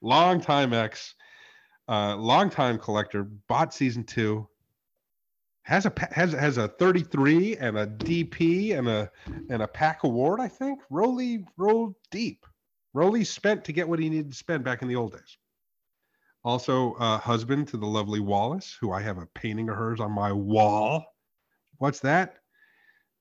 longtime 0.00 0.72
ex, 0.72 1.14
uh, 1.88 2.16
longtime 2.16 2.78
collector, 2.78 3.24
bought 3.24 3.74
season 3.74 4.04
two, 4.04 4.48
has 5.64 5.86
a 5.86 5.92
has 6.10 6.32
has 6.32 6.56
a 6.56 6.68
33 6.68 7.56
and 7.56 7.78
a 7.78 7.86
DP 7.86 8.76
and 8.76 8.88
a 8.88 9.10
and 9.50 9.62
a 9.62 9.68
pack 9.68 10.04
award. 10.04 10.40
I 10.40 10.48
think 10.48 10.80
Roly 10.90 11.44
rolled 11.56 11.94
deep. 12.10 12.46
Roly 12.94 13.24
spent 13.24 13.64
to 13.64 13.72
get 13.72 13.88
what 13.88 13.98
he 13.98 14.08
needed 14.08 14.30
to 14.30 14.36
spend 14.36 14.64
back 14.64 14.82
in 14.82 14.88
the 14.88 14.96
old 14.96 15.12
days. 15.12 15.38
Also, 16.44 16.94
uh, 16.94 17.18
husband 17.18 17.68
to 17.68 17.76
the 17.76 17.86
lovely 17.86 18.20
Wallace, 18.20 18.76
who 18.80 18.92
I 18.92 19.00
have 19.00 19.18
a 19.18 19.26
painting 19.26 19.68
of 19.68 19.76
hers 19.76 20.00
on 20.00 20.10
my 20.10 20.32
wall. 20.32 21.04
What's 21.78 22.00
that? 22.00 22.38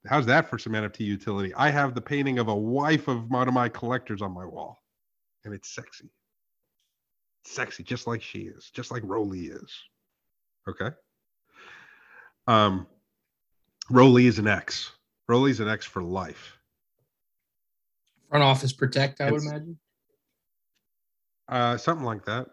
How's 0.07 0.25
that 0.25 0.49
for 0.49 0.57
some 0.57 0.73
NFT 0.73 1.01
utility? 1.01 1.53
I 1.53 1.69
have 1.69 1.93
the 1.93 2.01
painting 2.01 2.39
of 2.39 2.47
a 2.47 2.55
wife 2.55 3.07
of 3.07 3.29
one 3.29 3.47
of 3.47 3.53
my 3.53 3.69
collectors 3.69 4.21
on 4.21 4.33
my 4.33 4.45
wall, 4.45 4.79
and 5.45 5.53
it's 5.53 5.69
sexy. 5.69 6.09
Sexy, 7.45 7.83
just 7.83 8.07
like 8.07 8.23
she 8.23 8.39
is, 8.39 8.71
just 8.71 8.91
like 8.91 9.03
Roly 9.05 9.41
is. 9.41 9.71
Okay. 10.67 10.89
Um, 12.47 12.87
Roly 13.89 14.25
is 14.25 14.39
an 14.39 14.47
X. 14.47 14.91
Roly's 15.27 15.59
an 15.59 15.69
X 15.69 15.85
for 15.85 16.01
life. 16.01 16.57
Front 18.31 18.43
office 18.45 18.71
protect, 18.71 19.19
I 19.19 19.29
would 19.29 19.41
imagine. 19.41 19.77
Uh, 21.49 21.75
something 21.75 22.05
like 22.05 22.23
that. 22.25 22.47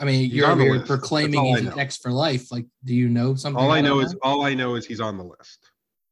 I 0.00 0.04
mean, 0.04 0.24
He's 0.24 0.32
you're 0.32 0.50
on 0.50 0.58
the 0.58 0.64
over 0.64 0.72
here 0.72 0.80
list. 0.80 0.88
That's 0.88 1.00
proclaiming 1.00 1.44
he's 1.44 1.60
an. 1.60 1.78
X 1.78 1.98
for 1.98 2.10
life. 2.10 2.50
Like, 2.50 2.66
do 2.84 2.92
you 2.92 3.08
know 3.08 3.36
something? 3.36 3.62
All 3.62 3.70
I 3.70 3.80
know 3.80 4.00
that? 4.00 4.06
is 4.06 4.16
all 4.22 4.44
I 4.44 4.54
know 4.54 4.74
is 4.74 4.84
he's 4.84 5.00
on 5.00 5.16
the 5.16 5.22
list. 5.22 5.70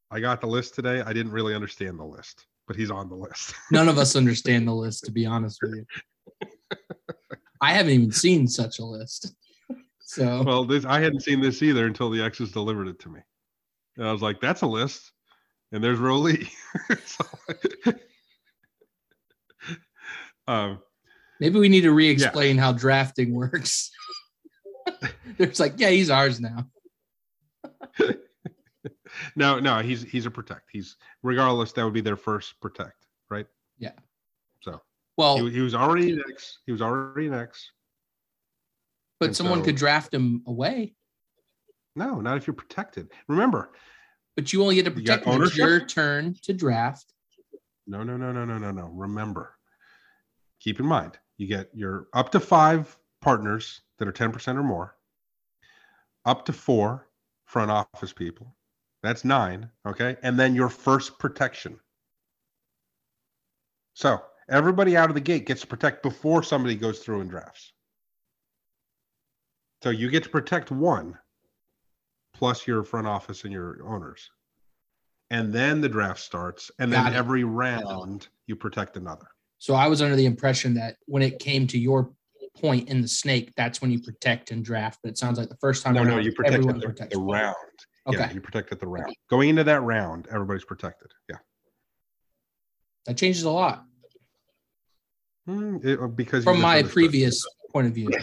I 0.09 0.21
got 0.21 0.39
the 0.39 0.47
list 0.47 0.73
today. 0.73 1.01
I 1.01 1.11
didn't 1.11 1.33
really 1.33 1.53
understand 1.53 1.99
the 1.99 2.05
list, 2.05 2.45
but 2.65 2.77
he's 2.77 2.89
on 2.89 3.09
the 3.09 3.15
list. 3.15 3.53
none 3.71 3.89
of 3.89 3.97
us 3.97 4.15
understand 4.15 4.65
the 4.65 4.73
list, 4.73 5.03
to 5.03 5.11
be 5.11 5.25
honest 5.25 5.59
with 5.61 5.73
you. 5.73 6.47
I 7.61 7.73
haven't 7.73 7.91
even 7.91 8.11
seen 8.13 8.47
such 8.47 8.79
a 8.79 8.85
list. 8.85 9.35
So 9.99 10.43
well, 10.43 10.63
this 10.63 10.85
I 10.85 11.01
hadn't 11.01 11.23
seen 11.23 11.41
this 11.41 11.61
either 11.61 11.87
until 11.87 12.09
the 12.09 12.21
X's 12.23 12.53
delivered 12.53 12.87
it 12.87 12.99
to 12.99 13.09
me, 13.09 13.19
and 13.97 14.07
I 14.07 14.13
was 14.13 14.21
like, 14.21 14.39
"That's 14.39 14.61
a 14.61 14.67
list," 14.67 15.11
and 15.73 15.83
there's 15.83 15.99
Roly. 15.99 16.49
So- 17.05 17.93
um, 20.47 20.79
maybe 21.39 21.59
we 21.59 21.69
need 21.69 21.81
to 21.81 21.91
re-explain 21.91 22.57
how 22.57 22.71
drafting 22.71 23.33
works. 23.33 23.91
There's 25.37 25.59
like, 25.59 25.73
yeah, 25.77 25.89
he's 25.89 26.09
ours 26.09 26.39
now. 26.39 26.67
no, 29.35 29.59
no, 29.59 29.79
he's 29.79 30.03
he's 30.03 30.25
a 30.25 30.31
protect. 30.31 30.69
He's 30.71 30.97
regardless. 31.23 31.71
That 31.73 31.83
would 31.85 31.93
be 31.93 32.01
their 32.01 32.17
first 32.17 32.59
protect, 32.61 33.05
right? 33.29 33.45
Yeah. 33.77 33.91
So 34.61 34.81
Well, 35.17 35.37
he, 35.37 35.51
he 35.51 35.59
was 35.61 35.75
already 35.75 36.13
an 36.13 36.23
X. 36.29 36.59
He 36.65 36.71
was 36.71 36.81
already 36.81 37.27
an 37.27 37.33
X. 37.33 37.71
but 39.19 39.27
and 39.27 39.35
someone 39.37 39.59
so- 39.59 39.65
could 39.65 39.75
draft 39.75 40.13
him 40.13 40.43
away. 40.47 40.95
No, 41.95 42.21
not 42.21 42.37
if 42.37 42.47
you're 42.47 42.53
protected. 42.53 43.11
Remember, 43.27 43.71
But 44.37 44.53
you 44.53 44.61
only 44.61 44.75
get 44.75 44.85
to 44.85 44.91
You 44.91 44.95
protect 44.95 45.25
him. 45.25 45.41
It's 45.41 45.57
your 45.57 45.85
turn 45.85 46.35
to 46.43 46.53
draft. 46.53 47.11
No, 47.85 48.01
no, 48.03 48.15
no, 48.15 48.31
no, 48.31 48.45
no, 48.45 48.57
no, 48.57 48.71
no. 48.71 48.85
Remember, 48.93 49.57
keep 50.61 50.79
in 50.79 50.85
mind, 50.85 51.17
you 51.37 51.47
get 51.47 51.69
your 51.73 52.07
up 52.13 52.31
to 52.31 52.39
five 52.39 52.97
partners 53.21 53.81
that 53.97 54.07
are 54.07 54.13
10% 54.13 54.55
or 54.55 54.63
more, 54.63 54.95
up 56.23 56.45
to 56.45 56.53
four 56.53 57.07
front 57.45 57.71
office 57.71 58.13
people. 58.13 58.55
That's 59.03 59.25
nine. 59.25 59.69
Okay. 59.85 60.15
And 60.21 60.39
then 60.39 60.55
your 60.55 60.69
first 60.69 61.17
protection. 61.17 61.79
So 63.93 64.21
everybody 64.47 64.95
out 64.95 65.09
of 65.09 65.15
the 65.15 65.21
gate 65.21 65.47
gets 65.47 65.61
to 65.61 65.67
protect 65.67 66.03
before 66.03 66.43
somebody 66.43 66.75
goes 66.75 66.99
through 66.99 67.21
and 67.21 67.29
drafts. 67.29 67.73
So 69.83 69.89
you 69.89 70.09
get 70.09 70.23
to 70.23 70.29
protect 70.29 70.69
one 70.69 71.17
plus 72.35 72.67
your 72.67 72.83
front 72.83 73.07
office 73.07 73.43
and 73.43 73.51
your 73.51 73.79
owners. 73.83 74.29
And 75.31 75.51
then 75.51 75.81
the 75.81 75.89
draft 75.89 76.19
starts. 76.19 76.69
And 76.77 76.93
then 76.93 77.07
it. 77.07 77.15
every 77.15 77.43
round 77.43 78.27
you 78.45 78.55
protect 78.55 78.97
another. 78.97 79.27
So 79.61 79.75
I 79.75 79.87
was 79.87 80.01
under 80.01 80.15
the 80.15 80.25
impression 80.25 80.73
that 80.73 80.95
when 81.05 81.21
it 81.21 81.37
came 81.37 81.67
to 81.67 81.77
your 81.77 82.11
point 82.57 82.89
in 82.89 82.99
the 82.99 83.07
snake, 83.07 83.51
that's 83.55 83.79
when 83.79 83.91
you 83.91 84.01
protect 84.01 84.49
and 84.49 84.65
draft. 84.65 84.97
But 85.03 85.11
it 85.11 85.19
sounds 85.19 85.37
like 85.37 85.49
the 85.49 85.57
first 85.57 85.83
time 85.83 85.93
No, 85.93 86.03
no, 86.03 86.17
you 86.17 86.31
protect 86.31 86.63
the, 86.65 87.07
the 87.11 87.19
round. 87.19 87.55
Yeah, 88.09 88.23
Okay, 88.23 88.33
you 88.33 88.41
protect 88.41 88.71
at 88.71 88.79
the 88.79 88.87
round. 88.87 89.13
Going 89.29 89.49
into 89.49 89.63
that 89.65 89.81
round, 89.83 90.27
everybody's 90.31 90.65
protected. 90.65 91.11
Yeah. 91.29 91.35
that 93.05 93.17
changes 93.17 93.43
a 93.43 93.51
lot 93.51 93.85
Hmm, 95.45 95.77
it- 95.83 96.15
because 96.15 96.43
from 96.43 96.59
my 96.59 96.81
previous 96.81 97.45
point 97.71 97.85
of 97.85 97.93
view. 97.93 98.09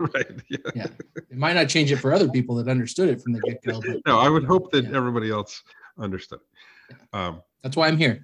Yeah. 0.00 0.06
right. 0.14 0.26
Yeah. 0.74 0.86
It 1.30 1.36
might 1.36 1.54
not 1.54 1.68
change 1.68 1.90
it 1.90 1.96
for 1.96 2.12
other 2.12 2.28
people 2.28 2.54
that 2.56 2.68
understood 2.68 3.08
it 3.08 3.20
from 3.20 3.32
the 3.32 3.40
get 3.40 3.60
go, 3.64 3.80
but 3.80 3.96
No, 4.06 4.18
I 4.20 4.28
would 4.28 4.44
hope 4.44 4.70
that 4.70 4.84
Yeah. 4.84 4.96
everybody 4.96 5.30
else 5.30 5.62
understood. 5.98 6.38
Um, 7.12 7.42
that's 7.64 7.76
why 7.76 7.88
I'm 7.88 7.96
here. 7.96 8.20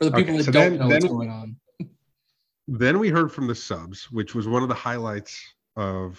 For 0.00 0.06
the 0.08 0.16
Okay, 0.16 0.22
people 0.24 0.36
that 0.38 0.44
so 0.44 0.52
don't 0.52 0.70
then- 0.70 0.78
know 0.78 0.88
what's 0.88 1.04
going 1.06 1.28
on. 1.30 1.56
then 2.68 2.98
we 2.98 3.10
heard 3.10 3.30
from 3.30 3.46
the 3.46 3.54
subs, 3.54 4.10
which 4.10 4.34
was 4.34 4.48
one 4.48 4.62
of 4.62 4.68
the 4.70 4.74
highlights 4.74 5.38
of 5.76 6.18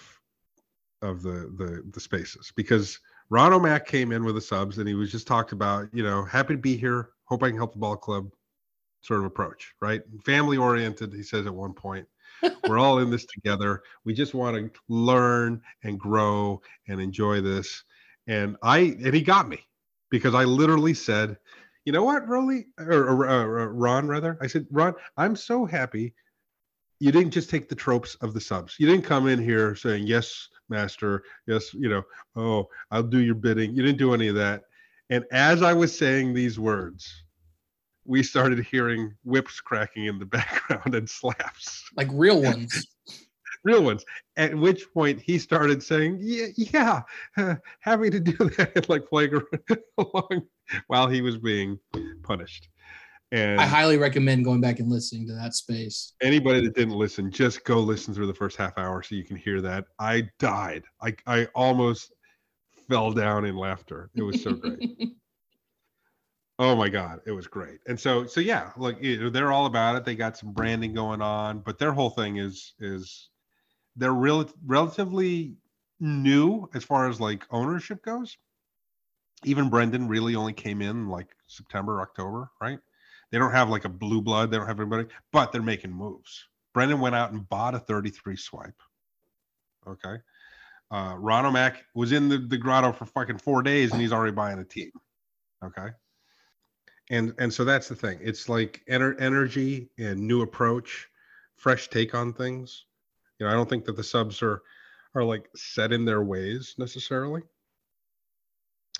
of 1.02 1.22
the 1.22 1.52
the 1.58 1.82
the 1.92 1.98
spaces 2.00 2.52
because 2.54 3.00
Ron 3.28 3.52
O'Mac 3.52 3.86
came 3.88 4.12
in 4.12 4.22
with 4.24 4.36
the 4.36 4.40
subs 4.40 4.78
and 4.78 4.86
he 4.86 4.94
was 4.94 5.10
just 5.10 5.26
talked 5.26 5.50
about, 5.50 5.88
you 5.92 6.04
know, 6.04 6.22
happy 6.24 6.54
to 6.54 6.58
be 6.60 6.76
here, 6.76 7.10
hope 7.24 7.42
I 7.42 7.48
can 7.48 7.56
help 7.56 7.72
the 7.72 7.78
ball 7.80 7.96
club 7.96 8.30
sort 9.00 9.18
of 9.18 9.26
approach, 9.26 9.74
right? 9.80 10.02
Family 10.24 10.58
oriented, 10.58 11.12
he 11.12 11.24
says 11.24 11.46
at 11.46 11.54
one 11.54 11.72
point. 11.72 12.06
We're 12.68 12.78
all 12.78 12.98
in 12.98 13.10
this 13.10 13.24
together. 13.26 13.82
We 14.04 14.14
just 14.14 14.32
want 14.34 14.56
to 14.56 14.80
learn 14.88 15.60
and 15.82 15.98
grow 15.98 16.62
and 16.86 17.00
enjoy 17.00 17.40
this. 17.40 17.82
And 18.28 18.56
I 18.62 18.78
and 19.02 19.12
he 19.12 19.22
got 19.22 19.48
me 19.48 19.58
because 20.08 20.34
I 20.36 20.44
literally 20.44 20.94
said, 20.94 21.36
you 21.84 21.92
know 21.92 22.04
what, 22.04 22.28
Rolly 22.28 22.66
or, 22.78 23.08
or, 23.08 23.28
or 23.28 23.72
Ron 23.74 24.06
rather, 24.06 24.38
I 24.40 24.46
said, 24.46 24.66
Ron, 24.70 24.94
I'm 25.16 25.36
so 25.36 25.64
happy 25.64 26.14
you 27.02 27.10
didn't 27.10 27.32
just 27.32 27.50
take 27.50 27.68
the 27.68 27.74
tropes 27.74 28.14
of 28.20 28.32
the 28.32 28.40
subs. 28.40 28.76
You 28.78 28.86
didn't 28.86 29.04
come 29.04 29.26
in 29.26 29.42
here 29.42 29.74
saying, 29.74 30.06
yes, 30.06 30.48
master, 30.68 31.24
yes, 31.48 31.74
you 31.74 31.88
know, 31.88 32.04
oh, 32.36 32.68
I'll 32.92 33.02
do 33.02 33.18
your 33.18 33.34
bidding. 33.34 33.74
You 33.74 33.82
didn't 33.82 33.98
do 33.98 34.14
any 34.14 34.28
of 34.28 34.36
that. 34.36 34.62
And 35.10 35.24
as 35.32 35.62
I 35.62 35.72
was 35.72 35.98
saying 35.98 36.32
these 36.32 36.60
words, 36.60 37.24
we 38.04 38.22
started 38.22 38.64
hearing 38.64 39.12
whips 39.24 39.60
cracking 39.60 40.04
in 40.04 40.20
the 40.20 40.26
background 40.38 40.94
and 40.94 41.10
slaps, 41.10 41.82
Like 41.96 42.08
real 42.12 42.40
ones. 42.40 42.86
Real 43.64 43.82
ones. 43.82 44.04
At 44.36 44.54
which 44.54 44.92
point 44.92 45.20
he 45.20 45.38
started 45.38 45.82
saying, 45.82 46.18
yeah, 46.20 46.46
yeah, 46.56 47.02
uh, 47.36 47.56
happy 47.80 48.10
to 48.10 48.20
do 48.20 48.50
that, 48.56 48.88
like 48.88 49.06
playing 49.06 49.40
along 49.98 50.42
while 50.86 51.08
he 51.08 51.20
was 51.20 51.38
being 51.38 51.78
punished. 52.22 52.68
And 53.32 53.58
I 53.58 53.64
highly 53.64 53.96
recommend 53.96 54.44
going 54.44 54.60
back 54.60 54.78
and 54.78 54.90
listening 54.90 55.26
to 55.28 55.32
that 55.34 55.54
space. 55.54 56.12
anybody 56.20 56.60
that 56.60 56.74
didn't 56.74 56.94
listen, 56.94 57.30
just 57.30 57.64
go 57.64 57.80
listen 57.80 58.12
through 58.12 58.26
the 58.26 58.34
first 58.34 58.58
half 58.58 58.76
hour 58.76 59.02
so 59.02 59.14
you 59.14 59.24
can 59.24 59.36
hear 59.36 59.62
that. 59.62 59.86
I 59.98 60.28
died. 60.38 60.84
I 61.00 61.16
I 61.26 61.46
almost 61.54 62.12
fell 62.90 63.10
down 63.10 63.46
in 63.46 63.56
laughter. 63.56 64.10
It 64.14 64.22
was 64.22 64.42
so 64.42 64.52
great. 64.52 65.14
oh 66.58 66.76
my 66.76 66.90
god, 66.90 67.20
it 67.24 67.32
was 67.32 67.46
great. 67.46 67.78
And 67.88 67.98
so 67.98 68.26
so 68.26 68.42
yeah, 68.42 68.70
like 68.76 69.00
they're 69.00 69.50
all 69.52 69.64
about 69.64 69.96
it. 69.96 70.04
They 70.04 70.14
got 70.14 70.36
some 70.36 70.52
branding 70.52 70.92
going 70.92 71.22
on, 71.22 71.60
but 71.60 71.78
their 71.78 71.92
whole 71.92 72.10
thing 72.10 72.36
is 72.36 72.74
is 72.80 73.30
they're 73.96 74.12
real 74.12 74.48
relatively 74.66 75.56
new 76.00 76.68
as 76.74 76.84
far 76.84 77.08
as 77.08 77.20
like 77.20 77.46
ownership 77.50 78.02
goes. 78.04 78.36
Even 79.44 79.70
Brendan 79.70 80.08
really 80.08 80.36
only 80.36 80.52
came 80.52 80.82
in 80.82 81.08
like 81.08 81.28
September, 81.46 82.00
October, 82.00 82.50
right? 82.60 82.78
They 83.30 83.38
don't 83.38 83.52
have 83.52 83.70
like 83.70 83.84
a 83.84 83.88
blue 83.88 84.20
blood. 84.20 84.50
They 84.50 84.56
don't 84.56 84.66
have 84.66 84.76
everybody, 84.76 85.08
but 85.32 85.52
they're 85.52 85.62
making 85.62 85.92
moves. 85.92 86.46
Brendan 86.74 87.00
went 87.00 87.14
out 87.14 87.32
and 87.32 87.48
bought 87.48 87.74
a 87.74 87.78
33 87.78 88.36
swipe. 88.36 88.82
Okay. 89.86 90.16
Uh, 90.90 91.16
Ron 91.18 91.46
O'Mac 91.46 91.84
was 91.94 92.12
in 92.12 92.28
the, 92.28 92.38
the 92.38 92.58
grotto 92.58 92.92
for 92.92 93.06
fucking 93.06 93.38
four 93.38 93.62
days 93.62 93.92
and 93.92 94.00
he's 94.00 94.12
already 94.12 94.32
buying 94.32 94.58
a 94.58 94.64
team. 94.64 94.90
Okay. 95.64 95.88
And 97.10 97.34
and 97.38 97.52
so 97.52 97.64
that's 97.64 97.88
the 97.88 97.94
thing. 97.94 98.18
It's 98.22 98.48
like 98.48 98.82
ener- 98.88 99.20
energy 99.20 99.90
and 99.98 100.20
new 100.20 100.42
approach, 100.42 101.08
fresh 101.56 101.88
take 101.88 102.14
on 102.14 102.32
things. 102.32 102.84
You 103.42 103.48
know, 103.48 103.54
I 103.54 103.56
don't 103.56 103.68
think 103.68 103.84
that 103.86 103.96
the 103.96 104.04
subs 104.04 104.40
are 104.40 104.62
are 105.16 105.24
like 105.24 105.48
set 105.56 105.92
in 105.92 106.04
their 106.04 106.22
ways 106.22 106.76
necessarily. 106.78 107.42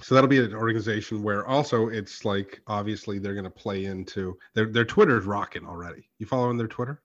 So 0.00 0.16
that'll 0.16 0.26
be 0.26 0.44
an 0.44 0.52
organization 0.52 1.22
where 1.22 1.46
also 1.46 1.86
it's 1.86 2.24
like 2.24 2.60
obviously 2.66 3.20
they're 3.20 3.34
going 3.34 3.44
to 3.44 3.50
play 3.50 3.84
into 3.84 4.36
their 4.54 4.66
their 4.66 4.84
Twitter's 4.84 5.26
rocking 5.26 5.64
already. 5.64 6.10
You 6.18 6.26
following 6.26 6.56
their 6.56 6.66
Twitter? 6.66 7.00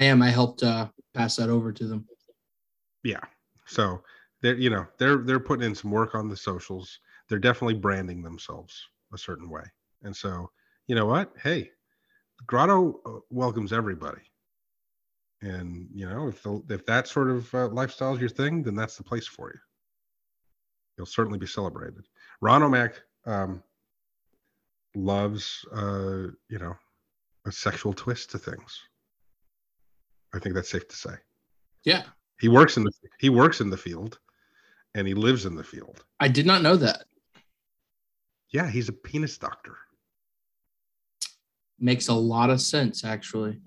I 0.00 0.06
am. 0.06 0.20
I 0.20 0.30
helped 0.30 0.64
uh, 0.64 0.88
pass 1.14 1.36
that 1.36 1.48
over 1.48 1.70
to 1.70 1.86
them. 1.86 2.08
Yeah. 3.04 3.22
So 3.64 4.02
they're 4.42 4.56
you 4.56 4.70
know 4.70 4.84
they're 4.98 5.18
they're 5.18 5.38
putting 5.38 5.64
in 5.64 5.76
some 5.76 5.92
work 5.92 6.16
on 6.16 6.28
the 6.28 6.36
socials. 6.36 6.98
They're 7.28 7.38
definitely 7.38 7.74
branding 7.74 8.20
themselves 8.20 8.84
a 9.14 9.18
certain 9.18 9.48
way. 9.48 9.62
And 10.02 10.16
so 10.16 10.50
you 10.88 10.96
know 10.96 11.06
what? 11.06 11.32
Hey, 11.40 11.70
Grotto 12.48 13.00
uh, 13.06 13.20
welcomes 13.30 13.72
everybody. 13.72 14.22
And 15.42 15.88
you 15.92 16.08
know 16.08 16.28
if 16.28 16.42
the, 16.42 16.62
if 16.70 16.86
that 16.86 17.08
sort 17.08 17.30
of 17.30 17.54
uh, 17.54 17.68
lifestyle 17.68 18.14
is 18.14 18.20
your 18.20 18.28
thing, 18.28 18.62
then 18.62 18.74
that's 18.74 18.96
the 18.96 19.04
place 19.04 19.26
for 19.26 19.50
you. 19.52 19.60
You'll 20.96 21.06
certainly 21.06 21.38
be 21.38 21.46
celebrated. 21.46 22.06
Ron 22.40 22.62
O'Mac 22.62 22.94
um, 23.26 23.62
loves 24.94 25.64
uh, 25.74 26.28
you 26.48 26.58
know 26.58 26.74
a 27.46 27.52
sexual 27.52 27.92
twist 27.92 28.30
to 28.30 28.38
things. 28.38 28.80
I 30.34 30.38
think 30.38 30.54
that's 30.54 30.70
safe 30.70 30.88
to 30.88 30.96
say. 30.96 31.14
Yeah. 31.84 32.02
He 32.40 32.48
works 32.48 32.76
in 32.76 32.84
the 32.84 32.92
he 33.18 33.30
works 33.30 33.60
in 33.60 33.70
the 33.70 33.76
field 33.76 34.18
and 34.94 35.06
he 35.06 35.14
lives 35.14 35.46
in 35.46 35.54
the 35.54 35.64
field. 35.64 36.04
I 36.20 36.28
did 36.28 36.46
not 36.46 36.62
know 36.62 36.76
that. 36.76 37.04
Yeah, 38.50 38.68
he's 38.68 38.88
a 38.88 38.92
penis 38.92 39.38
doctor. 39.38 39.76
Makes 41.78 42.08
a 42.08 42.14
lot 42.14 42.50
of 42.50 42.60
sense, 42.60 43.04
actually. 43.04 43.60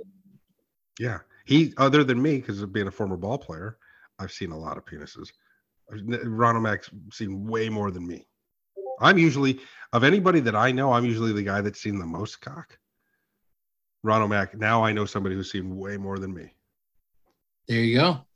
Yeah. 0.99 1.19
He 1.49 1.73
other 1.77 2.03
than 2.03 2.21
me, 2.21 2.35
because 2.35 2.61
of 2.61 2.71
being 2.71 2.85
a 2.85 2.91
former 2.91 3.17
ball 3.17 3.39
player, 3.39 3.79
I've 4.19 4.31
seen 4.31 4.51
a 4.51 4.57
lot 4.57 4.77
of 4.77 4.85
penises. 4.85 5.31
Ron 5.89 6.57
O'Mac's 6.57 6.91
seen 7.11 7.47
way 7.47 7.69
more 7.69 7.89
than 7.89 8.05
me. 8.05 8.27
I'm 9.01 9.17
usually 9.17 9.59
of 9.91 10.03
anybody 10.03 10.41
that 10.41 10.55
I 10.55 10.71
know, 10.71 10.93
I'm 10.93 11.05
usually 11.05 11.33
the 11.33 11.41
guy 11.41 11.61
that's 11.61 11.81
seen 11.81 11.97
the 11.97 12.05
most 12.05 12.39
cock. 12.39 12.77
Ron 14.03 14.21
O'Mac, 14.21 14.55
now 14.55 14.83
I 14.83 14.91
know 14.93 15.05
somebody 15.05 15.33
who's 15.33 15.51
seen 15.51 15.75
way 15.75 15.97
more 15.97 16.19
than 16.19 16.35
me. 16.35 16.53
There 17.67 17.79
you 17.79 17.97
go. 17.97 18.27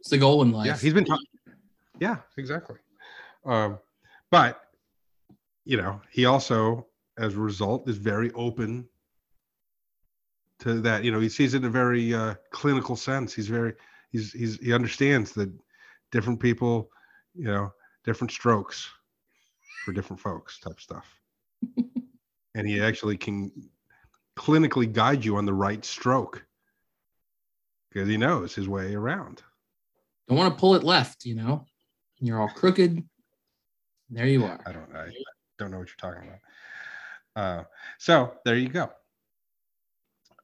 It's 0.00 0.10
the 0.10 0.18
goal 0.18 0.42
in 0.42 0.52
life. 0.52 0.66
Yeah, 0.66 0.76
he's 0.76 0.92
been 0.92 1.06
talking. 1.06 1.24
Yeah, 2.00 2.16
exactly. 2.36 2.76
Um, 3.46 3.78
but 4.30 4.60
you 5.64 5.78
know, 5.78 6.02
he 6.10 6.26
also, 6.26 6.86
as 7.16 7.34
a 7.34 7.40
result, 7.40 7.88
is 7.88 7.96
very 7.96 8.30
open 8.32 8.90
to 10.62 10.80
that. 10.80 11.04
You 11.04 11.12
know, 11.12 11.20
he 11.20 11.28
sees 11.28 11.54
it 11.54 11.58
in 11.58 11.64
a 11.64 11.70
very 11.70 12.14
uh, 12.14 12.34
clinical 12.50 12.96
sense. 12.96 13.34
He's 13.34 13.48
very, 13.48 13.74
he's, 14.10 14.32
he's, 14.32 14.56
he 14.58 14.72
understands 14.72 15.32
that 15.32 15.52
different 16.10 16.40
people, 16.40 16.90
you 17.34 17.44
know, 17.44 17.72
different 18.04 18.30
strokes 18.30 18.88
for 19.84 19.92
different 19.92 20.20
folks, 20.20 20.58
type 20.60 20.80
stuff. 20.80 21.06
and 22.54 22.66
he 22.66 22.80
actually 22.80 23.16
can 23.16 23.50
clinically 24.36 24.90
guide 24.90 25.24
you 25.24 25.36
on 25.36 25.44
the 25.44 25.54
right 25.54 25.84
stroke 25.84 26.44
because 27.90 28.08
he 28.08 28.16
knows 28.16 28.54
his 28.54 28.68
way 28.68 28.94
around. 28.94 29.42
Don't 30.28 30.38
want 30.38 30.54
to 30.54 30.60
pull 30.60 30.74
it 30.74 30.84
left, 30.84 31.24
you 31.24 31.34
know. 31.34 31.66
You're 32.20 32.40
all 32.40 32.48
crooked. 32.48 33.02
There 34.10 34.26
you 34.26 34.44
are. 34.44 34.60
I 34.64 34.72
don't. 34.72 34.94
I 34.94 35.10
don't 35.58 35.70
know 35.70 35.78
what 35.78 35.88
you're 35.88 36.12
talking 36.12 36.28
about. 36.28 36.40
Uh, 37.34 37.64
so 37.98 38.34
there 38.44 38.56
you 38.56 38.68
go. 38.68 38.90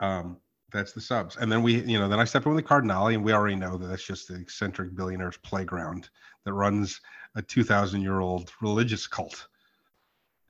Um, 0.00 0.38
that's 0.70 0.92
the 0.92 1.00
subs, 1.00 1.36
and 1.36 1.50
then 1.50 1.62
we, 1.62 1.82
you 1.84 1.98
know, 1.98 2.08
then 2.08 2.20
I 2.20 2.24
step 2.24 2.44
in 2.44 2.54
with 2.54 2.62
the 2.62 2.68
Cardinale, 2.68 3.14
and 3.14 3.24
we 3.24 3.32
already 3.32 3.56
know 3.56 3.78
that 3.78 3.86
that's 3.86 4.04
just 4.04 4.28
the 4.28 4.34
eccentric 4.34 4.94
billionaire's 4.94 5.38
playground 5.38 6.10
that 6.44 6.52
runs 6.52 7.00
a 7.36 7.42
2,000 7.42 8.02
year 8.02 8.20
old 8.20 8.52
religious 8.60 9.06
cult, 9.06 9.48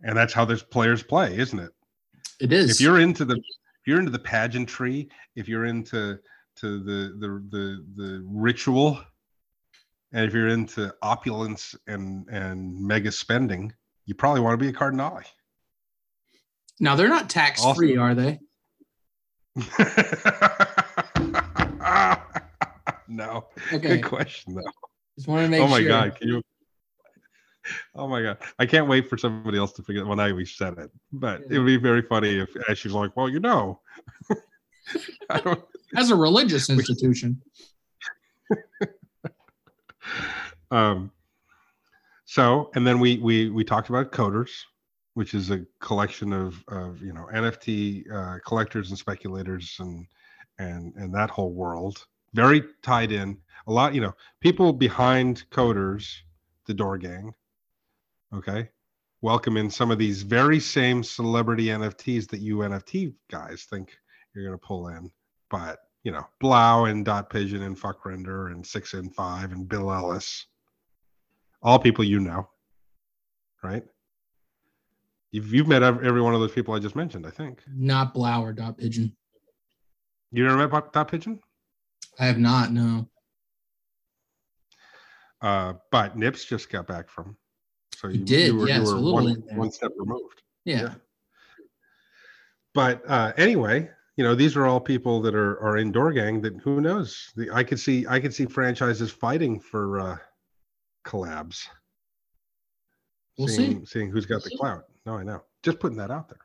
and 0.03 0.17
that's 0.17 0.33
how 0.33 0.45
those 0.45 0.63
players 0.63 1.03
play, 1.03 1.39
isn't 1.39 1.61
it? 1.61 1.71
It 2.41 2.53
is. 2.53 2.71
If 2.71 2.81
you're 2.81 2.99
into 2.99 3.25
the, 3.25 3.37
if 3.37 3.87
you're 3.87 4.01
into 4.01 4.11
the 4.11 4.19
pageantry, 4.19 5.09
if 5.37 5.49
you're 5.49 5.67
into 5.67 6.19
to 6.59 6.81
the 6.81 7.15
the 7.19 7.29
the 7.51 7.85
the 7.95 8.25
ritual 8.27 9.01
and 10.13 10.25
if 10.25 10.35
you're 10.35 10.49
into 10.49 10.93
opulence 11.03 11.75
and 11.87 12.29
and 12.29 12.79
mega 12.81 13.13
spending 13.13 13.73
you 14.07 14.15
probably 14.15 14.41
want 14.41 14.59
to 14.59 14.65
be 14.65 14.69
a 14.69 14.73
cardinale. 14.73 15.23
Now 16.81 16.97
they're 16.97 17.09
not 17.09 17.31
tax 17.31 17.65
free 17.75 17.97
are 17.97 18.15
they 18.15 18.41
no 23.09 23.45
okay. 23.73 23.97
good 23.97 24.05
question 24.05 24.55
though 24.55 24.63
just 25.17 25.27
want 25.27 25.45
to 25.45 25.49
make 25.49 25.61
oh 25.61 25.67
my 25.67 25.81
sure. 25.81 25.89
god 25.89 26.15
can 26.17 26.29
you 26.29 26.41
Oh 27.95 28.09
my 28.09 28.23
god! 28.23 28.39
I 28.59 28.67
can't 28.67 28.89
wait 28.89 29.09
for 29.09 29.19
somebody 29.19 29.59
else 29.59 29.73
to 29.75 29.83
figure 29.83 30.05
when 30.07 30.21
I 30.21 30.33
we 30.33 30.45
said 30.45 30.79
it, 30.79 30.91
but 31.13 31.41
yeah. 31.41 31.57
it 31.57 31.59
would 31.59 31.67
be 31.67 31.77
very 31.77 32.03
funny 32.03 32.39
if 32.39 32.79
she's 32.79 32.93
like, 32.93 33.17
"Well, 33.17 33.29
you 33.29 33.41
know, 33.41 33.81
I 35.31 35.41
don't." 35.41 35.63
As 35.97 36.11
a 36.11 36.17
religious 36.17 36.71
institution. 36.71 37.43
um. 40.71 41.11
So, 42.25 42.71
and 42.75 42.87
then 42.87 43.01
we 43.01 43.19
we 43.19 43.51
we 43.51 43.65
talked 43.65 43.89
about 43.89 44.13
coders, 44.13 44.51
which 45.19 45.35
is 45.35 45.51
a 45.51 45.67
collection 45.81 46.33
of 46.33 46.63
of 46.69 47.03
you 47.03 47.13
know 47.13 47.27
NFT 47.35 48.09
uh, 48.09 48.39
collectors 48.47 48.91
and 48.91 48.97
speculators 48.97 49.75
and 49.81 50.07
and 50.61 50.95
and 50.95 51.13
that 51.13 51.29
whole 51.29 51.53
world. 51.53 52.07
Very 52.35 52.63
tied 52.85 53.11
in. 53.11 53.37
A 53.67 53.73
lot, 53.73 53.97
you 53.97 54.01
know, 54.01 54.15
people 54.41 54.73
behind 54.73 55.43
coders, 55.51 56.15
the 56.67 56.75
Door 56.75 56.99
Gang. 56.99 57.35
Okay, 58.33 58.69
welcome 59.21 59.57
in 59.57 59.69
some 59.69 59.91
of 59.91 59.99
these 59.99 60.23
very 60.23 60.61
same 60.61 61.03
celebrity 61.03 61.65
NFTs 61.65 62.29
that 62.29 62.39
you 62.39 62.59
NFT 62.59 63.13
guys 63.29 63.67
think 63.69 63.99
you're 64.37 64.53
to 64.53 64.59
pull 64.59 64.87
in. 64.87 65.11
But, 65.51 65.81
you 66.05 66.13
know, 66.13 66.29
Blau 66.39 66.85
and 66.85 67.05
Dot 67.05 67.29
Pigeon 67.29 67.63
and 67.63 67.77
Fuck 67.77 68.07
Render 68.07 68.49
and 68.49 68.65
Six 68.65 68.95
and 68.95 69.13
Five 69.13 69.51
and 69.51 69.69
Bill 69.69 69.93
Ellis, 69.93 70.47
all 71.61 71.81
people 71.81 72.05
you 72.05 72.21
know, 72.21 72.49
right? 73.65 73.83
You've, 75.31 75.53
you've 75.53 75.69
met 75.69 75.83
every 75.83 76.23
one 76.23 76.35
of 76.35 76.41
those 76.41 76.53
people 76.53 76.75
I 76.75 76.79
just 76.79 76.97
mentioned, 76.97 77.27
I 77.27 77.31
think. 77.31 77.63
Not 77.69 78.15
Blower, 78.15 78.53
Dot 78.53 78.79
Pigeon. 78.79 79.15
You 80.33 80.45
never 80.45 80.69
met 80.69 80.93
Dot 80.93 81.11
Pigeon? 81.11 81.41
I 82.19 82.27
have 82.27 82.39
not, 82.39 82.73
no. 82.73 83.09
Uh, 85.41 85.75
but 85.91 86.17
Nips 86.17 86.45
just 86.45 86.71
got 86.71 86.87
back 86.87 87.09
from 87.09 87.37
so 87.95 88.09
you, 88.09 88.19
did, 88.19 88.47
you 88.47 88.57
were, 88.57 88.69
yes, 88.69 88.87
you 88.89 88.95
were 88.95 89.13
one, 89.13 89.43
one, 89.55 89.71
step 89.73 89.93
removed. 89.97 90.43
Yeah. 90.65 90.83
yeah. 90.83 90.95
But 92.75 93.03
uh, 93.09 93.33
anyway, 93.37 93.91
you 94.17 94.23
know, 94.25 94.37
these 94.37 94.57
are 94.57 94.67
all 94.67 94.79
people 94.79 95.21
that 95.23 95.35
are 95.35 95.61
are 95.61 95.79
in 95.79 95.91
Door 95.91 96.13
Gang 96.13 96.41
that 96.43 96.57
who 96.63 96.81
knows? 96.81 97.33
The, 97.35 97.51
I 97.51 97.65
could 97.65 97.81
see 97.81 98.07
I 98.09 98.21
could 98.21 98.33
see 98.33 98.47
franchises 98.47 99.11
fighting 99.11 99.59
for 99.59 99.99
uh, 99.99 100.17
collabs. 101.05 101.67
We'll 103.37 103.49
seeing, 103.49 103.81
see. 103.81 103.87
Seeing 103.87 104.11
who's 104.11 104.27
got 104.27 104.45
the 104.45 104.51
clout. 104.51 104.85
No, 105.09 105.17
I 105.17 105.23
know. 105.23 105.43
Just 105.63 105.81
putting 105.81 105.97
that 105.97 106.11
out 106.11 106.29
there. 106.29 106.45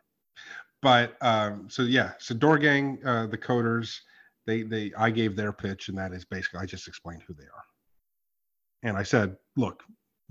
But 0.82 1.18
um, 1.20 1.68
so 1.70 1.82
yeah, 1.84 2.14
so 2.18 2.34
Door 2.34 2.60
Gang, 2.60 2.98
uh, 3.06 3.28
the 3.28 3.38
coders, 3.38 4.00
they 4.46 4.62
they 4.64 4.94
I 4.98 5.10
gave 5.10 5.36
their 5.36 5.52
pitch, 5.52 5.90
and 5.90 5.98
that 5.98 6.14
is 6.14 6.24
basically 6.24 6.62
I 6.62 6.66
just 6.66 6.88
explained 6.88 7.24
who 7.28 7.34
they 7.34 7.44
are. 7.44 7.66
And 8.84 8.96
I 8.98 9.04
said, 9.04 9.36
look, 9.58 9.84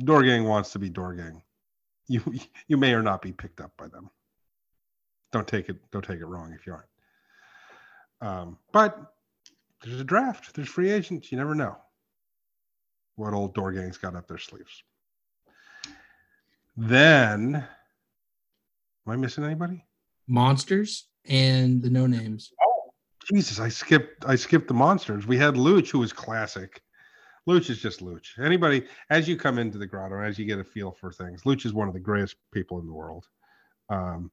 Door 0.03 0.23
Gang 0.23 0.45
wants 0.45 0.73
to 0.73 0.79
be 0.79 0.89
Door 0.89 1.17
Gang. 1.17 1.43
You 2.09 2.23
you 2.69 2.79
may 2.79 2.95
or 2.95 3.03
not 3.03 3.21
be 3.21 3.33
picked 3.33 3.61
up 3.61 3.73
by 3.77 3.89
them. 3.89 4.09
Don't 5.31 5.47
take 5.47 5.69
it 5.69 5.77
don't 5.91 6.05
take 6.05 6.21
it 6.21 6.27
wrong 6.27 6.55
if 6.59 6.67
you 6.67 6.73
aren't. 6.73 6.89
Um, 8.23 8.59
but 8.73 9.13
there's 9.85 10.01
a 10.01 10.05
draft. 10.05 10.55
There's 10.55 10.69
free 10.69 10.91
agents. 10.91 11.31
You 11.31 11.37
never 11.37 11.55
know 11.55 11.77
what 13.17 13.35
old 13.35 13.55
Door 13.55 13.73
Gang's 13.73 13.99
got 13.99 14.17
up 14.17 14.27
their 14.27 14.39
sleeves. 14.39 14.83
Then, 16.79 17.69
am 19.07 19.13
I 19.13 19.17
missing 19.17 19.45
anybody? 19.45 19.85
Monsters 20.29 21.09
and 21.27 21.83
the 21.83 21.91
no 21.91 22.07
names. 22.07 22.53
Oh, 22.63 22.91
Jesus! 23.33 23.61
I 23.61 23.69
skipped. 23.69 24.25
I 24.27 24.35
skipped 24.37 24.69
the 24.69 24.75
monsters. 24.75 25.27
We 25.27 25.37
had 25.37 25.55
Luch, 25.55 25.91
who 25.91 26.01
was 26.01 26.13
classic. 26.13 26.81
Luch 27.49 27.71
is 27.71 27.79
just 27.79 28.01
Luch. 28.01 28.39
Anybody, 28.41 28.87
as 29.11 29.29
you 29.29 29.37
come 29.37 29.59
into 29.59 29.79
the 29.79 29.87
grotto, 29.87 30.21
as 30.21 30.39
you 30.39 30.45
get 30.45 30.61
a 30.61 30.65
feel 30.65 30.93
for 30.93 31.11
things, 31.11 31.43
Luch 31.43 31.67
is 31.67 31.73
one 31.73 31.89
of 31.89 31.95
the 31.95 32.01
greatest 32.01 32.37
people 32.53 32.79
in 32.79 32.87
the 32.87 32.93
world. 32.93 33.27
Um, 33.89 34.31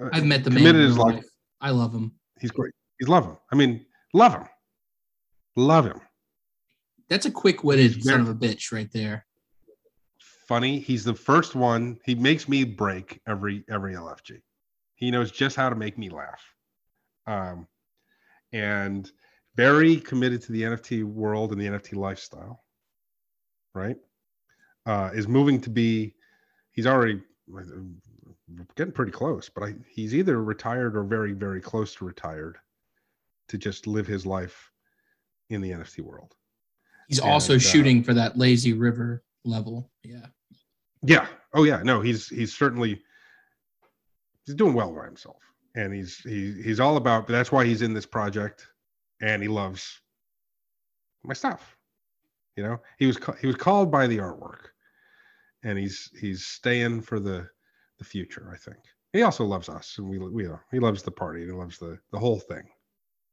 uh, 0.00 0.10
I've 0.12 0.24
met 0.24 0.44
the 0.44 0.50
man. 0.50 0.58
Committed 0.58 0.82
is 0.82 0.96
like, 0.96 1.24
I 1.60 1.70
love 1.70 1.92
him. 1.92 2.12
He's 2.40 2.52
great. 2.52 2.72
He's 2.98 3.08
love 3.08 3.24
him. 3.24 3.36
I 3.52 3.56
mean, 3.56 3.84
love 4.14 4.32
him. 4.32 4.44
Love 5.56 5.86
him. 5.86 6.00
That's 7.08 7.26
a 7.26 7.30
quick-witted 7.30 8.02
son 8.02 8.20
of 8.20 8.28
a 8.28 8.34
bitch 8.34 8.72
right 8.72 8.90
there. 8.92 9.25
Funny. 10.46 10.78
He's 10.78 11.04
the 11.04 11.14
first 11.14 11.54
one. 11.54 11.98
He 12.04 12.14
makes 12.14 12.48
me 12.48 12.64
break 12.64 13.20
every 13.26 13.64
every 13.68 13.94
LFG. 13.94 14.40
He 14.94 15.10
knows 15.10 15.30
just 15.30 15.56
how 15.56 15.68
to 15.68 15.76
make 15.76 15.98
me 15.98 16.08
laugh. 16.08 16.42
Um, 17.26 17.66
and 18.52 19.10
very 19.56 19.96
committed 19.96 20.42
to 20.42 20.52
the 20.52 20.62
NFT 20.62 21.04
world 21.04 21.52
and 21.52 21.60
the 21.60 21.66
NFT 21.66 21.96
lifestyle. 21.96 22.64
Right, 23.74 23.96
uh, 24.86 25.10
is 25.12 25.28
moving 25.28 25.60
to 25.62 25.70
be. 25.70 26.14
He's 26.72 26.86
already 26.86 27.20
getting 28.74 28.92
pretty 28.92 29.12
close, 29.12 29.48
but 29.48 29.64
I, 29.64 29.74
he's 29.88 30.14
either 30.14 30.42
retired 30.42 30.96
or 30.96 31.04
very 31.04 31.32
very 31.32 31.60
close 31.60 31.94
to 31.96 32.04
retired, 32.04 32.56
to 33.48 33.58
just 33.58 33.86
live 33.86 34.06
his 34.06 34.24
life 34.24 34.70
in 35.50 35.60
the 35.60 35.70
NFT 35.70 36.00
world. 36.00 36.34
He's 37.08 37.20
also 37.20 37.54
And, 37.54 37.62
uh, 37.62 37.64
shooting 37.64 38.02
for 38.02 38.14
that 38.14 38.36
lazy 38.36 38.72
river 38.72 39.22
level. 39.44 39.90
Yeah. 40.02 40.26
Yeah. 41.06 41.26
Oh 41.54 41.64
yeah. 41.64 41.82
No, 41.82 42.00
he's 42.00 42.28
he's 42.28 42.54
certainly 42.56 43.02
he's 44.44 44.54
doing 44.54 44.74
well 44.74 44.92
by 44.94 45.04
himself, 45.06 45.42
and 45.74 45.92
he's 45.94 46.18
he 46.18 46.60
he's 46.62 46.80
all 46.80 46.96
about. 46.96 47.26
That's 47.26 47.52
why 47.52 47.64
he's 47.64 47.82
in 47.82 47.94
this 47.94 48.06
project, 48.06 48.66
and 49.20 49.42
he 49.42 49.48
loves 49.48 50.00
my 51.24 51.34
stuff. 51.34 51.76
You 52.56 52.64
know, 52.64 52.80
he 52.98 53.06
was 53.06 53.18
he 53.40 53.46
was 53.46 53.56
called 53.56 53.90
by 53.90 54.06
the 54.06 54.18
artwork, 54.18 54.68
and 55.62 55.78
he's 55.78 56.10
he's 56.20 56.44
staying 56.46 57.02
for 57.02 57.20
the 57.20 57.48
the 57.98 58.04
future. 58.04 58.50
I 58.52 58.56
think 58.58 58.78
he 59.12 59.22
also 59.22 59.44
loves 59.44 59.68
us, 59.68 59.96
and 59.98 60.08
we 60.08 60.18
we 60.18 60.48
he 60.72 60.80
loves 60.80 61.02
the 61.02 61.10
party. 61.10 61.42
and 61.42 61.50
He 61.50 61.56
loves 61.56 61.78
the 61.78 61.98
the 62.12 62.18
whole 62.18 62.40
thing. 62.40 62.64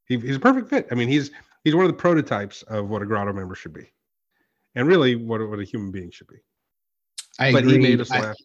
He, 0.06 0.18
he's 0.18 0.36
a 0.36 0.40
perfect 0.40 0.68
fit. 0.68 0.88
I 0.90 0.94
mean, 0.94 1.08
he's 1.08 1.30
he's 1.64 1.74
one 1.74 1.84
of 1.86 1.90
the 1.90 1.96
prototypes 1.98 2.62
of 2.64 2.88
what 2.88 3.02
a 3.02 3.06
grotto 3.06 3.32
member 3.32 3.54
should 3.54 3.72
be, 3.72 3.92
and 4.74 4.86
really 4.88 5.16
what 5.16 5.46
what 5.48 5.60
a 5.60 5.64
human 5.64 5.90
being 5.90 6.10
should 6.10 6.28
be. 6.28 6.38
I 7.38 7.52
but 7.52 7.64
agree. 7.64 7.74
he 7.74 7.78
made 7.78 8.00
us 8.00 8.10
I- 8.10 8.20
laugh. 8.20 8.36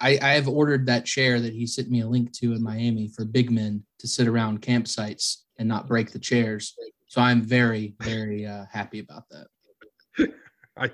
I, 0.00 0.18
I 0.22 0.28
have 0.34 0.46
ordered 0.46 0.86
that 0.86 1.06
chair 1.06 1.40
that 1.40 1.52
he 1.52 1.66
sent 1.66 1.90
me 1.90 2.02
a 2.02 2.06
link 2.06 2.32
to 2.34 2.52
in 2.52 2.62
Miami 2.62 3.08
for 3.08 3.24
big 3.24 3.50
men 3.50 3.82
to 3.98 4.06
sit 4.06 4.28
around 4.28 4.62
campsites 4.62 5.38
and 5.58 5.68
not 5.68 5.88
break 5.88 6.12
the 6.12 6.20
chairs. 6.20 6.76
So 7.08 7.20
I'm 7.20 7.42
very, 7.42 7.94
very 8.00 8.46
uh, 8.46 8.66
happy 8.70 9.00
about 9.00 9.24
that. 9.30 10.32
I, 10.76 10.90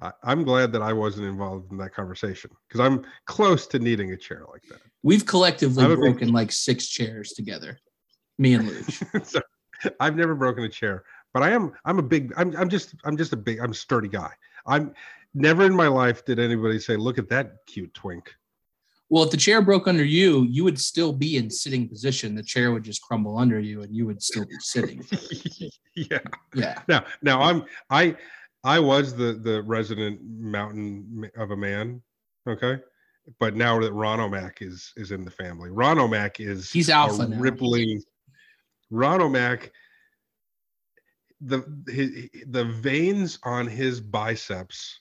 I 0.00 0.12
I'm 0.24 0.42
glad 0.42 0.72
that 0.72 0.82
I 0.82 0.92
wasn't 0.92 1.26
involved 1.26 1.70
in 1.70 1.78
that 1.78 1.94
conversation 1.94 2.50
because 2.66 2.80
I'm 2.80 3.04
close 3.26 3.66
to 3.68 3.78
needing 3.78 4.12
a 4.12 4.16
chair 4.16 4.44
like 4.50 4.62
that. 4.70 4.80
We've 5.02 5.24
collectively 5.24 5.86
big- 5.86 5.98
broken 5.98 6.32
like 6.32 6.50
six 6.50 6.88
chairs 6.88 7.32
together, 7.32 7.78
me 8.38 8.54
and 8.54 8.66
Luge. 8.66 9.02
so, 9.22 9.40
I've 10.00 10.16
never 10.16 10.34
broken 10.34 10.64
a 10.64 10.68
chair, 10.68 11.04
but 11.32 11.42
I 11.42 11.50
am 11.50 11.72
I'm 11.84 11.98
a 11.98 12.02
big 12.02 12.32
I'm 12.36 12.56
I'm 12.56 12.68
just 12.68 12.94
I'm 13.04 13.16
just 13.16 13.32
a 13.32 13.36
big 13.36 13.60
I'm 13.60 13.70
a 13.70 13.74
sturdy 13.74 14.08
guy. 14.08 14.32
I'm 14.66 14.92
never 15.34 15.64
in 15.64 15.74
my 15.74 15.88
life 15.88 16.24
did 16.24 16.38
anybody 16.38 16.78
say, 16.78 16.96
"Look 16.96 17.18
at 17.18 17.28
that 17.28 17.66
cute 17.66 17.92
twink." 17.94 18.34
well, 19.10 19.24
if 19.24 19.30
the 19.32 19.36
chair 19.36 19.60
broke 19.60 19.88
under 19.88 20.04
you, 20.04 20.44
you 20.44 20.62
would 20.62 20.80
still 20.80 21.12
be 21.12 21.36
in 21.36 21.50
sitting 21.50 21.88
position. 21.88 22.36
The 22.36 22.44
chair 22.44 22.70
would 22.70 22.84
just 22.84 23.02
crumble 23.02 23.36
under 23.36 23.58
you 23.58 23.82
and 23.82 23.94
you 23.94 24.06
would 24.06 24.22
still 24.22 24.44
be 24.44 24.54
sitting. 24.60 25.04
yeah. 25.96 26.20
Yeah. 26.54 26.80
Now 26.86 27.04
now 27.20 27.42
I'm 27.42 27.64
I 27.90 28.16
I 28.62 28.78
was 28.78 29.14
the 29.14 29.32
the 29.42 29.62
resident 29.64 30.20
mountain 30.22 31.28
of 31.36 31.50
a 31.50 31.56
man. 31.56 32.00
Okay. 32.48 32.78
But 33.40 33.56
now 33.56 33.80
that 33.80 33.92
Ron 33.92 34.20
O'Mac 34.20 34.62
is 34.62 34.92
is 34.96 35.10
in 35.10 35.24
the 35.24 35.30
family, 35.30 35.70
Ron 35.70 35.98
O'Mac 35.98 36.38
is 36.38 36.70
He's 36.70 36.88
alpha 36.88 37.26
now. 37.26 37.36
rippling. 37.36 38.00
Ron 38.90 39.20
O'Mac, 39.20 39.72
the 41.40 41.64
his, 41.88 42.28
the 42.46 42.64
veins 42.64 43.40
on 43.42 43.66
his 43.66 44.00
biceps 44.00 45.00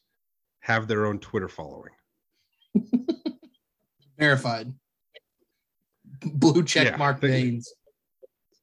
have 0.62 0.88
their 0.88 1.06
own 1.06 1.20
Twitter 1.20 1.48
following. 1.48 1.92
Verified. 4.20 4.74
Blue 6.22 6.64
check 6.64 6.88
Yeah, 6.88 6.98
mark 6.98 7.22
veins. 7.22 7.74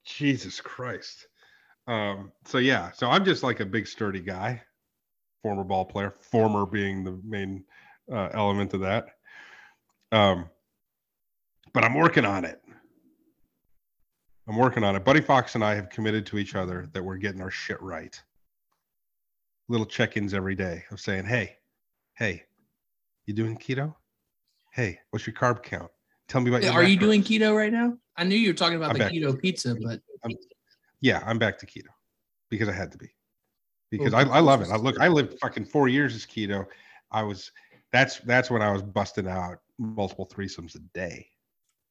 Jesus 0.04 0.60
Christ. 0.60 1.26
Um, 1.86 2.32
so 2.44 2.58
yeah, 2.58 2.90
so 2.92 3.08
I'm 3.08 3.24
just 3.24 3.42
like 3.42 3.60
a 3.60 3.66
big 3.66 3.86
sturdy 3.86 4.20
guy, 4.20 4.62
former 5.42 5.64
ball 5.64 5.84
player, 5.84 6.10
former 6.10 6.66
being 6.66 7.04
the 7.04 7.18
main 7.24 7.64
uh, 8.12 8.28
element 8.32 8.74
of 8.74 8.80
that. 8.80 9.06
Um, 10.12 10.50
but 11.72 11.84
I'm 11.84 11.94
working 11.94 12.24
on 12.24 12.44
it. 12.44 12.60
I'm 14.48 14.56
working 14.56 14.84
on 14.84 14.94
it. 14.94 15.04
Buddy 15.04 15.20
Fox 15.20 15.54
and 15.56 15.64
I 15.64 15.74
have 15.74 15.90
committed 15.90 16.24
to 16.26 16.38
each 16.38 16.54
other 16.54 16.88
that 16.92 17.02
we're 17.02 17.16
getting 17.16 17.40
our 17.40 17.50
shit 17.50 17.80
right. 17.82 18.20
Little 19.68 19.86
check-ins 19.86 20.34
every 20.34 20.54
day 20.54 20.84
of 20.92 21.00
saying, 21.00 21.24
"Hey, 21.24 21.56
hey, 22.16 22.42
you 23.26 23.34
doing 23.34 23.56
keto? 23.56 23.94
Hey, 24.72 24.98
what's 25.10 25.26
your 25.26 25.34
carb 25.34 25.62
count? 25.62 25.90
Tell 26.28 26.40
me 26.40 26.50
about 26.50 26.62
your 26.62 26.72
Are 26.72 26.82
you 26.82 26.98
doing 26.98 27.22
keto 27.22 27.56
right 27.56 27.72
now? 27.72 27.96
I 28.16 28.24
knew 28.24 28.36
you 28.36 28.48
were 28.50 28.54
talking 28.54 28.76
about 28.76 28.90
I'm 28.90 28.98
the 28.98 29.04
keto 29.04 29.40
pizza, 29.40 29.74
but 29.74 30.00
Yeah, 31.00 31.22
I'm 31.26 31.38
back 31.38 31.58
to 31.58 31.66
keto 31.66 31.88
because 32.50 32.68
I 32.68 32.72
had 32.72 32.90
to 32.92 32.98
be. 32.98 33.08
Because 33.90 34.14
Okay. 34.14 34.30
I, 34.30 34.36
I 34.36 34.40
love 34.40 34.62
it. 34.62 34.68
I 34.70 34.76
look, 34.76 34.98
I 34.98 35.08
lived 35.08 35.38
fucking 35.40 35.66
four 35.66 35.88
years 35.88 36.14
as 36.14 36.26
keto. 36.26 36.66
I 37.10 37.22
was 37.22 37.52
that's 37.92 38.18
that's 38.20 38.50
when 38.50 38.62
I 38.62 38.72
was 38.72 38.82
busting 38.82 39.28
out 39.28 39.58
multiple 39.78 40.26
threesomes 40.26 40.74
a 40.74 40.80
day. 40.92 41.28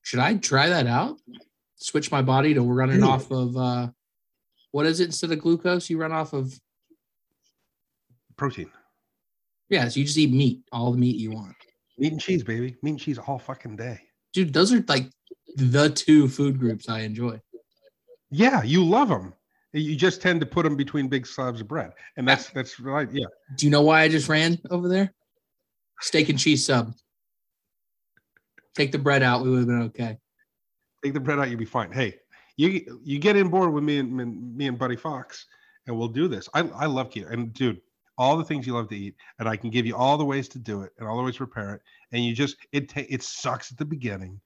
should 0.01 0.19
I 0.19 0.35
try 0.35 0.67
that 0.69 0.87
out? 0.87 1.19
Switch 1.77 2.11
my 2.11 2.21
body 2.21 2.53
to 2.53 2.61
running 2.61 2.99
Yeah. 2.99 3.07
off 3.07 3.31
of 3.31 3.55
uh 3.55 3.87
what 4.71 4.85
is 4.85 4.99
it 4.99 5.05
instead 5.05 5.31
of 5.31 5.39
glucose? 5.39 5.89
You 5.89 5.97
run 5.97 6.11
off 6.11 6.33
of 6.33 6.59
Protein. 8.35 8.69
Yeah, 9.69 9.87
so 9.87 9.99
you 9.99 10.05
just 10.05 10.17
eat 10.17 10.31
meat, 10.31 10.61
all 10.71 10.91
the 10.91 10.97
meat 10.97 11.15
you 11.15 11.31
want. 11.31 11.55
Meat 11.97 12.11
and 12.11 12.21
cheese, 12.21 12.43
baby. 12.43 12.75
Meat 12.83 12.91
and 12.91 12.99
cheese 12.99 13.17
all 13.17 13.39
fucking 13.39 13.75
day. 13.75 13.99
Dude, 14.33 14.53
those 14.53 14.73
are 14.73 14.83
like 14.87 15.09
the 15.55 15.89
two 15.89 16.27
food 16.27 16.59
groups 16.59 16.89
I 16.89 16.99
enjoy. 17.01 17.39
Yeah, 18.29 18.63
you 18.63 18.83
love 18.83 19.09
them. 19.09 19.33
You 19.73 19.95
just 19.95 20.21
tend 20.21 20.39
to 20.39 20.45
put 20.45 20.63
them 20.63 20.75
between 20.75 21.07
big 21.07 21.25
slabs 21.27 21.61
of 21.61 21.67
bread. 21.67 21.91
And 22.17 22.27
that's 22.27 22.49
that's 22.49 22.79
right. 22.79 23.09
Yeah. 23.11 23.25
Do 23.57 23.65
you 23.65 23.71
know 23.71 23.81
why 23.81 24.01
I 24.01 24.09
just 24.09 24.29
ran 24.29 24.59
over 24.71 24.87
there? 24.87 25.13
Steak 26.01 26.29
and 26.29 26.39
cheese 26.39 26.65
sub. 26.65 26.93
Take 28.75 28.91
the 28.91 28.99
bread 28.99 29.23
out, 29.23 29.43
we 29.43 29.49
would 29.49 29.59
have 29.59 29.67
been 29.67 29.81
okay. 29.83 30.17
Take 31.03 31.13
the 31.13 31.19
bread 31.19 31.39
out, 31.39 31.49
you'll 31.49 31.59
be 31.59 31.65
fine. 31.65 31.91
Hey, 31.91 32.15
you 32.57 32.99
you 33.03 33.19
get 33.19 33.35
in 33.35 33.49
board 33.49 33.71
with 33.71 33.83
me 33.83 33.99
and 33.99 34.55
me 34.55 34.67
and 34.67 34.77
Buddy 34.77 34.97
Fox, 34.97 35.45
and 35.87 35.97
we'll 35.97 36.09
do 36.09 36.27
this. 36.27 36.49
I 36.53 36.61
I 36.61 36.85
love 36.85 37.09
keto. 37.09 37.31
And 37.31 37.53
dude, 37.53 37.79
all 38.17 38.37
the 38.37 38.43
things 38.43 38.65
you 38.65 38.73
love 38.73 38.89
to 38.89 38.97
eat, 38.97 39.15
and 39.39 39.47
I 39.47 39.55
can 39.57 39.69
give 39.69 39.85
you 39.85 39.95
all 39.95 40.17
the 40.17 40.25
ways 40.25 40.47
to 40.49 40.59
do 40.59 40.81
it 40.81 40.93
and 40.97 41.07
all 41.07 41.17
the 41.17 41.23
ways 41.23 41.35
to 41.35 41.45
prepare 41.45 41.75
it. 41.75 41.81
And 42.11 42.23
you 42.23 42.33
just 42.33 42.57
it 42.71 42.89
ta- 42.89 43.01
it 43.09 43.23
sucks 43.23 43.71
at 43.71 43.77
the 43.77 43.85
beginning 43.85 44.39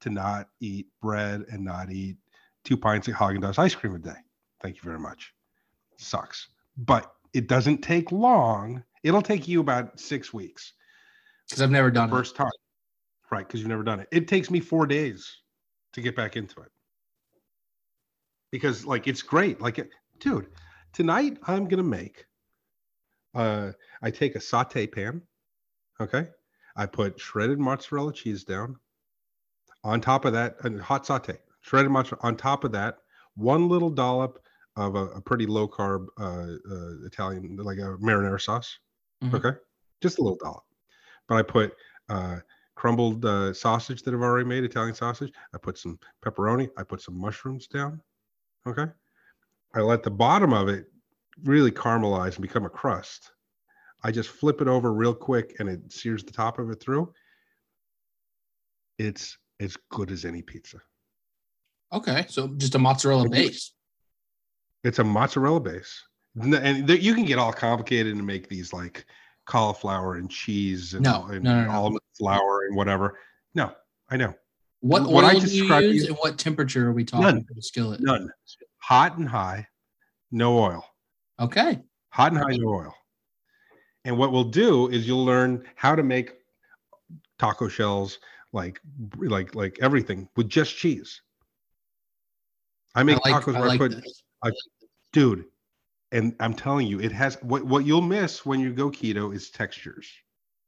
to 0.00 0.10
not 0.10 0.48
eat 0.60 0.86
bread 1.00 1.44
and 1.50 1.64
not 1.64 1.90
eat 1.90 2.16
two 2.64 2.76
pints 2.76 3.08
of 3.08 3.14
Haagen 3.14 3.40
Dazs 3.40 3.58
ice 3.58 3.74
cream 3.74 3.94
a 3.94 3.98
day. 3.98 4.16
Thank 4.60 4.76
you 4.76 4.82
very 4.82 4.98
much. 4.98 5.32
Sucks, 5.98 6.48
but 6.76 7.12
it 7.32 7.48
doesn't 7.48 7.78
take 7.82 8.12
long. 8.12 8.82
It'll 9.02 9.22
take 9.22 9.46
you 9.48 9.60
about 9.60 9.98
six 10.00 10.32
weeks 10.32 10.72
Because 11.48 11.62
I've 11.62 11.70
never 11.70 11.90
done 11.90 12.08
it. 12.08 12.12
first 12.12 12.36
time, 12.36 12.50
right? 13.30 13.46
Because 13.46 13.60
you've 13.60 13.68
never 13.68 13.82
done 13.84 14.00
it. 14.00 14.08
It 14.12 14.26
takes 14.28 14.50
me 14.50 14.60
four 14.60 14.86
days 14.86 15.40
to 15.92 16.00
get 16.00 16.16
back 16.16 16.36
into 16.36 16.60
it 16.60 16.70
because, 18.50 18.84
like, 18.86 19.06
it's 19.08 19.22
great. 19.22 19.60
Like, 19.60 19.90
dude, 20.20 20.48
tonight 20.92 21.38
I'm 21.46 21.66
gonna 21.68 21.82
make. 21.82 22.24
Uh, 23.36 23.72
I 24.02 24.10
take 24.10 24.34
a 24.34 24.40
saute 24.40 24.86
pan. 24.86 25.22
Okay, 26.00 26.28
I 26.76 26.86
put 26.86 27.20
shredded 27.20 27.58
mozzarella 27.58 28.12
cheese 28.12 28.44
down. 28.44 28.76
On 29.84 30.00
top 30.00 30.24
of 30.24 30.32
that, 30.32 30.56
a 30.64 30.82
hot 30.82 31.06
saute, 31.06 31.38
shredded 31.60 31.90
mozzarella. 31.90 32.26
On 32.26 32.36
top 32.36 32.64
of 32.64 32.72
that, 32.72 32.98
one 33.34 33.68
little 33.68 33.90
dollop 33.90 34.38
of 34.76 34.94
a, 34.94 35.06
a 35.08 35.20
pretty 35.20 35.46
low 35.46 35.68
carb 35.68 36.06
uh, 36.18 36.56
uh, 36.70 37.06
Italian, 37.06 37.56
like 37.56 37.78
a 37.78 37.96
marinara 37.98 38.40
sauce. 38.40 38.78
Mhm. 39.22 39.34
Okay, 39.34 39.58
just 40.00 40.18
a 40.18 40.22
little 40.22 40.38
dollop. 40.42 40.64
But 41.28 41.36
I 41.36 41.42
put 41.42 41.74
uh, 42.08 42.38
crumbled 42.74 43.24
uh, 43.24 43.52
sausage 43.52 44.02
that 44.02 44.14
I've 44.14 44.20
already 44.22 44.48
made, 44.48 44.64
Italian 44.64 44.94
sausage. 44.94 45.32
I 45.54 45.58
put 45.58 45.78
some 45.78 45.98
pepperoni. 46.24 46.68
I 46.76 46.82
put 46.84 47.02
some 47.02 47.18
mushrooms 47.18 47.66
down. 47.66 48.00
Okay. 48.66 48.86
I 49.74 49.80
let 49.80 50.02
the 50.02 50.10
bottom 50.10 50.52
of 50.52 50.68
it 50.68 50.86
really 51.44 51.70
caramelize 51.70 52.34
and 52.34 52.42
become 52.42 52.64
a 52.64 52.70
crust. 52.70 53.30
I 54.04 54.10
just 54.10 54.28
flip 54.30 54.60
it 54.60 54.68
over 54.68 54.92
real 54.92 55.14
quick 55.14 55.56
and 55.58 55.68
it 55.68 55.92
sears 55.92 56.24
the 56.24 56.32
top 56.32 56.58
of 56.58 56.70
it 56.70 56.80
through. 56.80 57.12
It's 58.98 59.36
as 59.60 59.76
good 59.90 60.10
as 60.10 60.24
any 60.24 60.42
pizza. 60.42 60.78
Okay, 61.92 62.26
so 62.28 62.48
just 62.56 62.74
a 62.74 62.78
mozzarella 62.78 63.28
base. 63.28 63.72
It's 64.84 64.98
a 64.98 65.04
mozzarella 65.04 65.60
base, 65.60 66.02
and 66.40 66.88
you 66.88 67.14
can 67.14 67.24
get 67.24 67.38
all 67.38 67.52
complicated 67.52 68.14
and 68.14 68.26
make 68.26 68.48
these 68.48 68.72
like 68.72 69.04
cauliflower 69.46 70.16
and 70.16 70.30
cheese 70.30 70.94
and, 70.94 71.02
No, 71.02 71.26
and 71.26 71.42
no, 71.44 71.64
no, 71.64 71.70
almond 71.70 72.00
flour 72.18 72.66
and 72.66 72.76
whatever. 72.76 73.18
No, 73.54 73.72
I 74.10 74.16
know 74.16 74.34
What 74.80 75.08
What 75.08 75.24
I 75.24 75.34
oil 75.34 75.40
do 75.40 75.48
you 75.48 75.74
use 75.78 76.06
and 76.08 76.16
what 76.16 76.38
temperature 76.38 76.88
are 76.88 76.92
we 76.92 77.04
talking 77.04 77.24
None. 77.26 77.44
for 77.44 77.54
the 77.54 77.62
skillet? 77.62 78.00
none. 78.00 78.30
Hot 78.78 79.16
and 79.18 79.28
high, 79.28 79.66
no 80.30 80.58
oil. 80.58 80.84
Okay. 81.40 81.80
Hot 82.10 82.32
and 82.32 82.40
high, 82.40 82.56
no 82.56 82.68
oil. 82.68 82.94
And 84.04 84.16
what 84.16 84.32
we'll 84.32 84.44
do 84.44 84.88
is 84.88 85.06
you'll 85.06 85.24
learn 85.24 85.64
how 85.74 85.94
to 85.94 86.02
make 86.02 86.34
taco 87.38 87.68
shells 87.68 88.18
like 88.52 88.80
like 89.18 89.54
like 89.54 89.78
everything 89.80 90.28
with 90.36 90.48
just 90.48 90.76
cheese. 90.76 91.20
I 92.94 93.02
make 93.02 93.18
I 93.24 93.30
like, 93.30 93.44
tacos 93.44 93.54
I 93.54 93.60
where 93.60 93.68
I 93.68 93.72
like 93.72 93.78
put 93.78 94.54
dude, 95.12 95.44
and 96.12 96.34
I'm 96.40 96.54
telling 96.54 96.86
you, 96.86 97.00
it 97.00 97.12
has 97.12 97.36
what 97.42 97.64
what 97.64 97.84
you'll 97.84 98.00
miss 98.00 98.46
when 98.46 98.60
you 98.60 98.72
go 98.72 98.90
keto 98.90 99.34
is 99.34 99.50
textures. 99.50 100.08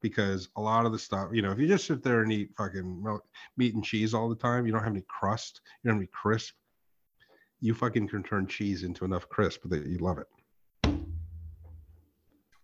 Because 0.01 0.49
a 0.55 0.61
lot 0.61 0.87
of 0.87 0.93
the 0.93 0.99
stuff, 0.99 1.31
you 1.33 1.43
know, 1.43 1.51
if 1.51 1.59
you 1.59 1.67
just 1.67 1.85
sit 1.87 2.05
there 2.05 2.23
and 2.23 2.31
eat 2.31 2.51
fucking 2.57 3.19
meat 3.57 3.75
and 3.75 3.85
cheese 3.85 4.15
all 4.15 4.29
the 4.29 4.37
time, 4.37 4.65
you 4.65 4.71
don't 4.71 4.85
have 4.85 4.93
any 4.93 5.05
crust, 5.09 5.61
you 5.83 5.89
don't 5.89 5.97
have 5.97 6.03
any 6.03 6.11
crisp. 6.13 6.55
You 7.61 7.75
fucking 7.75 8.07
can 8.07 8.23
turn 8.23 8.47
cheese 8.47 8.85
into 8.85 9.05
enough 9.05 9.29
crisp 9.29 9.63
that 9.65 9.87
you 9.87 9.99
love 9.99 10.19
it. 10.19 10.29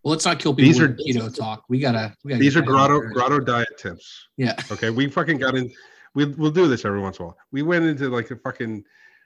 Well, 0.05 0.11
let's 0.11 0.23
not 0.23 0.37
kill 0.37 0.53
people 0.53 0.71
These 0.71 0.79
are- 0.79 0.89
keto 0.89 1.35
talk. 1.35 1.63
We 1.67 1.79
gotta. 1.79 2.15
We 2.23 2.29
gotta 2.29 2.39
These 2.39 2.55
are 2.55 2.61
grotto 2.61 3.01
grotto 3.09 3.39
diet 3.39 3.75
tips. 3.75 4.27
Yeah. 4.37 4.53
Okay, 4.71 4.91
we 4.91 5.09
fucking 5.09 5.39
got 5.39 5.55
in. 5.55 5.73
We 6.13 6.25
we'll 6.25 6.51
do 6.51 6.67
this 6.67 6.85
every 6.85 7.01
once 7.01 7.17
in 7.17 7.23
a 7.23 7.25
while. 7.29 7.37
We 7.51 7.63
went 7.63 7.85
into 7.85 8.09
like 8.09 8.29
a 8.29 8.35
fucking 8.35 8.83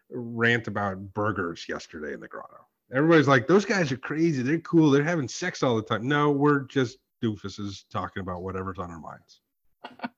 rant 0.10 0.70
about 0.70 0.98
burgers 1.14 1.66
yesterday 1.68 2.14
in 2.14 2.22
the 2.22 2.30
grotto. 2.30 2.66
Everybody's 2.94 3.28
like, 3.28 3.46
those 3.46 3.66
guys 3.66 3.92
are 3.92 3.98
crazy. 3.98 4.42
They're 4.42 4.60
cool. 4.60 4.90
They're 4.90 5.04
having 5.04 5.28
sex 5.28 5.64
all 5.64 5.76
the 5.76 5.82
time. 5.82 6.08
No, 6.08 6.32
we're 6.32 6.62
just 6.62 6.98
doofuses 7.22 7.84
talking 7.92 8.22
about 8.22 8.42
whatever's 8.42 8.80
on 8.80 8.90
our 8.90 9.02
minds. 9.02 9.42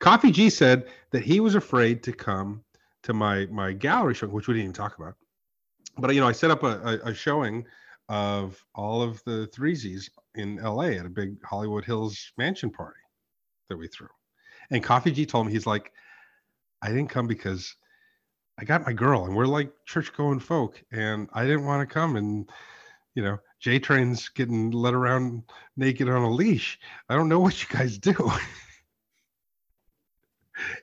Coffee 0.00 0.32
G 0.32 0.50
said 0.50 0.88
that 1.12 1.22
he 1.22 1.38
was 1.38 1.54
afraid 1.54 2.02
to 2.02 2.12
come 2.12 2.64
to 3.04 3.12
my 3.12 3.46
my 3.46 3.72
gallery 3.74 4.14
show, 4.14 4.26
which 4.26 4.48
we 4.48 4.54
didn't 4.54 4.64
even 4.64 4.74
talk 4.74 4.98
about. 4.98 5.14
But 5.98 6.12
you 6.16 6.20
know, 6.20 6.26
I 6.26 6.32
set 6.32 6.50
up 6.50 6.64
a, 6.64 7.00
a, 7.04 7.10
a 7.10 7.14
showing 7.14 7.64
of 8.08 8.62
all 8.74 9.02
of 9.02 9.22
the 9.24 9.48
threesies 9.54 10.10
in 10.34 10.56
LA 10.56 10.88
at 10.88 11.06
a 11.06 11.10
big 11.10 11.36
Hollywood 11.44 11.84
Hills 11.84 12.32
mansion 12.36 12.70
party 12.70 13.00
that 13.68 13.76
we 13.76 13.88
threw. 13.88 14.08
And 14.70 14.82
Coffee 14.82 15.10
G 15.10 15.26
told 15.26 15.46
me 15.46 15.52
he's 15.52 15.66
like, 15.66 15.92
I 16.82 16.88
didn't 16.88 17.08
come 17.08 17.26
because 17.26 17.74
I 18.58 18.64
got 18.64 18.86
my 18.86 18.92
girl 18.92 19.24
and 19.24 19.34
we're 19.34 19.46
like 19.46 19.72
church 19.86 20.12
going 20.12 20.38
folk 20.38 20.82
and 20.92 21.28
I 21.32 21.44
didn't 21.44 21.64
want 21.64 21.88
to 21.88 21.92
come 21.92 22.16
and 22.16 22.48
you 23.14 23.22
know, 23.22 23.38
J 23.60 23.78
Train's 23.78 24.28
getting 24.28 24.72
led 24.72 24.92
around 24.92 25.44
naked 25.76 26.08
on 26.08 26.22
a 26.22 26.30
leash. 26.30 26.78
I 27.08 27.14
don't 27.14 27.28
know 27.28 27.38
what 27.38 27.62
you 27.62 27.76
guys 27.76 27.96
do. 27.96 28.14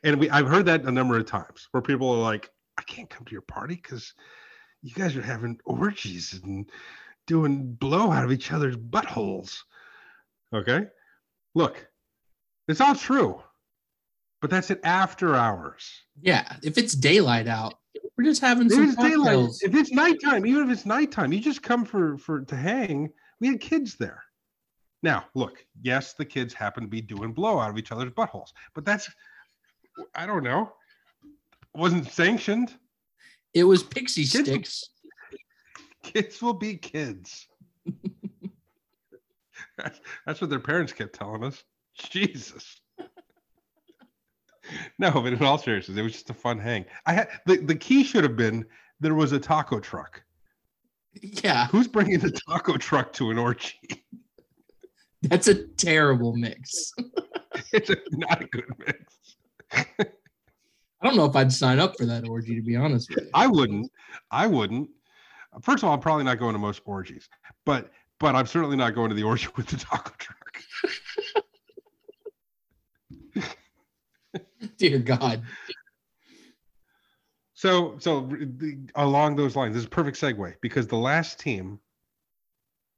and 0.03 0.19
we 0.19 0.29
I've 0.29 0.47
heard 0.47 0.65
that 0.65 0.83
a 0.83 0.91
number 0.91 1.17
of 1.17 1.25
times 1.25 1.67
where 1.71 1.81
people 1.81 2.09
are 2.09 2.21
like, 2.21 2.49
I 2.77 2.83
can't 2.83 3.09
come 3.09 3.25
to 3.25 3.31
your 3.31 3.41
party 3.41 3.75
because 3.75 4.13
you 4.81 4.93
guys 4.93 5.15
are 5.15 5.21
having 5.21 5.59
orgies 5.65 6.39
and 6.43 6.69
doing 7.27 7.73
blow 7.73 8.11
out 8.11 8.25
of 8.25 8.31
each 8.31 8.51
other's 8.51 8.75
buttholes. 8.77 9.57
Okay. 10.53 10.87
Look, 11.55 11.87
it's 12.67 12.81
all 12.81 12.95
true, 12.95 13.41
but 14.41 14.49
that's 14.49 14.71
at 14.71 14.79
after 14.83 15.35
hours. 15.35 15.89
Yeah. 16.21 16.55
If 16.63 16.77
it's 16.77 16.93
daylight 16.93 17.47
out, 17.47 17.75
we're 18.17 18.23
just 18.25 18.41
having 18.41 18.67
If 18.67 18.73
some 18.73 18.83
it's 18.85 18.95
daylight, 18.95 19.35
cocktails. 19.35 19.61
if 19.61 19.75
it's 19.75 19.91
nighttime, 19.91 20.45
even 20.45 20.63
if 20.63 20.69
it's 20.71 20.85
nighttime, 20.85 21.31
you 21.33 21.39
just 21.39 21.61
come 21.63 21.85
for 21.85 22.17
for 22.17 22.41
to 22.41 22.55
hang. 22.55 23.09
We 23.39 23.47
had 23.47 23.59
kids 23.61 23.95
there. 23.95 24.23
Now, 25.03 25.25
look, 25.33 25.65
yes, 25.81 26.13
the 26.13 26.25
kids 26.25 26.53
happen 26.53 26.83
to 26.83 26.89
be 26.89 27.01
doing 27.01 27.33
blow 27.33 27.59
out 27.59 27.71
of 27.71 27.77
each 27.77 27.91
other's 27.91 28.11
buttholes, 28.11 28.49
but 28.75 28.85
that's 28.85 29.09
I 30.15 30.25
don't 30.25 30.43
know. 30.43 30.71
Wasn't 31.73 32.09
sanctioned. 32.11 32.73
It 33.53 33.63
was 33.63 33.83
pixie 33.83 34.25
Kids- 34.25 34.47
sticks. 34.49 34.89
Kids 36.03 36.41
will 36.41 36.53
be 36.53 36.77
kids. 36.77 37.47
that's, 39.77 39.99
that's 40.25 40.41
what 40.41 40.49
their 40.49 40.59
parents 40.59 40.93
kept 40.93 41.13
telling 41.13 41.43
us. 41.43 41.63
Jesus. 41.95 42.81
no, 44.99 45.11
but 45.11 45.33
in 45.33 45.43
all 45.43 45.57
seriousness, 45.57 45.97
it 45.97 46.01
was 46.01 46.13
just 46.13 46.29
a 46.29 46.33
fun 46.33 46.57
hang. 46.57 46.85
I 47.05 47.13
had 47.13 47.29
the, 47.45 47.57
the 47.57 47.75
key 47.75 48.03
should 48.03 48.23
have 48.23 48.35
been 48.35 48.65
there 48.99 49.15
was 49.15 49.31
a 49.31 49.39
taco 49.39 49.79
truck. 49.79 50.21
Yeah. 51.13 51.67
Who's 51.67 51.87
bringing 51.87 52.19
the 52.19 52.31
taco 52.31 52.77
truck 52.77 53.13
to 53.13 53.31
an 53.31 53.37
orgy? 53.37 53.79
That's 55.23 55.47
a 55.47 55.67
terrible 55.67 56.35
mix. 56.35 56.93
it's 57.73 57.89
a, 57.89 57.97
not 58.11 58.41
a 58.41 58.45
good 58.45 58.65
mix. 58.79 59.35
I 61.01 61.07
don't 61.07 61.15
know 61.15 61.25
if 61.25 61.35
I'd 61.35 61.51
sign 61.51 61.79
up 61.79 61.97
for 61.97 62.05
that 62.05 62.27
orgy, 62.27 62.55
to 62.55 62.61
be 62.61 62.75
honest 62.75 63.09
with 63.09 63.25
you. 63.25 63.29
I 63.33 63.47
wouldn't. 63.47 63.91
I 64.29 64.47
wouldn't. 64.47 64.89
First 65.61 65.83
of 65.83 65.89
all, 65.89 65.93
I'm 65.93 65.99
probably 65.99 66.23
not 66.23 66.39
going 66.39 66.53
to 66.53 66.59
most 66.59 66.81
orgies, 66.85 67.27
but 67.65 67.91
but 68.19 68.35
I'm 68.35 68.45
certainly 68.45 68.77
not 68.77 68.95
going 68.95 69.09
to 69.09 69.15
the 69.15 69.23
orgy 69.23 69.47
with 69.57 69.67
the 69.67 69.77
taco 69.77 70.13
truck. 70.17 70.37
Dear 74.77 74.99
God. 74.99 75.43
So 77.53 77.97
so 77.99 78.21
the, 78.21 78.79
along 78.95 79.35
those 79.35 79.55
lines, 79.55 79.73
this 79.73 79.81
is 79.81 79.87
a 79.87 79.89
perfect 79.89 80.19
segue 80.19 80.55
because 80.61 80.87
the 80.87 80.95
last 80.95 81.39
team 81.39 81.79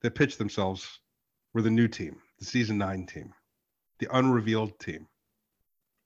that 0.02 0.16
pitched 0.16 0.38
themselves 0.38 1.00
were 1.54 1.62
the 1.62 1.72
new 1.72 1.88
team, 1.88 2.18
the 2.40 2.46
season 2.46 2.78
nine 2.78 3.06
team, 3.06 3.34
the 4.00 4.08
unrevealed 4.16 4.78
team, 4.80 5.08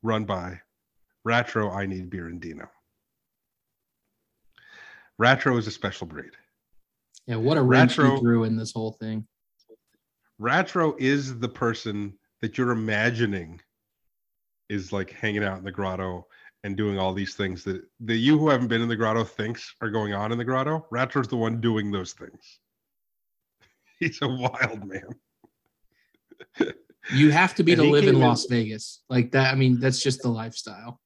run 0.01 0.25
by 0.25 0.59
Ratro, 1.27 1.75
I 1.75 1.85
Need 1.85 2.09
Beer, 2.09 2.27
and 2.27 2.39
Dino. 2.39 2.69
Ratro 5.19 5.57
is 5.57 5.67
a 5.67 5.71
special 5.71 6.07
breed. 6.07 6.31
Yeah, 7.25 7.37
what 7.37 7.57
a 7.57 7.61
wrench 7.61 7.97
you 7.97 8.19
threw 8.19 8.43
in 8.45 8.55
this 8.55 8.71
whole 8.71 8.93
thing. 8.93 9.27
Ratro 10.39 10.95
is 10.99 11.39
the 11.39 11.49
person 11.49 12.13
that 12.41 12.57
you're 12.57 12.71
imagining 12.71 13.59
is 14.69 14.93
like 14.93 15.11
hanging 15.11 15.43
out 15.43 15.57
in 15.57 15.63
the 15.63 15.71
grotto 15.71 16.27
and 16.63 16.77
doing 16.77 16.99
all 16.99 17.13
these 17.13 17.35
things 17.35 17.63
that, 17.63 17.81
that 18.01 18.17
you 18.17 18.37
who 18.37 18.49
haven't 18.49 18.67
been 18.67 18.81
in 18.81 18.87
the 18.87 18.95
grotto 18.95 19.23
thinks 19.23 19.73
are 19.81 19.89
going 19.89 20.13
on 20.13 20.31
in 20.31 20.37
the 20.37 20.43
grotto. 20.45 20.85
Ratro's 20.91 21.27
the 21.27 21.35
one 21.37 21.59
doing 21.59 21.91
those 21.91 22.13
things. 22.13 22.59
He's 23.99 24.19
a 24.21 24.27
wild 24.27 24.85
man. 24.85 25.09
You 27.13 27.31
have 27.31 27.55
to 27.55 27.63
be 27.63 27.73
And 27.73 27.81
to 27.81 27.89
live 27.89 28.03
in 28.03 28.15
in- 28.15 28.19
Las 28.21 28.45
Vegas. 28.45 29.01
Like 29.09 29.31
that. 29.31 29.51
I 29.51 29.55
mean, 29.55 29.79
that's 29.79 30.01
just 30.01 30.21
the 30.21 30.29
lifestyle. 30.29 30.99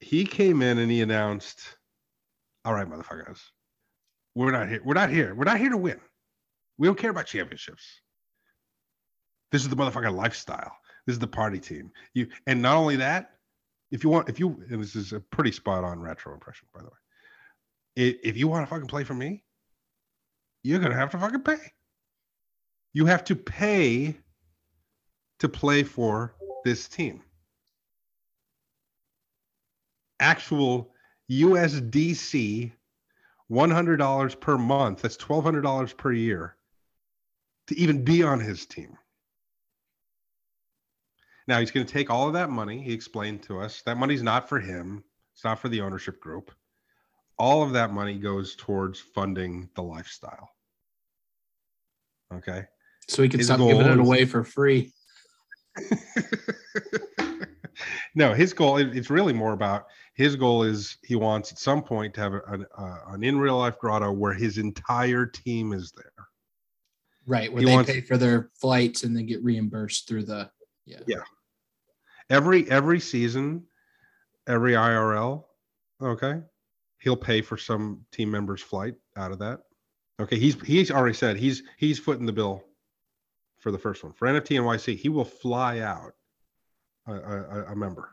He 0.00 0.24
came 0.26 0.60
in 0.60 0.78
and 0.78 0.90
he 0.90 1.00
announced, 1.00 1.60
"All 2.64 2.74
right, 2.74 2.88
motherfuckers, 2.88 3.40
we're 4.34 4.50
not 4.50 4.68
here. 4.68 4.80
We're 4.84 4.94
not 4.94 5.10
here. 5.10 5.34
We're 5.34 5.44
not 5.44 5.58
here 5.58 5.70
to 5.70 5.76
win. 5.76 6.00
We 6.78 6.88
don't 6.88 6.98
care 6.98 7.10
about 7.10 7.26
championships. 7.26 8.00
This 9.52 9.62
is 9.62 9.68
the 9.68 9.76
motherfucking 9.76 10.16
lifestyle. 10.16 10.76
This 11.06 11.14
is 11.14 11.20
the 11.20 11.26
party 11.26 11.60
team. 11.60 11.92
You 12.14 12.28
and 12.46 12.62
not 12.62 12.76
only 12.76 12.96
that, 12.96 13.32
if 13.90 14.02
you 14.02 14.10
want, 14.10 14.28
if 14.28 14.40
you 14.40 14.64
and 14.70 14.82
this 14.82 14.96
is 14.96 15.12
a 15.12 15.20
pretty 15.20 15.52
spot 15.52 15.84
on 15.84 16.00
retro 16.00 16.32
impression, 16.32 16.66
by 16.74 16.80
the 16.80 16.86
way. 16.86 16.92
If, 17.96 18.16
if 18.24 18.36
you 18.36 18.48
want 18.48 18.66
to 18.66 18.70
fucking 18.70 18.88
play 18.88 19.04
for 19.04 19.14
me, 19.14 19.44
you're 20.62 20.80
gonna 20.80 20.96
have 20.96 21.10
to 21.10 21.18
fucking 21.18 21.42
pay. 21.42 21.58
You 22.92 23.06
have 23.06 23.24
to 23.24 23.36
pay 23.36 24.16
to 25.40 25.48
play 25.48 25.82
for 25.82 26.34
this 26.64 26.88
team. 26.88 27.22
Actual 30.18 30.93
USDC, 31.30 32.72
$100 33.50 34.40
per 34.40 34.58
month. 34.58 35.02
That's 35.02 35.16
$1,200 35.16 35.96
per 35.96 36.12
year 36.12 36.56
to 37.68 37.78
even 37.78 38.04
be 38.04 38.22
on 38.22 38.40
his 38.40 38.66
team. 38.66 38.96
Now 41.46 41.60
he's 41.60 41.70
going 41.70 41.86
to 41.86 41.92
take 41.92 42.10
all 42.10 42.26
of 42.26 42.32
that 42.34 42.50
money. 42.50 42.82
He 42.82 42.92
explained 42.92 43.42
to 43.44 43.60
us 43.60 43.82
that 43.82 43.96
money's 43.98 44.22
not 44.22 44.48
for 44.48 44.58
him. 44.60 45.04
It's 45.34 45.44
not 45.44 45.58
for 45.58 45.68
the 45.68 45.80
ownership 45.82 46.20
group. 46.20 46.50
All 47.38 47.62
of 47.62 47.72
that 47.72 47.92
money 47.92 48.18
goes 48.18 48.54
towards 48.54 48.98
funding 49.00 49.68
the 49.74 49.82
lifestyle. 49.82 50.48
Okay. 52.32 52.64
So 53.08 53.22
he 53.22 53.28
can 53.28 53.40
His 53.40 53.48
stop 53.48 53.58
giving 53.58 53.86
it 53.86 53.98
away 53.98 54.24
for 54.24 54.44
free. 54.44 54.92
no, 58.14 58.32
his 58.32 58.52
goal, 58.52 58.78
it- 58.78 58.96
it's 58.96 59.10
really 59.10 59.32
more 59.32 59.52
about 59.52 59.86
his 60.14 60.36
goal 60.36 60.62
is 60.62 60.96
he 61.04 61.16
wants 61.16 61.52
at 61.52 61.58
some 61.58 61.82
point 61.82 62.14
to 62.14 62.20
have 62.20 62.34
an, 62.34 62.66
uh, 62.78 62.98
an 63.08 63.22
in 63.24 63.38
real 63.38 63.58
life 63.58 63.78
grotto 63.78 64.10
where 64.12 64.32
his 64.32 64.58
entire 64.58 65.26
team 65.26 65.72
is 65.72 65.92
there. 65.92 66.12
Right. 67.26 67.52
Where 67.52 67.60
He 67.60 67.66
they 67.66 67.72
wants- 67.74 67.90
pay 67.90 68.00
for 68.00 68.16
their 68.16 68.50
flights 68.54 69.02
and 69.04 69.16
then 69.16 69.26
get 69.26 69.42
reimbursed 69.42 70.06
through 70.08 70.24
the 70.24 70.50
yeah. 70.86 71.00
Yeah. 71.06 71.22
Every 72.30 72.70
every 72.70 73.00
season, 73.00 73.64
every 74.46 74.72
IRL, 74.74 75.44
okay, 76.00 76.40
he'll 77.00 77.16
pay 77.16 77.40
for 77.42 77.56
some 77.56 78.04
team 78.12 78.30
member's 78.30 78.62
flight 78.62 78.94
out 79.16 79.32
of 79.32 79.38
that. 79.40 79.60
Okay, 80.20 80.38
he's 80.38 80.60
he's 80.62 80.90
already 80.90 81.14
said 81.14 81.36
he's 81.36 81.62
he's 81.76 81.98
footing 81.98 82.24
the 82.26 82.32
bill 82.32 82.62
for 83.58 83.70
the 83.72 83.78
first 83.78 84.04
one 84.04 84.12
for 84.12 84.28
NFT 84.28 84.58
NYC. 84.60 84.96
He 84.96 85.08
will 85.08 85.24
fly 85.24 85.80
out 85.80 86.12
a, 87.06 87.12
a, 87.14 87.64
a 87.72 87.76
member, 87.76 88.10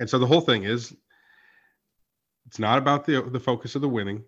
and 0.00 0.08
so 0.08 0.18
the 0.18 0.26
whole 0.26 0.40
thing 0.40 0.64
is, 0.64 0.94
it's 2.46 2.58
not 2.58 2.78
about 2.78 3.04
the 3.04 3.22
the 3.22 3.40
focus 3.40 3.74
of 3.74 3.82
the 3.82 3.88
winning. 3.88 4.24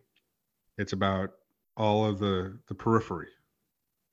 It's 0.79 0.93
about 0.93 1.31
all 1.77 2.05
of 2.05 2.18
the 2.18 2.59
the 2.68 2.75
periphery 2.75 3.29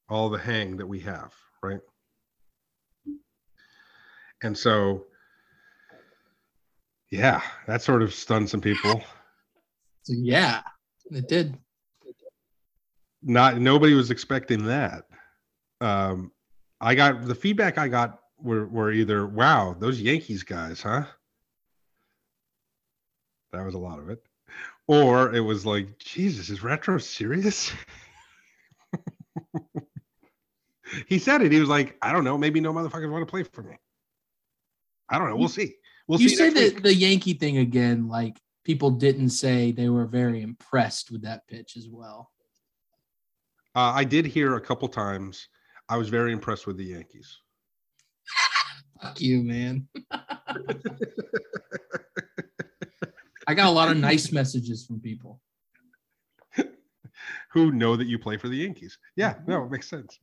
all 0.10 0.30
the 0.30 0.38
hang 0.38 0.78
that 0.78 0.88
we 0.88 1.00
have, 1.02 1.34
right? 1.62 1.80
And 4.44 4.58
so, 4.58 5.06
yeah, 7.10 7.42
that 7.68 7.82
sort 7.82 8.02
of 8.02 8.14
stunned 8.14 8.50
some 8.50 8.62
people. 8.62 9.02
So 10.04 10.14
yeah, 10.16 10.62
it 11.12 11.28
did. 11.28 11.58
Not 13.24 13.58
nobody 13.58 13.94
was 13.94 14.12
expecting 14.12 14.66
that. 14.66 15.06
Um, 15.82 16.32
I 16.80 16.96
got 16.96 17.26
the 17.26 17.36
feedback 17.36 17.78
I 17.78 17.88
got 17.88 18.20
were 18.40 18.68
were 18.68 18.92
either 18.92 19.26
wow 19.26 19.76
those 19.78 20.00
Yankees 20.00 20.44
guys, 20.44 20.82
huh? 20.82 21.06
That 23.52 23.66
was 23.66 23.76
a 23.76 23.80
lot 23.80 24.00
of 24.00 24.10
it, 24.10 24.24
or 24.88 25.34
it 25.34 25.40
was 25.40 25.66
like 25.66 25.98
Jesus 26.00 26.50
is 26.50 26.64
retro 26.64 26.98
serious. 26.98 27.72
he 31.08 31.20
said 31.20 31.42
it. 31.42 31.52
He 31.52 31.60
was 31.60 31.70
like, 31.70 31.98
I 32.02 32.12
don't 32.12 32.24
know. 32.24 32.38
Maybe 32.38 32.60
no 32.60 32.74
motherfuckers 32.74 33.12
want 33.12 33.26
to 33.26 33.30
play 33.30 33.44
for 33.44 33.64
me. 33.64 33.78
I 35.10 35.18
don't 35.18 35.30
know. 35.30 35.38
We'll 35.38 35.48
see. 35.48 35.76
We'll 36.08 36.20
you 36.20 36.30
see. 36.30 36.36
said 36.36 36.54
next 36.54 36.76
the, 36.76 36.82
the 36.82 36.94
Yankee 36.94 37.34
thing 37.34 37.58
again, 37.58 38.08
like 38.08 38.40
people 38.64 38.92
didn't 38.92 39.30
say 39.30 39.72
they 39.72 39.90
were 39.90 40.06
very 40.06 40.42
impressed 40.42 41.12
with 41.12 41.22
that 41.24 41.48
pitch 41.48 41.78
as 41.78 41.88
well. 41.90 42.32
Uh, 43.76 43.94
I 43.96 44.04
did 44.04 44.26
hear 44.26 44.56
a 44.56 44.62
couple 44.62 44.88
times. 44.88 45.48
I 45.88 45.98
was 45.98 46.10
very 46.10 46.34
impressed 46.34 46.68
with 46.68 46.78
the 46.78 46.86
Yankees. 46.86 47.40
Fuck 49.02 49.22
you, 49.22 49.44
man. 49.44 49.88
I 53.48 53.54
got 53.54 53.68
a 53.68 53.72
lot 53.72 53.90
of 53.90 53.98
nice 53.98 54.34
messages 54.34 54.86
from 54.86 55.00
people. 55.00 55.40
Who 57.54 57.72
know 57.72 57.96
that 57.96 58.06
you 58.06 58.20
play 58.20 58.36
for 58.36 58.50
the 58.50 58.58
Yankees? 58.58 58.98
Yeah, 59.16 59.36
mm-hmm. 59.36 59.52
no, 59.52 59.64
it 59.64 59.72
makes 59.72 59.90
sense. 59.90 60.20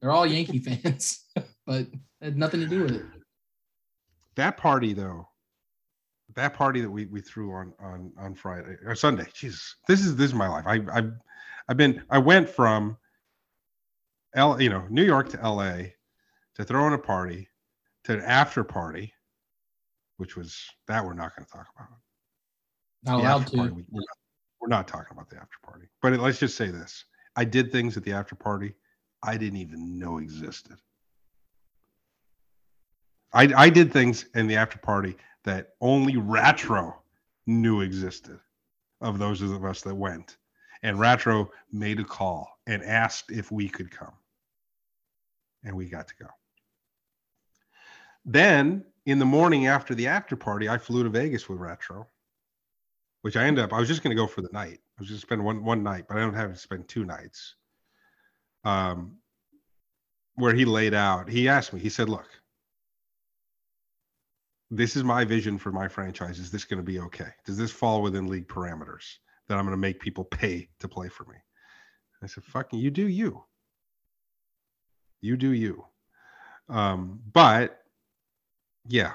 They're 0.00 0.10
all 0.10 0.26
Yankee 0.26 0.58
fans, 0.82 1.26
but 1.66 1.86
had 2.22 2.38
nothing 2.38 2.60
to 2.60 2.66
do 2.66 2.82
with 2.82 2.92
it. 2.92 3.04
That 4.36 4.56
party 4.56 4.94
though, 4.94 5.28
that 6.34 6.54
party 6.54 6.80
that 6.80 6.90
we 6.90 7.06
we 7.06 7.20
threw 7.20 7.52
on 7.52 7.74
on 7.78 8.12
on 8.18 8.34
Friday 8.34 8.76
or 8.84 8.94
Sunday. 8.94 9.26
Jesus, 9.34 9.76
this 9.86 10.00
is 10.00 10.16
this 10.16 10.28
is 10.28 10.34
my 10.34 10.48
life. 10.48 10.64
I 10.66 10.80
I've 10.92 11.12
I've 11.68 11.76
been 11.76 12.02
I 12.10 12.18
went 12.18 12.48
from 12.48 12.96
L 14.34 14.60
you 14.60 14.70
know 14.70 14.86
New 14.88 15.04
York 15.04 15.28
to 15.30 15.42
L.A. 15.42 15.94
to 16.54 16.64
throwing 16.64 16.94
a 16.94 16.98
party 16.98 17.48
to 18.04 18.14
an 18.14 18.20
after 18.22 18.64
party, 18.64 19.12
which 20.16 20.36
was 20.36 20.58
that 20.88 21.04
we're 21.04 21.14
not 21.14 21.34
going 21.34 21.46
to 21.46 21.52
talk 21.52 21.66
about. 21.74 21.88
Not 23.04 23.16
The 23.18 23.22
allowed 23.22 23.52
party, 23.52 23.68
to. 23.68 23.74
we, 23.74 23.84
we're, 23.90 24.00
not, 24.00 24.18
we're 24.60 24.68
not 24.68 24.88
talking 24.88 25.12
about 25.12 25.30
the 25.30 25.36
after 25.36 25.58
party. 25.62 25.86
But 26.02 26.12
it, 26.12 26.20
let's 26.20 26.38
just 26.38 26.56
say 26.56 26.70
this: 26.70 27.04
I 27.36 27.44
did 27.44 27.70
things 27.70 27.96
at 27.96 28.04
the 28.04 28.12
after 28.12 28.34
party 28.34 28.74
I 29.22 29.36
didn't 29.36 29.58
even 29.58 29.98
know 29.98 30.18
existed. 30.18 30.78
I 33.32 33.52
I 33.56 33.70
did 33.70 33.92
things 33.92 34.26
in 34.34 34.46
the 34.46 34.56
after 34.56 34.78
party 34.78 35.16
that 35.44 35.74
only 35.80 36.16
Retro 36.16 37.02
knew 37.46 37.80
existed. 37.80 38.38
Of 39.02 39.18
those 39.18 39.42
of 39.42 39.62
us 39.62 39.82
that 39.82 39.94
went, 39.94 40.38
and 40.82 40.98
Retro 40.98 41.50
made 41.70 42.00
a 42.00 42.04
call 42.04 42.58
and 42.66 42.82
asked 42.82 43.30
if 43.30 43.52
we 43.52 43.68
could 43.68 43.90
come, 43.90 44.14
and 45.64 45.76
we 45.76 45.86
got 45.86 46.08
to 46.08 46.14
go. 46.16 46.28
Then 48.24 48.84
in 49.04 49.18
the 49.18 49.26
morning 49.26 49.66
after 49.66 49.94
the 49.94 50.06
after 50.06 50.34
party, 50.34 50.68
I 50.68 50.78
flew 50.78 51.02
to 51.02 51.10
Vegas 51.10 51.46
with 51.46 51.58
Retro 51.58 52.06
which 53.26 53.36
I 53.36 53.44
ended 53.44 53.64
up, 53.64 53.72
I 53.72 53.80
was 53.80 53.88
just 53.88 54.04
going 54.04 54.16
to 54.16 54.22
go 54.22 54.28
for 54.28 54.40
the 54.40 54.52
night. 54.52 54.78
I 54.96 55.00
was 55.00 55.08
just 55.08 55.22
spend 55.22 55.44
one 55.44 55.64
one 55.64 55.82
night, 55.82 56.04
but 56.06 56.16
I 56.16 56.20
don't 56.20 56.34
have 56.34 56.52
to 56.52 56.56
spend 56.56 56.86
two 56.86 57.04
nights. 57.04 57.56
Um, 58.62 59.16
where 60.36 60.54
he 60.54 60.64
laid 60.64 60.94
out, 60.94 61.28
he 61.28 61.48
asked 61.48 61.72
me, 61.72 61.80
he 61.80 61.88
said, 61.88 62.08
"Look, 62.08 62.28
this 64.70 64.94
is 64.94 65.02
my 65.02 65.24
vision 65.24 65.58
for 65.58 65.72
my 65.72 65.88
franchise. 65.88 66.38
Is 66.38 66.52
this 66.52 66.64
going 66.64 66.78
to 66.78 66.84
be 66.84 67.00
okay? 67.00 67.30
Does 67.44 67.56
this 67.56 67.72
fall 67.72 68.00
within 68.00 68.28
league 68.28 68.46
parameters 68.46 69.16
that 69.48 69.58
I'm 69.58 69.64
going 69.64 69.72
to 69.72 69.76
make 69.76 69.98
people 69.98 70.22
pay 70.22 70.68
to 70.78 70.86
play 70.86 71.08
for 71.08 71.24
me?" 71.24 71.38
I 72.22 72.28
said, 72.28 72.44
"Fucking, 72.44 72.78
you 72.78 72.92
do 72.92 73.08
you. 73.08 73.42
You 75.20 75.36
do 75.36 75.50
you." 75.50 75.84
Um, 76.68 77.20
but 77.32 77.82
yeah, 78.86 79.14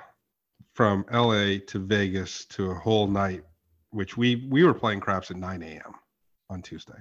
from 0.73 1.05
LA 1.09 1.59
to 1.67 1.79
Vegas 1.79 2.43
to 2.47 2.71
a 2.71 2.75
whole 2.75 3.07
night 3.07 3.45
which 3.91 4.17
we 4.17 4.47
we 4.49 4.63
were 4.63 4.73
playing 4.73 4.99
craps 4.99 5.29
at 5.31 5.37
9 5.37 5.61
a.m. 5.63 5.93
on 6.49 6.61
Tuesday. 6.61 6.97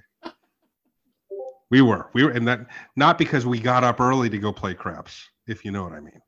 We 1.71 1.83
were 1.83 2.11
we 2.13 2.25
were 2.25 2.31
and 2.31 2.47
that 2.49 2.67
not 2.97 3.17
because 3.17 3.47
we 3.47 3.61
got 3.61 3.85
up 3.85 4.01
early 4.01 4.29
to 4.29 4.39
go 4.39 4.53
play 4.53 4.75
craps, 4.75 5.29
if 5.47 5.65
you 5.65 5.71
know 5.71 5.85
what 5.85 5.93
I 5.93 6.01
mean. 6.01 6.21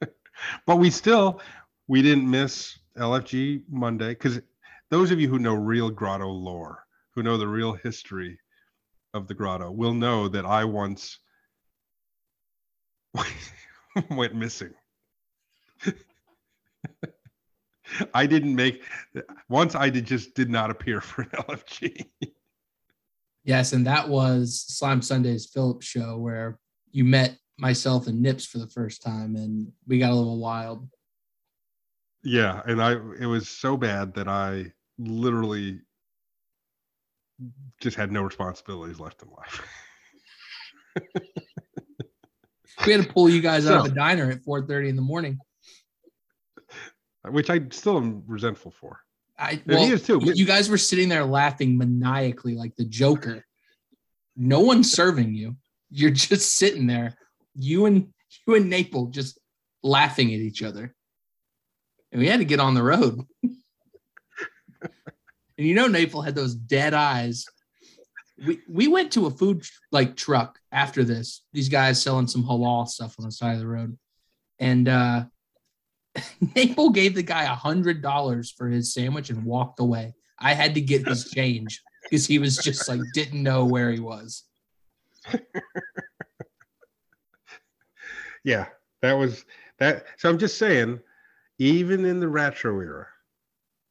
but 0.66 0.76
we 0.76 0.90
still 0.90 1.40
we 1.88 2.02
didn't 2.02 2.30
miss 2.30 2.78
LFG 2.96 3.64
Monday 3.68 4.10
because 4.10 4.40
those 4.90 5.10
of 5.10 5.20
you 5.20 5.28
who 5.28 5.38
know 5.38 5.54
real 5.54 5.90
grotto 5.90 6.28
lore, 6.28 6.84
who 7.14 7.22
know 7.22 7.36
the 7.36 7.48
real 7.48 7.72
history 7.72 8.38
of 9.14 9.26
the 9.26 9.34
grotto, 9.34 9.70
will 9.70 9.94
know 9.94 10.28
that 10.28 10.46
I 10.46 10.64
once 10.64 11.18
went 14.10 14.34
missing. 14.34 14.72
I 18.14 18.26
didn't 18.26 18.54
make 18.54 18.82
once 19.48 19.74
I 19.74 19.90
did 19.90 20.06
just 20.06 20.34
did 20.34 20.48
not 20.50 20.70
appear 20.70 21.00
for 21.00 21.22
an 21.22 21.28
LFG. 21.48 22.06
Yes, 23.44 23.72
and 23.72 23.86
that 23.86 24.08
was 24.08 24.64
Slime 24.68 25.02
Sunday's 25.02 25.46
Phillips 25.46 25.84
show 25.86 26.16
where 26.18 26.58
you 26.92 27.04
met 27.04 27.36
myself 27.58 28.06
and 28.06 28.22
Nips 28.22 28.46
for 28.46 28.58
the 28.58 28.68
first 28.68 29.02
time, 29.02 29.34
and 29.36 29.70
we 29.86 29.98
got 29.98 30.10
a 30.10 30.14
little 30.14 30.38
wild. 30.38 30.88
yeah, 32.22 32.62
and 32.66 32.80
I 32.80 32.92
it 33.20 33.26
was 33.26 33.48
so 33.48 33.76
bad 33.76 34.14
that 34.14 34.28
I 34.28 34.72
literally 34.98 35.80
just 37.80 37.96
had 37.96 38.12
no 38.12 38.22
responsibilities 38.22 39.00
left 39.00 39.22
in 39.22 39.28
life. 39.30 39.66
We 42.86 42.92
had 42.92 43.02
to 43.06 43.12
pull 43.12 43.28
you 43.28 43.40
guys 43.40 43.66
out 43.66 43.74
of 43.76 43.82
So- 43.82 43.88
the 43.90 43.94
diner 43.94 44.30
at 44.30 44.42
4:30 44.44 44.88
in 44.88 44.96
the 44.96 45.02
morning. 45.02 45.38
Which 47.28 47.50
I 47.50 47.60
still 47.70 47.96
am 47.98 48.24
resentful 48.26 48.70
for. 48.72 49.00
I 49.38 49.52
And 49.52 49.62
well, 49.66 49.86
he 49.86 49.92
is 49.92 50.02
too. 50.02 50.20
you- 50.22 50.32
you 50.34 50.44
guys 50.44 50.68
were 50.68 50.78
sitting 50.78 51.08
there 51.08 51.24
laughing 51.24 51.76
maniacally 51.78 52.54
like 52.56 52.74
the 52.76 52.84
Joker. 52.84 53.44
No 54.36 54.60
one's 54.60 54.90
serving 54.92 55.34
you. 55.34 55.56
You're 55.90 56.10
just 56.10 56.56
sitting 56.56 56.86
there. 56.86 57.16
You 57.54 57.86
and 57.86 58.12
you 58.46 58.54
and 58.54 58.72
Naple 58.72 59.10
just 59.10 59.38
laughing 59.82 60.28
at 60.34 60.40
each 60.40 60.62
other. 60.62 60.94
And 62.10 62.20
we 62.20 62.28
had 62.28 62.38
to 62.40 62.44
get 62.44 62.60
on 62.60 62.74
the 62.74 62.82
road. 62.82 63.20
and 64.82 65.66
you 65.66 65.74
know 65.74 65.88
Naple 65.88 66.24
had 66.24 66.34
those 66.34 66.54
dead 66.54 66.94
eyes. 66.94 67.46
We 68.44 68.60
we 68.68 68.88
went 68.88 69.12
to 69.12 69.26
a 69.26 69.30
food 69.30 69.64
like 69.92 70.16
truck 70.16 70.58
after 70.72 71.04
this. 71.04 71.44
These 71.52 71.68
guys 71.68 72.02
selling 72.02 72.26
some 72.26 72.42
halal 72.44 72.88
stuff 72.88 73.14
on 73.18 73.24
the 73.26 73.32
side 73.32 73.54
of 73.54 73.60
the 73.60 73.66
road. 73.66 73.96
And 74.58 74.88
uh 74.88 75.24
Naple 76.44 76.92
gave 76.92 77.14
the 77.14 77.22
guy 77.22 77.44
a 77.44 77.54
hundred 77.54 78.02
dollars 78.02 78.50
for 78.50 78.68
his 78.68 78.92
sandwich 78.92 79.30
and 79.30 79.44
walked 79.44 79.80
away. 79.80 80.14
I 80.38 80.54
had 80.54 80.74
to 80.74 80.80
get 80.80 81.06
his 81.06 81.30
change 81.30 81.82
because 82.02 82.26
he 82.26 82.38
was 82.38 82.56
just 82.58 82.88
like 82.88 83.00
didn't 83.14 83.42
know 83.42 83.64
where 83.64 83.90
he 83.90 84.00
was. 84.00 84.44
Yeah, 88.44 88.66
that 89.02 89.12
was 89.12 89.44
that. 89.78 90.06
So 90.16 90.28
I'm 90.28 90.38
just 90.38 90.58
saying, 90.58 91.00
even 91.58 92.04
in 92.04 92.20
the 92.20 92.28
retro 92.28 92.80
era, 92.80 93.06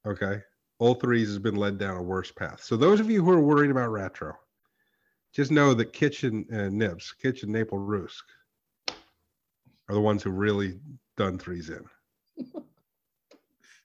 okay, 0.05 0.41
Old 0.79 1.01
Threes 1.01 1.27
has 1.27 1.39
been 1.39 1.55
led 1.55 1.77
down 1.77 1.97
a 1.97 2.03
worse 2.03 2.31
path. 2.31 2.63
So 2.63 2.75
those 2.75 2.99
of 2.99 3.09
you 3.09 3.23
who 3.23 3.31
are 3.31 3.41
worried 3.41 3.71
about 3.71 3.91
retro, 3.91 4.37
just 5.33 5.51
know 5.51 5.73
that 5.73 5.93
Kitchen 5.93 6.45
uh, 6.53 6.69
Nibs, 6.69 7.13
Kitchen 7.13 7.51
Maple 7.51 7.79
Roosk, 7.79 8.23
are 8.89 9.95
the 9.95 10.01
ones 10.01 10.23
who 10.23 10.31
really 10.31 10.79
done 11.17 11.37
threes 11.37 11.69
in. 11.69 11.85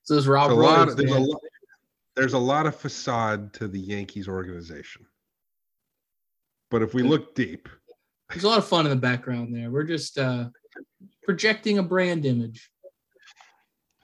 So 0.06 0.14
there's 0.14 0.28
Rob 0.28 0.50
So 0.50 0.54
a 0.54 0.62
lot, 0.62 0.86
Royce, 0.86 0.96
there's 0.96 1.10
a 1.10 1.18
lot, 1.18 1.40
there's 2.14 2.32
a 2.32 2.38
lot 2.38 2.66
of 2.66 2.76
facade 2.76 3.52
to 3.54 3.66
the 3.66 3.78
Yankees 3.78 4.28
organization. 4.28 5.04
But 6.70 6.82
if 6.82 6.94
we 6.94 7.02
look 7.02 7.34
deep, 7.34 7.68
There's 8.30 8.44
a 8.44 8.48
lot 8.48 8.58
of 8.58 8.66
fun 8.66 8.86
in 8.86 8.90
the 8.90 8.96
background 8.96 9.54
there. 9.54 9.70
We're 9.70 9.82
just 9.82 10.16
uh, 10.16 10.46
projecting 11.24 11.78
a 11.78 11.82
brand 11.82 12.24
image. 12.24 12.70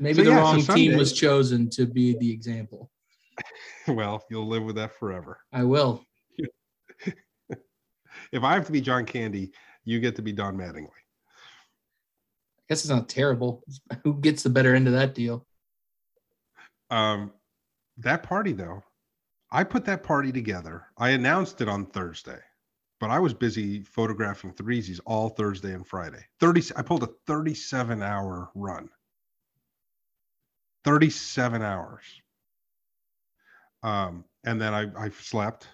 Maybe 0.00 0.18
So, 0.18 0.24
the 0.24 0.30
yeah, 0.30 0.36
so 0.36 0.42
wrong 0.42 0.76
team 0.76 0.96
was 0.96 1.12
chosen 1.12 1.70
to 1.70 1.86
be 1.86 2.16
the 2.18 2.30
example. 2.32 2.90
well, 3.86 4.24
you'll 4.28 4.48
live 4.48 4.64
with 4.64 4.76
that 4.76 4.98
forever. 4.98 5.38
I 5.52 5.62
will. 5.62 6.04
If 8.32 8.42
I 8.44 8.54
have 8.54 8.64
to 8.66 8.72
be 8.72 8.80
John 8.80 9.04
Candy, 9.04 9.52
you 9.84 10.00
get 10.00 10.16
to 10.16 10.22
be 10.22 10.32
Don 10.32 10.56
Mattingly. 10.56 10.86
I 10.86 12.64
guess 12.70 12.80
it's 12.80 12.88
not 12.88 13.08
terrible. 13.08 13.62
Who 14.04 14.18
gets 14.20 14.42
the 14.42 14.48
better 14.48 14.74
end 14.74 14.86
of 14.86 14.94
that 14.94 15.14
deal? 15.14 15.46
Um, 16.92 17.32
that 17.96 18.22
party 18.22 18.52
though, 18.52 18.84
I 19.50 19.64
put 19.64 19.86
that 19.86 20.02
party 20.02 20.30
together. 20.30 20.86
I 20.98 21.10
announced 21.10 21.62
it 21.62 21.68
on 21.68 21.86
Thursday, 21.86 22.38
but 23.00 23.08
I 23.08 23.18
was 23.18 23.32
busy 23.32 23.82
photographing 23.82 24.52
threesies 24.52 25.00
all 25.06 25.30
Thursday 25.30 25.72
and 25.72 25.86
Friday. 25.86 26.22
30 26.38 26.72
I 26.76 26.82
pulled 26.82 27.02
a 27.02 27.08
37 27.26 28.02
hour 28.02 28.50
run. 28.54 28.90
37 30.84 31.62
hours. 31.62 32.04
Um, 33.82 34.24
and 34.44 34.60
then 34.60 34.74
I, 34.74 34.88
I 34.96 35.08
slept 35.08 35.68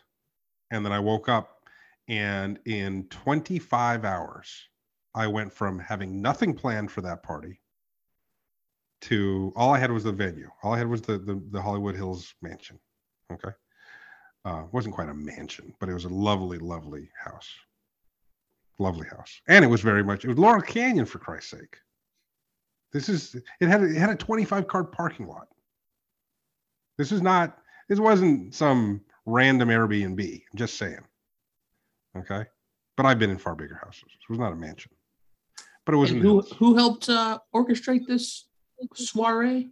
and 0.70 0.84
then 0.84 0.92
I 0.92 1.00
woke 1.00 1.28
up 1.28 1.68
and 2.06 2.60
in 2.64 3.08
25 3.08 4.04
hours, 4.04 4.68
I 5.16 5.26
went 5.26 5.52
from 5.52 5.80
having 5.80 6.22
nothing 6.22 6.54
planned 6.54 6.92
for 6.92 7.00
that 7.00 7.24
party 7.24 7.60
to 9.02 9.52
all 9.56 9.72
I 9.72 9.78
had 9.78 9.90
was 9.90 10.04
the 10.04 10.12
venue. 10.12 10.50
All 10.62 10.72
I 10.72 10.78
had 10.78 10.88
was 10.88 11.02
the 11.02 11.18
the, 11.18 11.42
the 11.50 11.62
Hollywood 11.62 11.94
Hills 11.94 12.34
mansion. 12.42 12.78
Okay. 13.32 13.50
Uh, 14.44 14.64
wasn't 14.72 14.94
quite 14.94 15.08
a 15.08 15.14
mansion, 15.14 15.74
but 15.78 15.88
it 15.88 15.94
was 15.94 16.04
a 16.04 16.08
lovely, 16.08 16.58
lovely 16.58 17.10
house. 17.22 17.48
Lovely 18.78 19.06
house. 19.06 19.40
And 19.48 19.64
it 19.64 19.68
was 19.68 19.80
very 19.80 20.04
much, 20.04 20.24
it 20.24 20.28
was 20.28 20.38
Laurel 20.38 20.62
Canyon 20.62 21.04
for 21.04 21.18
Christ's 21.18 21.50
sake. 21.50 21.76
This 22.92 23.08
is, 23.08 23.34
it 23.60 23.68
had, 23.68 23.82
it 23.82 23.96
had 23.96 24.10
a 24.10 24.16
25 24.16 24.66
car 24.66 24.84
parking 24.84 25.26
lot. 25.26 25.48
This 26.96 27.12
is 27.12 27.20
not, 27.20 27.58
this 27.88 27.98
wasn't 27.98 28.54
some 28.54 29.02
random 29.26 29.68
Airbnb. 29.68 30.42
I'm 30.50 30.56
just 30.56 30.78
saying. 30.78 31.04
Okay. 32.16 32.44
But 32.96 33.06
I've 33.06 33.18
been 33.18 33.30
in 33.30 33.38
far 33.38 33.54
bigger 33.54 33.78
houses. 33.82 34.04
It 34.06 34.30
was 34.30 34.38
not 34.38 34.52
a 34.52 34.56
mansion, 34.56 34.92
but 35.84 35.94
it 35.94 35.98
was 35.98 36.10
who 36.10 36.40
who 36.40 36.74
helped 36.74 37.08
uh, 37.08 37.38
orchestrate 37.54 38.06
this 38.08 38.47
soiree? 38.94 39.70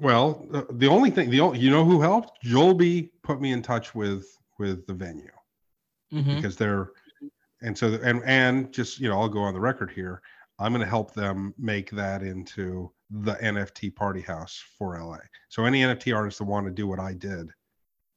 Well, 0.00 0.46
the, 0.70 0.86
only 0.86 1.10
thing, 1.10 1.30
the 1.30 1.40
only, 1.40 1.58
you 1.58 1.70
know 1.70 1.84
who 1.84 2.00
helped? 2.00 2.44
Jolby 2.44 3.10
put 3.22 3.40
me 3.40 3.52
in 3.52 3.62
touch 3.62 3.94
with 3.94 4.26
with 4.58 4.86
the 4.86 4.94
venue 4.94 5.30
Mhm. 6.12 6.36
because 6.36 6.56
they're, 6.56 6.90
and 7.62 7.76
so 7.76 7.94
and 8.02 8.22
and 8.24 8.72
just 8.72 8.98
you 8.98 9.08
know 9.08 9.20
I'll 9.20 9.28
go 9.28 9.40
on 9.40 9.54
the 9.54 9.60
record 9.60 9.90
here. 9.90 10.22
I'm 10.58 10.72
going 10.72 10.82
to 10.84 10.88
help 10.88 11.14
them 11.14 11.54
make 11.58 11.90
that 11.92 12.22
into 12.22 12.90
the 13.10 13.34
NFT 13.36 13.94
party 13.94 14.20
house 14.20 14.62
for 14.76 14.98
LA. 15.00 15.18
So 15.48 15.64
any 15.64 15.82
NFT 15.82 16.14
artists 16.14 16.38
that 16.38 16.44
want 16.44 16.66
to 16.66 16.72
do 16.72 16.86
what 16.88 16.98
I 16.98 17.12
did, 17.14 17.50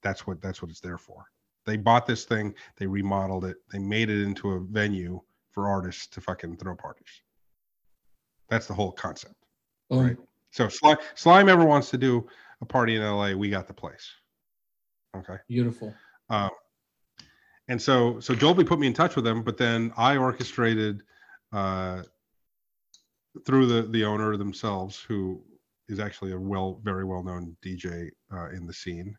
that's 0.02 0.26
what 0.26 0.42
that's 0.42 0.62
what 0.62 0.72
it's 0.72 0.80
there 0.80 0.98
for. 0.98 1.26
They 1.66 1.78
bought 1.78 2.08
this 2.08 2.26
thing, 2.26 2.56
they 2.78 2.88
remodeled 2.88 3.46
it, 3.46 3.58
they 3.72 3.78
made 3.80 4.10
it 4.10 4.24
into 4.24 4.52
a 4.54 4.60
venue 4.60 5.22
for 5.52 5.68
artists 5.70 6.08
to 6.08 6.22
fucking 6.22 6.58
throw 6.58 6.76
parties. 6.76 7.22
That's 8.50 8.66
the 8.68 8.74
whole 8.74 8.92
concept. 8.92 9.36
Boom. 9.92 10.08
Right. 10.08 10.18
So 10.52 10.70
slime, 10.70 10.98
slime 11.16 11.50
ever 11.50 11.66
wants 11.66 11.92
to 11.92 11.98
do 11.98 12.28
a 12.62 12.66
party 12.66 12.96
in 12.96 13.04
LA, 13.04 13.34
we 13.34 13.50
got 13.50 13.68
the 13.68 13.74
place. 13.74 14.10
Okay. 15.16 15.36
Beautiful. 15.48 15.94
Um, 16.30 16.50
and 17.68 17.82
so 17.82 18.20
so 18.20 18.34
Dolby 18.34 18.64
put 18.64 18.80
me 18.80 18.88
in 18.88 18.94
touch 18.94 19.16
with 19.16 19.26
them, 19.26 19.44
but 19.44 19.58
then 19.58 19.94
I 19.98 20.18
orchestrated 20.18 21.04
uh, 21.52 22.04
through 23.46 23.68
the 23.68 23.84
the 23.84 24.06
owner 24.06 24.36
themselves, 24.38 25.00
who 25.00 25.44
is 25.90 26.00
actually 26.00 26.32
a 26.32 26.40
well 26.40 26.80
very 26.84 27.04
well 27.04 27.24
known 27.24 27.56
DJ 27.64 28.10
uh, 28.34 28.50
in 28.50 28.66
the 28.66 28.74
scene. 28.74 29.16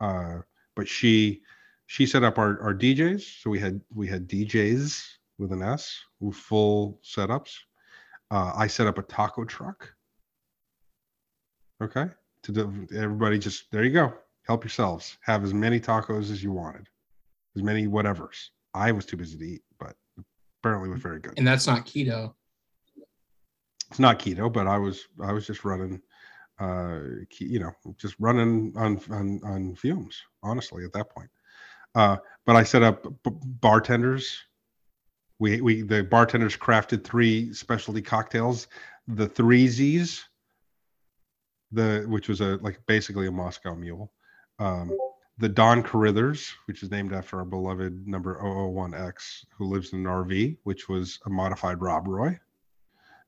Uh, 0.00 0.40
but 0.76 0.86
she 0.86 1.42
she 1.86 2.06
set 2.06 2.22
up 2.22 2.38
our 2.38 2.60
our 2.62 2.74
DJs, 2.74 3.40
so 3.42 3.50
we 3.50 3.58
had 3.58 3.80
we 3.94 4.06
had 4.06 4.28
DJs 4.28 5.02
with 5.38 5.52
an 5.52 5.62
S 5.62 5.98
full 6.32 7.00
setups. 7.02 7.54
Uh, 8.30 8.52
I 8.56 8.66
set 8.66 8.86
up 8.86 8.98
a 8.98 9.02
taco 9.02 9.44
truck. 9.44 9.92
Okay, 11.82 12.06
to 12.44 12.52
do, 12.52 12.86
everybody 12.96 13.38
just 13.38 13.70
there 13.72 13.84
you 13.84 13.90
go. 13.92 14.14
Help 14.46 14.64
yourselves. 14.64 15.18
Have 15.22 15.44
as 15.44 15.52
many 15.52 15.80
tacos 15.80 16.30
as 16.30 16.42
you 16.42 16.52
wanted. 16.52 16.88
As 17.56 17.62
many 17.62 17.86
whatevers. 17.86 18.48
I 18.74 18.92
was 18.92 19.04
too 19.04 19.16
busy 19.16 19.36
to 19.36 19.44
eat 19.44 19.62
but 19.78 19.94
apparently 20.62 20.88
it 20.88 20.92
was 20.92 21.02
very 21.02 21.18
good. 21.18 21.34
And 21.36 21.46
that's 21.46 21.66
not 21.66 21.86
keto. 21.86 22.34
it's 23.90 23.98
not 23.98 24.18
keto 24.18 24.50
but 24.52 24.66
i 24.66 24.78
was 24.78 25.08
i 25.22 25.32
was 25.32 25.46
just 25.46 25.64
running 25.64 26.00
uh 26.60 27.00
you 27.38 27.58
know 27.58 27.72
just 27.98 28.14
running 28.18 28.72
on 28.76 29.00
on, 29.10 29.40
on 29.44 29.74
fumes 29.74 30.20
honestly 30.42 30.84
at 30.84 30.92
that 30.92 31.10
point. 31.10 31.30
Uh 31.94 32.16
but 32.46 32.56
i 32.56 32.62
set 32.62 32.82
up 32.82 33.02
b- 33.24 33.30
bartenders. 33.60 34.38
We 35.38 35.60
we 35.60 35.82
the 35.82 36.04
bartenders 36.04 36.56
crafted 36.56 37.02
three 37.02 37.52
specialty 37.52 38.02
cocktails. 38.02 38.68
The 39.08 39.26
three 39.26 39.66
z's 39.66 40.24
the 41.72 42.04
which 42.08 42.28
was 42.28 42.40
a 42.40 42.58
like 42.62 42.80
basically 42.86 43.26
a 43.26 43.32
moscow 43.32 43.74
mule 43.74 44.12
um 44.58 44.96
the 45.38 45.48
Don 45.48 45.82
Carithers, 45.82 46.52
which 46.66 46.82
is 46.82 46.90
named 46.90 47.12
after 47.12 47.38
our 47.38 47.44
beloved 47.44 48.06
number 48.06 48.38
001X, 48.40 49.46
who 49.56 49.64
lives 49.64 49.92
in 49.92 50.00
an 50.00 50.04
RV, 50.04 50.58
which 50.64 50.88
was 50.88 51.18
a 51.26 51.30
modified 51.30 51.80
Rob 51.80 52.06
Roy. 52.06 52.38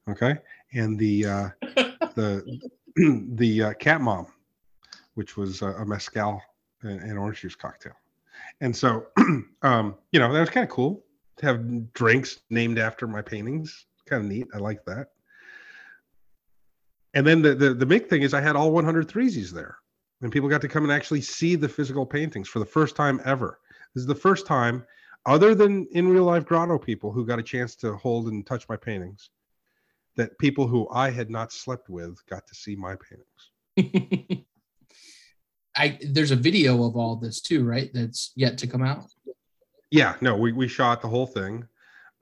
Okay, 0.09 0.37
and 0.75 0.99
the 0.99 1.27
uh, 1.27 1.49
the 2.15 2.61
the 3.35 3.63
uh, 3.63 3.73
Cat 3.75 4.01
Mom, 4.01 4.27
which 5.15 5.37
was 5.37 5.63
a, 5.63 5.69
a 5.69 5.87
mezcal 5.87 6.41
and, 6.83 7.01
and 7.01 7.19
orange 7.19 7.41
juice 7.41 7.57
cocktail. 7.57 7.95
And 8.61 8.77
so, 8.77 9.07
um, 9.63 9.97
you 10.13 10.21
know, 10.21 10.33
that 10.33 10.41
was 10.41 10.51
kind 10.51 10.65
of 10.65 10.71
cool 10.71 11.05
to 11.39 11.47
have 11.47 11.93
drinks 11.95 12.41
named 12.51 12.79
after 12.79 13.07
my 13.07 13.23
paintings. 13.23 13.87
Kind 14.07 14.25
of 14.25 14.31
neat. 14.31 14.47
I 14.55 14.59
like 14.59 14.85
that. 14.85 15.09
And 17.15 17.27
then 17.27 17.43
the, 17.43 17.55
the 17.55 17.75
the 17.75 17.87
big 17.87 18.09
thing 18.09 18.23
is 18.23 18.35
I 18.35 18.41
had 18.41 18.57
all 18.57 18.73
100 18.73 19.09
threesies 19.09 19.51
there 19.51 19.79
and 20.25 20.33
people 20.33 20.49
got 20.49 20.63
to 20.63 20.69
come 20.69 20.85
and 20.85 20.93
actually 20.93 21.21
see 21.21 21.55
the 21.55 21.69
physical 21.69 22.07
paintings 22.07 22.49
for 22.49 22.59
the 22.59 22.65
first 22.65 22.97
time 22.97 23.21
ever. 23.25 23.61
This 23.95 24.01
is 24.03 24.07
the 24.07 24.15
first 24.15 24.47
time, 24.47 24.85
other 25.27 25.55
than 25.55 25.87
in 25.93 26.09
real 26.09 26.25
life 26.25 26.47
grotto 26.47 26.79
people 26.79 27.13
who 27.13 27.27
got 27.27 27.39
a 27.39 27.43
chance 27.43 27.77
to 27.77 27.95
hold 27.97 28.29
and 28.29 28.47
touch 28.47 28.69
my 28.69 28.77
paintings, 28.77 29.31
that 30.17 30.39
people 30.39 30.67
who 30.67 30.89
I 30.91 31.11
had 31.11 31.31
not 31.31 31.53
slept 31.53 31.91
with 31.91 32.25
got 32.27 32.47
to 32.47 32.55
see 32.55 32.75
my 32.75 32.97
paintings. 33.77 34.47
I 35.77 35.99
there's 36.09 36.31
a 36.31 36.37
video 36.37 36.85
of 36.85 36.97
all 36.97 37.17
this 37.17 37.41
too, 37.41 37.65
right? 37.65 37.91
That's 37.93 38.33
yet 38.35 38.57
to 38.59 38.67
come 38.67 38.83
out. 38.83 39.05
Yeah, 39.91 40.15
no, 40.21 40.37
we, 40.37 40.53
we 40.53 40.69
shot 40.69 41.03
the 41.03 41.09
whole 41.09 41.27
thing. 41.27 41.69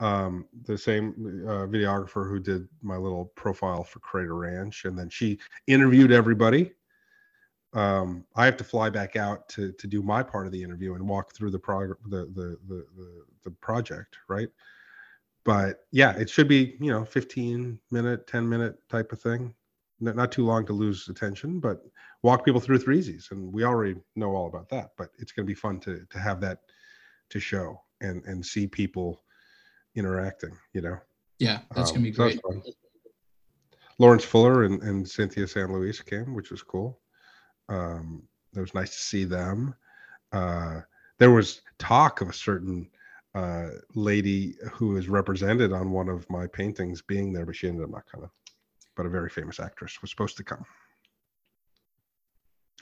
Um, 0.03 0.47
the 0.65 0.77
same 0.77 1.13
uh, 1.47 1.65
videographer 1.65 2.29
who 2.29 2.37
did 2.37 2.67
my 2.81 2.97
little 2.97 3.31
profile 3.35 3.85
for 3.85 3.99
Crater 3.99 4.35
Ranch, 4.35 4.83
and 4.83 4.99
then 4.99 5.07
she 5.07 5.39
interviewed 5.67 6.11
everybody. 6.11 6.73
Um, 7.71 8.25
I 8.35 8.43
have 8.43 8.57
to 8.57 8.65
fly 8.65 8.89
back 8.89 9.15
out 9.15 9.47
to 9.49 9.71
to 9.71 9.87
do 9.87 10.01
my 10.03 10.21
part 10.21 10.45
of 10.45 10.51
the 10.51 10.61
interview 10.61 10.95
and 10.95 11.07
walk 11.07 11.33
through 11.33 11.51
the 11.51 11.59
prog 11.59 11.95
the, 12.09 12.25
the 12.35 12.57
the 12.67 12.85
the 12.97 13.23
the 13.45 13.51
project, 13.51 14.17
right? 14.27 14.49
But 15.45 15.85
yeah, 15.91 16.11
it 16.17 16.29
should 16.29 16.49
be 16.49 16.75
you 16.81 16.91
know 16.91 17.05
15 17.05 17.79
minute, 17.89 18.27
10 18.27 18.49
minute 18.49 18.75
type 18.89 19.13
of 19.13 19.21
thing. 19.21 19.55
Not, 20.01 20.17
not 20.17 20.33
too 20.33 20.45
long 20.45 20.65
to 20.65 20.73
lose 20.73 21.07
attention, 21.07 21.61
but 21.61 21.81
walk 22.23 22.43
people 22.43 22.59
through 22.59 22.79
threesies, 22.79 23.31
and 23.31 23.53
we 23.53 23.63
already 23.63 23.95
know 24.17 24.35
all 24.35 24.47
about 24.47 24.67
that. 24.67 24.91
But 24.97 25.11
it's 25.17 25.31
going 25.31 25.45
to 25.45 25.49
be 25.49 25.55
fun 25.55 25.79
to 25.81 26.05
to 26.09 26.19
have 26.19 26.41
that 26.41 26.59
to 27.29 27.39
show 27.39 27.81
and 28.01 28.21
and 28.25 28.45
see 28.45 28.67
people 28.67 29.22
interacting 29.95 30.55
you 30.73 30.81
know? 30.81 30.97
Yeah, 31.39 31.59
that's 31.75 31.89
Um, 31.91 31.95
gonna 31.97 32.03
be 32.05 32.13
so 32.13 32.23
great. 32.23 32.41
fun. 32.41 32.61
lawrence 33.99 34.23
fuller 34.25 34.63
and, 34.63 34.81
and 34.81 35.07
cynthia 35.07 35.47
san 35.47 35.71
luis 35.71 36.01
came 36.01 36.33
which 36.33 36.51
was 36.51 36.63
cool. 36.63 36.99
Um 37.69 38.23
it 38.55 38.59
was 38.59 38.73
nice 38.73 38.91
to 38.91 39.01
see 39.01 39.23
them. 39.25 39.75
Uh 40.31 40.81
there 41.19 41.31
was 41.31 41.61
talk 41.79 42.21
of 42.21 42.29
a 42.29 42.33
certain 42.33 42.89
uh 43.35 43.69
lady 43.95 44.55
who 44.73 44.97
is 44.97 45.07
represented 45.09 45.71
on 45.73 45.91
one 45.91 46.09
of 46.09 46.29
my 46.29 46.45
paintings 46.47 47.01
being 47.01 47.33
there 47.33 47.45
but 47.45 47.55
she 47.55 47.67
ended 47.67 47.83
up 47.83 47.91
not 47.91 48.05
coming. 48.11 48.29
But 48.95 49.05
a 49.05 49.09
very 49.09 49.29
famous 49.29 49.59
actress 49.59 50.01
was 50.01 50.11
supposed 50.11 50.37
to 50.37 50.43
come. 50.43 50.65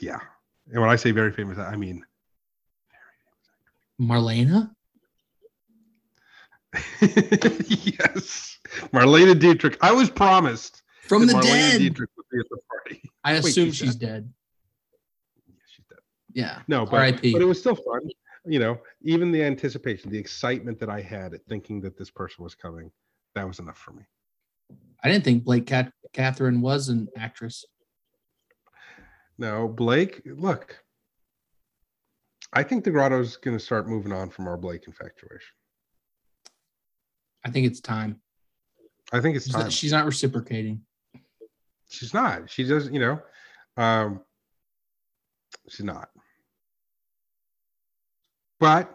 Yeah. 0.00 0.20
And 0.70 0.80
when 0.80 0.90
i 0.90 0.96
say 0.96 1.10
very 1.10 1.32
famous 1.32 1.58
i 1.58 1.76
mean 1.76 2.04
Marlene? 4.00 4.74
yes, 7.00 8.58
Marlene 8.92 9.38
Dietrich. 9.38 9.76
I 9.82 9.92
was 9.92 10.08
promised 10.08 10.82
From 11.02 11.26
the 11.26 11.34
Marlena 11.34 11.42
dead. 11.42 11.78
Dietrich 11.78 12.10
would 12.16 12.26
be 12.30 12.38
at 12.38 12.46
the 12.48 12.58
party. 12.68 13.10
I 13.24 13.34
Wait, 13.34 13.44
assume 13.44 13.66
she's 13.66 13.76
she's 13.76 13.96
dead. 13.96 14.32
Yeah, 15.46 15.54
she's 15.66 15.84
dead. 15.86 15.98
Yeah. 16.32 16.58
No, 16.68 16.86
but, 16.86 16.94
R.I.P. 16.94 17.32
but 17.32 17.42
it 17.42 17.46
was 17.46 17.60
still 17.60 17.76
fun. 17.76 18.08
You 18.44 18.58
know, 18.58 18.78
even 19.02 19.30
the 19.30 19.42
anticipation, 19.42 20.10
the 20.10 20.18
excitement 20.18 20.78
that 20.80 20.88
I 20.88 21.00
had 21.00 21.34
at 21.34 21.44
thinking 21.46 21.80
that 21.82 21.96
this 21.96 22.10
person 22.10 22.42
was 22.42 22.54
coming, 22.54 22.90
that 23.34 23.46
was 23.46 23.58
enough 23.58 23.78
for 23.78 23.92
me. 23.92 24.02
I 25.04 25.08
didn't 25.08 25.24
think 25.24 25.44
Blake 25.44 25.66
Cat- 25.66 25.92
Catherine 26.12 26.60
was 26.60 26.88
an 26.88 27.08
actress. 27.16 27.64
No, 29.38 29.68
Blake, 29.68 30.22
look, 30.24 30.82
I 32.52 32.62
think 32.62 32.84
the 32.84 32.90
grotto's 32.90 33.36
going 33.36 33.56
to 33.56 33.64
start 33.64 33.88
moving 33.88 34.12
on 34.12 34.30
from 34.30 34.46
our 34.46 34.56
Blake 34.56 34.86
infatuation. 34.86 35.54
I 37.44 37.50
think 37.50 37.66
it's 37.66 37.80
time. 37.80 38.20
I 39.12 39.20
think 39.20 39.36
it's 39.36 39.46
She's 39.46 39.54
time. 39.54 39.62
not, 39.64 39.72
she's 39.72 39.92
not 39.92 40.06
reciprocating. 40.06 40.82
she's 41.90 42.14
not. 42.14 42.48
She 42.48 42.64
does, 42.64 42.88
you 42.90 42.98
know, 42.98 43.20
um, 43.76 44.20
she's 45.68 45.84
not. 45.84 46.08
But 48.58 48.94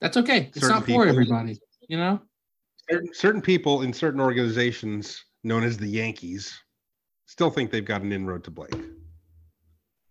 That's 0.00 0.16
okay. 0.16 0.50
It's 0.54 0.68
not 0.68 0.86
for 0.86 1.06
everybody, 1.06 1.58
you 1.88 1.96
know? 1.98 2.20
certain, 2.88 3.08
certain 3.12 3.42
people 3.42 3.82
in 3.82 3.92
certain 3.92 4.20
organizations 4.20 5.24
known 5.42 5.64
as 5.64 5.76
the 5.76 5.88
Yankees 5.88 6.56
still 7.26 7.50
think 7.50 7.70
they've 7.70 7.84
got 7.84 8.02
an 8.02 8.12
inroad 8.12 8.44
to 8.44 8.50
Blake. 8.50 8.74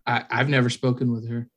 I, 0.05 0.25
I've 0.29 0.49
never 0.49 0.69
spoken 0.69 1.11
with 1.11 1.27
her. 1.29 1.47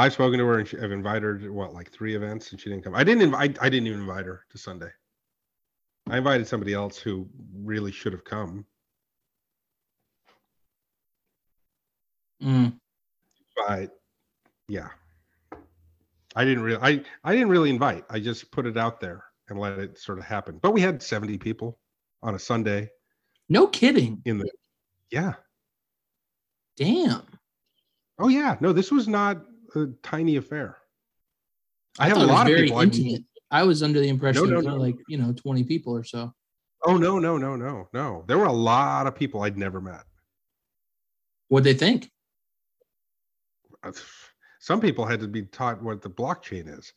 I've 0.00 0.12
spoken 0.14 0.38
to 0.38 0.46
her 0.46 0.58
and 0.58 0.66
she, 0.68 0.78
I've 0.78 0.92
invited 0.92 1.22
her 1.22 1.38
to 1.38 1.50
what, 1.52 1.74
like 1.74 1.90
three 1.90 2.14
events, 2.14 2.50
and 2.52 2.60
she 2.60 2.70
didn't 2.70 2.84
come. 2.84 2.94
I 2.94 3.04
didn't 3.04 3.22
invite. 3.22 3.58
I 3.60 3.68
didn't 3.68 3.86
even 3.88 4.00
invite 4.00 4.24
her 4.26 4.44
to 4.50 4.58
Sunday. 4.58 4.88
I 6.08 6.18
invited 6.18 6.46
somebody 6.46 6.72
else 6.72 6.96
who 6.98 7.28
really 7.54 7.92
should 7.92 8.12
have 8.12 8.24
come, 8.24 8.64
Mm. 12.42 12.78
but 13.54 13.90
yeah, 14.68 14.88
I 16.34 16.44
didn't 16.44 16.62
really. 16.62 16.80
I 16.82 17.04
I 17.22 17.32
didn't 17.32 17.50
really 17.50 17.68
invite. 17.70 18.04
I 18.08 18.18
just 18.20 18.50
put 18.50 18.64
it 18.66 18.78
out 18.78 19.00
there 19.00 19.24
and 19.48 19.58
let 19.58 19.78
it 19.78 19.98
sort 19.98 20.18
of 20.18 20.24
happen. 20.24 20.58
But 20.62 20.72
we 20.72 20.80
had 20.80 21.02
seventy 21.02 21.36
people 21.36 21.78
on 22.22 22.34
a 22.34 22.38
Sunday 22.38 22.88
No 23.50 23.66
kidding. 23.66 24.22
in 24.24 24.38
the. 24.38 24.50
Yeah. 25.10 25.34
Damn. 26.76 27.22
Oh 28.18 28.28
yeah. 28.28 28.56
No, 28.60 28.72
this 28.72 28.90
was 28.90 29.06
not 29.06 29.42
a 29.76 29.88
tiny 30.02 30.36
affair. 30.36 30.78
I, 31.98 32.06
I, 32.06 32.08
have 32.08 32.18
a 32.18 32.26
lot 32.26 32.50
of 32.50 32.56
people. 32.56 32.78
I- 32.78 32.84
intimate. 32.84 33.24
I 33.50 33.64
was 33.64 33.82
under 33.82 33.98
the 33.98 34.08
impression 34.08 34.48
no, 34.48 34.52
it 34.52 34.56
was 34.56 34.66
no. 34.66 34.76
like, 34.76 34.94
you 35.08 35.18
know, 35.18 35.32
20 35.32 35.64
people 35.64 35.92
or 35.92 36.04
so. 36.04 36.32
oh 36.86 36.96
no 36.96 37.18
no 37.18 37.36
no 37.36 37.56
no 37.56 37.88
no. 37.92 38.24
There 38.28 38.38
were 38.38 38.46
a 38.46 38.52
lot 38.52 39.06
of 39.08 39.14
people 39.16 39.42
I'd 39.42 39.58
never 39.58 39.80
met. 39.80 40.04
What'd 41.48 41.64
they 41.64 41.74
think? 41.74 42.10
some 44.60 44.80
people 44.80 45.04
had 45.04 45.20
to 45.20 45.28
be 45.28 45.42
taught 45.42 45.82
what 45.82 46.00
the 46.00 46.10
blockchain 46.10 46.78
is. 46.78 46.92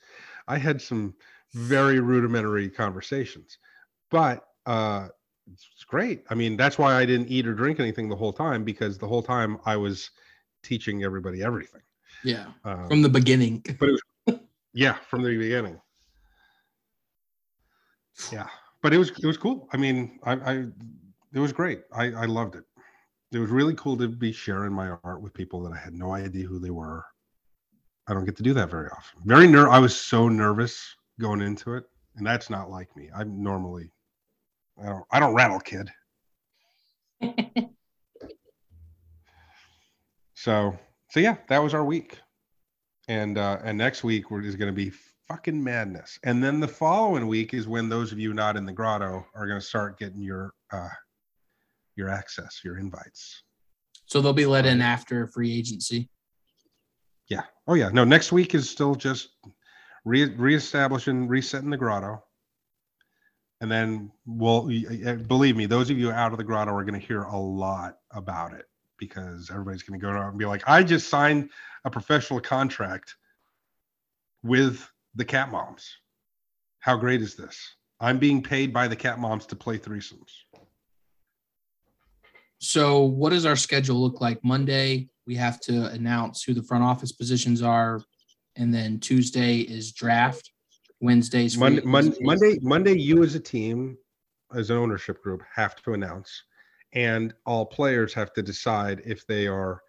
I 0.48 0.58
had 0.58 0.82
some 0.82 1.16
very 1.54 2.00
rudimentary 2.00 2.70
conversations, 2.70 3.58
but 4.12 4.46
uh, 4.66 5.08
it's 5.52 5.84
great. 5.86 6.24
I 6.30 6.36
mean, 6.36 6.56
that's 6.56 6.78
why 6.78 6.96
I 6.96 7.06
didn't 7.06 7.30
eat 7.30 7.48
or 7.48 7.54
drink 7.54 7.80
anything 7.80 8.10
the 8.10 8.16
whole 8.16 8.34
time 8.34 8.64
because 8.64 8.98
the 8.98 9.08
whole 9.08 9.24
time 9.24 9.58
I 9.66 9.76
was 9.76 10.12
teaching 10.62 11.04
everybody 11.04 11.44
everything. 11.44 11.82
Yeah. 12.24 12.46
Um, 12.64 12.88
From 12.88 13.02
the 13.02 13.10
beginning. 13.10 13.64
But 13.80 14.40
yeah, 14.74 14.96
from 15.10 15.22
the 15.24 15.38
beginning. 15.38 15.80
Yeah, 18.32 18.48
but 18.82 18.94
it 18.94 18.98
was 18.98 19.10
it 19.12 19.26
was 19.26 19.38
cool. 19.38 19.68
I 19.72 19.78
mean, 19.78 20.20
I, 20.24 20.34
I 20.34 20.54
it 21.34 21.40
was 21.40 21.52
great. 21.52 21.82
I 21.96 22.06
I 22.12 22.26
loved 22.26 22.56
it. 22.56 22.64
It 23.32 23.40
was 23.40 23.50
really 23.50 23.76
cool 23.76 23.98
to 23.98 24.08
be 24.08 24.32
sharing 24.32 24.74
my 24.74 24.90
art 25.04 25.22
with 25.22 25.34
people 25.34 25.62
that 25.64 25.74
I 25.74 25.78
had 25.78 25.94
no 25.94 26.14
idea 26.14 26.46
who 26.46 26.60
they 26.60 26.70
were. 26.70 27.04
I 28.08 28.14
don't 28.14 28.26
get 28.26 28.36
to 28.38 28.44
do 28.44 28.54
that 28.54 28.70
very 28.70 28.90
often. 28.90 29.22
Very 29.26 29.48
ner. 29.48 29.70
I 29.70 29.80
was 29.80 29.96
so 29.96 30.28
nervous 30.30 30.96
going 31.20 31.42
into 31.42 31.76
it, 31.76 31.86
and 32.16 32.26
that's 32.26 32.50
not 32.50 32.70
like 32.70 32.96
me. 32.96 33.10
I'm 33.16 33.42
normally, 33.44 33.92
I 34.82 34.88
don't 34.88 35.06
I 35.12 35.20
don't 35.20 35.34
rattle, 35.36 35.60
kid. 35.60 35.92
So 40.36 40.78
so 41.14 41.20
yeah, 41.20 41.36
that 41.48 41.62
was 41.62 41.76
our 41.76 41.86
week, 41.86 42.18
and 43.08 43.38
uh, 43.38 43.60
and 43.64 43.78
next 43.78 44.04
week 44.04 44.32
we're 44.32 44.42
is 44.42 44.56
going 44.56 44.74
to 44.74 44.76
be 44.76 44.92
fucking 45.28 45.64
madness, 45.64 46.18
and 46.24 46.44
then 46.44 46.60
the 46.60 46.68
following 46.68 47.28
week 47.28 47.54
is 47.54 47.68
when 47.68 47.88
those 47.88 48.12
of 48.12 48.18
you 48.18 48.34
not 48.34 48.58
in 48.58 48.66
the 48.66 48.72
grotto 48.72 49.24
are 49.36 49.46
going 49.46 49.60
to 49.60 49.66
start 49.66 50.00
getting 50.00 50.24
your 50.24 50.56
uh, 50.72 50.90
your 51.96 52.10
access, 52.10 52.62
your 52.66 52.80
invites. 52.80 53.44
So 54.08 54.22
they'll 54.22 54.34
be 54.34 54.48
let 54.48 54.66
in 54.66 54.82
after 54.82 55.28
free 55.28 55.56
agency. 55.56 56.10
Yeah. 57.30 57.44
Oh 57.68 57.76
yeah. 57.76 57.90
No, 57.90 58.04
next 58.04 58.32
week 58.32 58.56
is 58.56 58.68
still 58.68 58.96
just 58.96 59.30
re 60.06 60.26
reestablishing, 60.34 61.28
resetting 61.28 61.70
the 61.70 61.78
grotto. 61.78 62.24
And 63.62 63.72
then 63.72 64.12
we'll 64.26 64.64
believe 65.28 65.58
me, 65.58 65.68
those 65.68 65.92
of 65.92 66.00
you 66.00 66.10
out 66.10 66.32
of 66.32 66.40
the 66.40 66.44
grotto 66.44 66.74
are 66.74 66.84
going 66.84 67.00
to 67.00 67.08
hear 67.08 67.22
a 67.22 67.38
lot 67.38 67.98
about 68.12 68.54
it 68.54 68.66
because 69.08 69.50
everybody's 69.50 69.84
going 69.84 70.00
to 70.00 70.06
go 70.06 70.12
out 70.12 70.30
and 70.30 70.38
be 70.38 70.46
like, 70.46 70.64
I 70.66 70.84
just 70.84 71.10
signed 71.10 71.50
a 71.84 71.90
professional 71.90 72.40
contract 72.40 73.16
with 74.44 74.90
the 75.16 75.26
cat 75.26 75.52
moms. 75.52 75.98
How 76.80 76.96
great 76.98 77.22
is 77.22 77.36
this? 77.36 77.58
I'm 78.00 78.18
being 78.18 78.42
paid 78.42 78.72
by 78.72 78.88
the 78.88 78.96
cat 78.96 79.20
moms 79.20 79.46
to 79.48 79.56
play 79.56 79.78
threesomes. 79.78 80.32
So 82.60 83.04
what 83.04 83.32
does 83.32 83.46
our 83.46 83.58
schedule 83.58 84.02
look 84.02 84.22
like? 84.22 84.44
Monday, 84.44 85.10
we 85.28 85.36
have 85.36 85.60
to 85.62 85.88
announce 85.88 86.44
who 86.44 86.54
the 86.54 86.64
front 86.64 86.84
office 86.84 87.12
positions 87.12 87.62
are. 87.62 88.02
And 88.56 88.74
then 88.74 89.00
Tuesday 89.00 89.60
is 89.60 89.92
draft. 89.92 90.52
Wednesday's 91.02 91.56
free 91.56 91.82
Monday, 91.82 91.82
Monday. 91.86 92.18
Monday, 92.22 92.60
Monday, 92.62 92.98
you 92.98 93.24
as 93.24 93.36
a 93.36 93.40
team, 93.40 93.98
as 94.56 94.70
an 94.70 94.78
ownership 94.78 95.22
group, 95.22 95.42
have 95.54 95.76
to 95.84 95.94
announce, 95.94 96.44
and 96.94 97.34
all 97.46 97.66
players 97.66 98.14
have 98.14 98.34
to 98.34 98.42
decide 98.42 99.02
if 99.06 99.26
they 99.28 99.48
are 99.48 99.82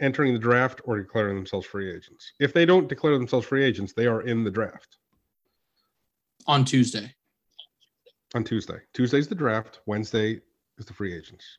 entering 0.00 0.32
the 0.32 0.38
draft 0.38 0.80
or 0.84 0.98
declaring 0.98 1.36
themselves 1.36 1.66
free 1.66 1.90
agents. 1.94 2.32
If 2.40 2.52
they 2.52 2.64
don't 2.64 2.88
declare 2.88 3.18
themselves 3.18 3.46
free 3.46 3.64
agents, 3.64 3.92
they 3.92 4.06
are 4.06 4.22
in 4.22 4.44
the 4.44 4.50
draft 4.50 4.98
on 6.46 6.64
Tuesday. 6.64 7.14
on 8.34 8.44
Tuesday. 8.44 8.78
Tuesday's 8.92 9.28
the 9.28 9.34
draft. 9.34 9.80
Wednesday 9.86 10.40
is 10.78 10.86
the 10.86 10.92
free 10.92 11.14
agents. 11.14 11.58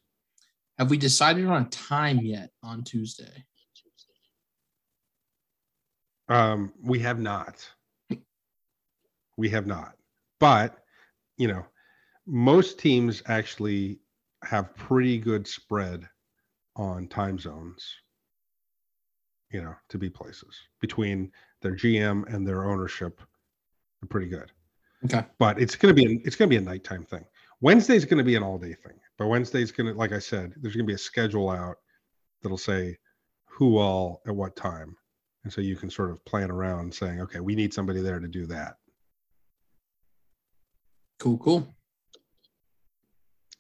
Have 0.78 0.90
we 0.90 0.98
decided 0.98 1.46
on 1.46 1.64
a 1.64 1.70
time 1.70 2.20
yet 2.20 2.52
on 2.62 2.84
Tuesday? 2.84 3.46
Um, 6.28 6.74
we 6.82 7.00
have 7.00 7.20
not. 7.20 7.68
We 9.38 9.50
have 9.50 9.68
not. 9.68 9.96
But, 10.40 10.78
you 11.38 11.48
know, 11.48 11.66
most 12.26 12.80
teams 12.80 13.22
actually 13.28 14.00
have 14.44 14.76
pretty 14.76 15.18
good 15.18 15.48
spread 15.48 16.08
on 16.76 17.08
time 17.08 17.40
zones, 17.40 17.86
you 19.52 19.62
know, 19.62 19.76
to 19.90 19.98
be 19.98 20.10
places 20.10 20.56
between 20.82 21.32
their 21.62 21.76
GM 21.76 22.32
and 22.34 22.48
their 22.48 22.66
ownership. 22.66 23.22
They're 24.02 24.10
pretty 24.10 24.28
good. 24.28 24.52
Okay. 25.06 25.26
But 25.38 25.60
it's 25.60 25.76
going 25.76 25.96
to 25.96 26.02
be 26.04 26.22
it's 26.26 26.36
going 26.36 26.50
to 26.50 26.56
be 26.56 26.62
a 26.62 26.66
nighttime 26.66 27.06
thing. 27.06 27.26
Wednesday's 27.62 28.06
going 28.06 28.18
to 28.18 28.24
be 28.24 28.36
an 28.36 28.44
all 28.44 28.58
day 28.58 28.74
thing. 28.74 29.00
But 29.18 29.28
Wednesday's 29.28 29.72
going 29.72 29.88
to 29.88 29.98
like 29.98 30.12
I 30.12 30.20
said, 30.20 30.54
there's 30.58 30.76
going 30.76 30.86
to 30.86 30.92
be 30.92 30.96
a 30.96 30.98
schedule 30.98 31.50
out 31.50 31.78
that'll 32.42 32.58
say 32.58 32.98
who 33.48 33.78
all 33.78 34.22
at 34.28 34.36
what 34.36 34.56
time. 34.56 34.96
And 35.44 35.54
so 35.54 35.62
you 35.62 35.76
can 35.76 35.90
sort 35.90 36.10
of 36.10 36.24
plan 36.26 36.50
around 36.50 36.94
saying, 36.94 37.22
okay, 37.22 37.40
we 37.40 37.56
need 37.56 37.74
somebody 37.74 38.02
there 38.02 38.20
to 38.20 38.28
do 38.28 38.48
that. 38.48 38.76
Cool, 41.20 41.38
cool. 41.38 41.76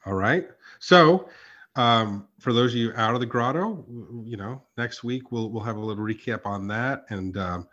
All 0.05 0.13
right. 0.13 0.47
So, 0.79 1.29
um, 1.75 2.27
for 2.39 2.53
those 2.53 2.71
of 2.71 2.77
you 2.77 2.93
out 2.95 3.15
of 3.15 3.19
the 3.19 3.25
grotto, 3.25 3.83
you 4.23 4.37
know, 4.37 4.61
next 4.77 5.03
week 5.03 5.31
we'll 5.31 5.49
we'll 5.49 5.63
have 5.63 5.77
a 5.77 5.79
little 5.79 6.03
recap 6.03 6.45
on 6.45 6.67
that, 6.67 7.05
and 7.09 7.35
um, 7.37 7.67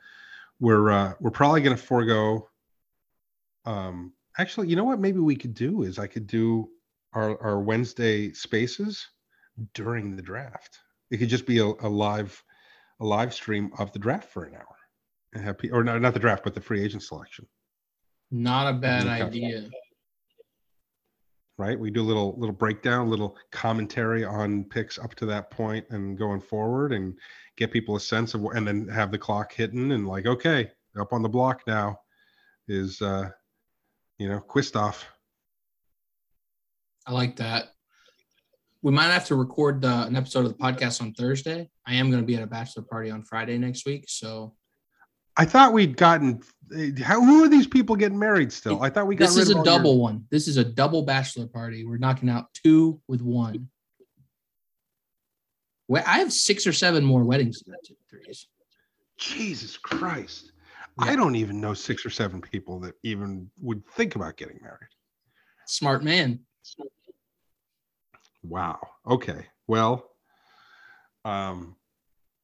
we're 0.61 0.91
uh, 0.91 1.13
we're 1.21 1.31
probably 1.31 1.61
going 1.61 1.77
to 1.77 1.83
forego. 1.83 2.49
Um, 3.65 4.13
actually, 4.39 4.69
you 4.69 4.77
know 4.77 4.85
what? 4.85 4.99
Maybe 4.99 5.21
we 5.21 5.37
could 5.37 5.55
do 5.55 5.83
is 5.83 5.99
I 5.99 6.07
could 6.07 6.27
do 6.27 6.69
our 7.13 7.41
our 7.43 7.61
Wednesday 7.61 8.33
spaces 8.33 9.07
during 9.75 10.17
the 10.17 10.23
draft. 10.23 10.79
It 11.11 11.19
could 11.19 11.29
just 11.29 11.47
be 11.47 11.59
a, 11.59 11.67
a 11.67 11.89
live 11.89 12.43
a 13.01 13.05
live 13.05 13.35
stream 13.35 13.71
of 13.79 13.93
the 13.93 13.99
draft 13.99 14.33
for 14.33 14.45
an 14.45 14.55
hour, 14.55 14.77
and 15.35 15.45
have 15.45 15.59
pe- 15.59 15.71
or 15.71 15.85
no, 15.85 15.99
not 15.99 16.15
the 16.15 16.21
draft, 16.21 16.45
but 16.45 16.55
the 16.55 16.61
free 16.61 16.83
agent 16.83 17.03
selection. 17.03 17.47
Not 18.31 18.69
a 18.69 18.73
bad 18.73 19.07
idea. 19.07 19.71
Right? 21.59 21.79
We 21.79 21.91
do 21.91 22.03
a 22.03 22.05
little 22.05 22.35
little 22.39 22.55
breakdown, 22.55 23.11
little 23.11 23.37
commentary 23.51 24.25
on 24.25 24.65
picks 24.65 24.99
up 24.99 25.15
to 25.17 25.27
that 25.27 25.51
point 25.51 25.87
and 25.91 26.17
going 26.19 26.41
forward, 26.41 26.93
and 26.93 27.15
get 27.57 27.73
people 27.73 27.97
a 27.97 28.01
sense 28.01 28.35
of, 28.35 28.45
and 28.55 28.67
then 28.67 28.89
have 28.89 29.11
the 29.11 29.19
clock 29.19 29.53
hitting 29.53 29.93
and 29.93 30.07
like, 30.07 30.27
okay, 30.27 30.71
up 30.99 31.13
on 31.13 31.23
the 31.23 31.29
block 31.29 31.63
now 31.67 31.99
is, 32.69 33.01
uh, 33.03 33.29
you 34.19 34.29
know, 34.29 34.41
Quistoff. 34.41 35.05
I 37.07 37.13
like 37.13 37.37
that. 37.37 37.69
We 38.83 38.93
might 38.93 39.11
have 39.11 39.27
to 39.27 39.37
record 39.37 39.85
uh, 39.85 40.05
an 40.09 40.17
episode 40.17 40.45
of 40.45 40.57
the 40.57 40.59
podcast 40.59 41.01
on 41.01 41.13
Thursday. 41.13 41.71
I 41.87 41.95
am 41.95 42.11
going 42.11 42.23
to 42.23 42.27
be 42.27 42.37
at 42.37 42.43
a 42.43 42.47
bachelor 42.47 42.83
party 42.83 43.11
on 43.11 43.23
Friday 43.23 43.59
next 43.59 43.87
week, 43.87 44.07
so 44.09 44.55
I 45.37 45.45
thought 45.45 45.73
we'd 45.73 45.97
gotten. 45.97 46.43
How 47.03 47.21
who 47.23 47.45
are 47.45 47.49
these 47.49 47.67
people 47.67 47.97
getting 47.97 48.19
married 48.19 48.53
still? 48.53 48.83
I 48.83 48.89
thought 48.91 49.07
we 49.07 49.15
got 49.17 49.27
this 49.27 49.37
rid 49.37 49.43
is 49.43 49.51
of 49.51 49.57
a 49.57 49.59
all 49.61 49.65
your- 49.67 49.79
double 49.79 49.99
one. 50.01 50.27
This 50.31 50.49
is 50.49 50.57
a 50.57 50.65
double 50.65 51.03
bachelor 51.03 51.47
party. 51.47 51.85
We're 51.85 51.99
knocking 51.99 52.29
out 52.31 52.47
two 52.55 53.01
with 53.09 53.21
one. 53.21 53.69
Well, 55.89 56.03
I 56.07 56.19
have 56.21 56.33
six 56.33 56.67
or 56.67 56.73
seven 56.73 57.05
more 57.05 57.25
weddings 57.25 57.59
to 57.61 57.71
go 57.71 57.77
to. 57.85 57.95
Threes. 58.09 58.47
Jesus 59.19 59.77
Christ! 59.77 60.53
Yeah. 60.99 61.11
I 61.11 61.17
don't 61.17 61.37
even 61.37 61.61
know 61.61 61.75
six 61.75 62.05
or 62.07 62.11
seven 62.11 62.41
people 62.41 62.81
that 62.81 62.95
even 63.03 63.51
would 63.61 63.87
think 63.89 64.17
about 64.17 64.37
getting 64.37 64.59
married. 64.63 64.89
Smart 65.67 66.03
man. 66.03 66.41
Wow. 68.43 68.79
Okay. 69.07 69.47
Well, 69.67 70.11
um, 71.25 71.77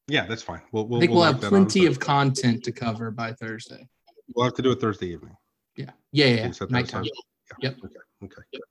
Yeah, 0.08 0.26
that's 0.26 0.42
fine. 0.42 0.62
We'll, 0.72 0.86
we'll 0.86 0.98
I 0.98 1.00
think 1.00 1.12
we'll, 1.12 1.24
knock 1.24 1.42
have 1.42 1.50
plenty 1.50 1.86
of 1.86 2.00
content 2.00 2.64
to 2.64 2.72
cover 2.72 3.10
by 3.10 3.32
Thursday. 3.34 3.86
We'll 4.34 4.44
have 4.44 4.54
to 4.54 4.62
do 4.62 4.72
it 4.72 4.80
Thursday 4.80 5.08
evening. 5.08 5.36
Yeah. 5.76 5.90
Yeah. 6.12 6.26
Yeah. 6.26 6.42
We'll 6.44 6.52
that 6.52 6.70
Nighttime. 6.70 7.02
aside. 7.02 7.12
Yep. 7.60 7.76
Okay. 7.84 7.94
Okay. 8.24 8.42
good. 8.52 8.62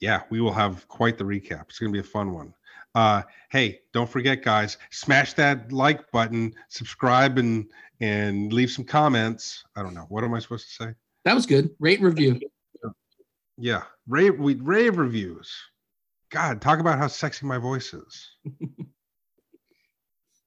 Yeah, 0.00 0.22
we 0.30 0.40
will 0.40 0.52
have 0.52 0.86
quite 0.88 1.18
the 1.18 1.24
recap. 1.24 1.62
It's 1.68 1.78
going 1.78 1.92
to 1.92 1.96
be 1.96 2.06
a 2.06 2.10
fun 2.10 2.32
one. 2.32 2.52
Uh, 2.94 3.22
hey, 3.50 3.80
don't 3.92 4.08
forget, 4.08 4.42
guys, 4.42 4.76
smash 4.90 5.32
that 5.34 5.72
like 5.72 6.10
button, 6.12 6.54
subscribe, 6.68 7.38
and 7.38 7.70
and 8.00 8.52
leave 8.52 8.70
some 8.70 8.84
comments. 8.84 9.64
I 9.76 9.82
don't 9.82 9.94
know. 9.94 10.06
What 10.08 10.22
am 10.22 10.34
I 10.34 10.38
supposed 10.38 10.68
to 10.68 10.84
say? 10.84 10.90
That 11.24 11.34
was 11.34 11.46
good. 11.46 11.70
Rate 11.80 12.00
review. 12.00 12.38
Yeah, 13.56 13.82
rave 14.06 14.38
we 14.38 14.54
rave 14.56 14.98
reviews. 14.98 15.52
God, 16.30 16.60
talk 16.60 16.80
about 16.80 16.98
how 16.98 17.06
sexy 17.06 17.46
my 17.46 17.58
voice 17.58 17.94
is. 17.94 18.30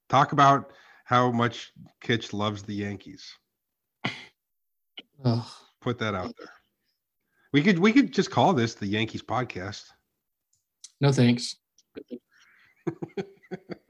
talk 0.10 0.32
about 0.32 0.72
how 1.06 1.32
much 1.32 1.72
Kitch 2.02 2.34
loves 2.34 2.64
the 2.64 2.74
Yankees. 2.74 3.26
Ugh. 5.24 5.46
Put 5.82 5.98
that 6.00 6.16
out 6.16 6.34
there. 6.38 6.52
We 7.54 7.64
could 7.64 7.80
we 7.80 7.94
could 7.94 8.14
just 8.14 8.30
call 8.30 8.54
this 8.54 8.74
the 8.76 8.88
Yankees 8.88 9.24
podcast. 9.24 9.86
no 11.02 11.12
thanks. 11.12 11.56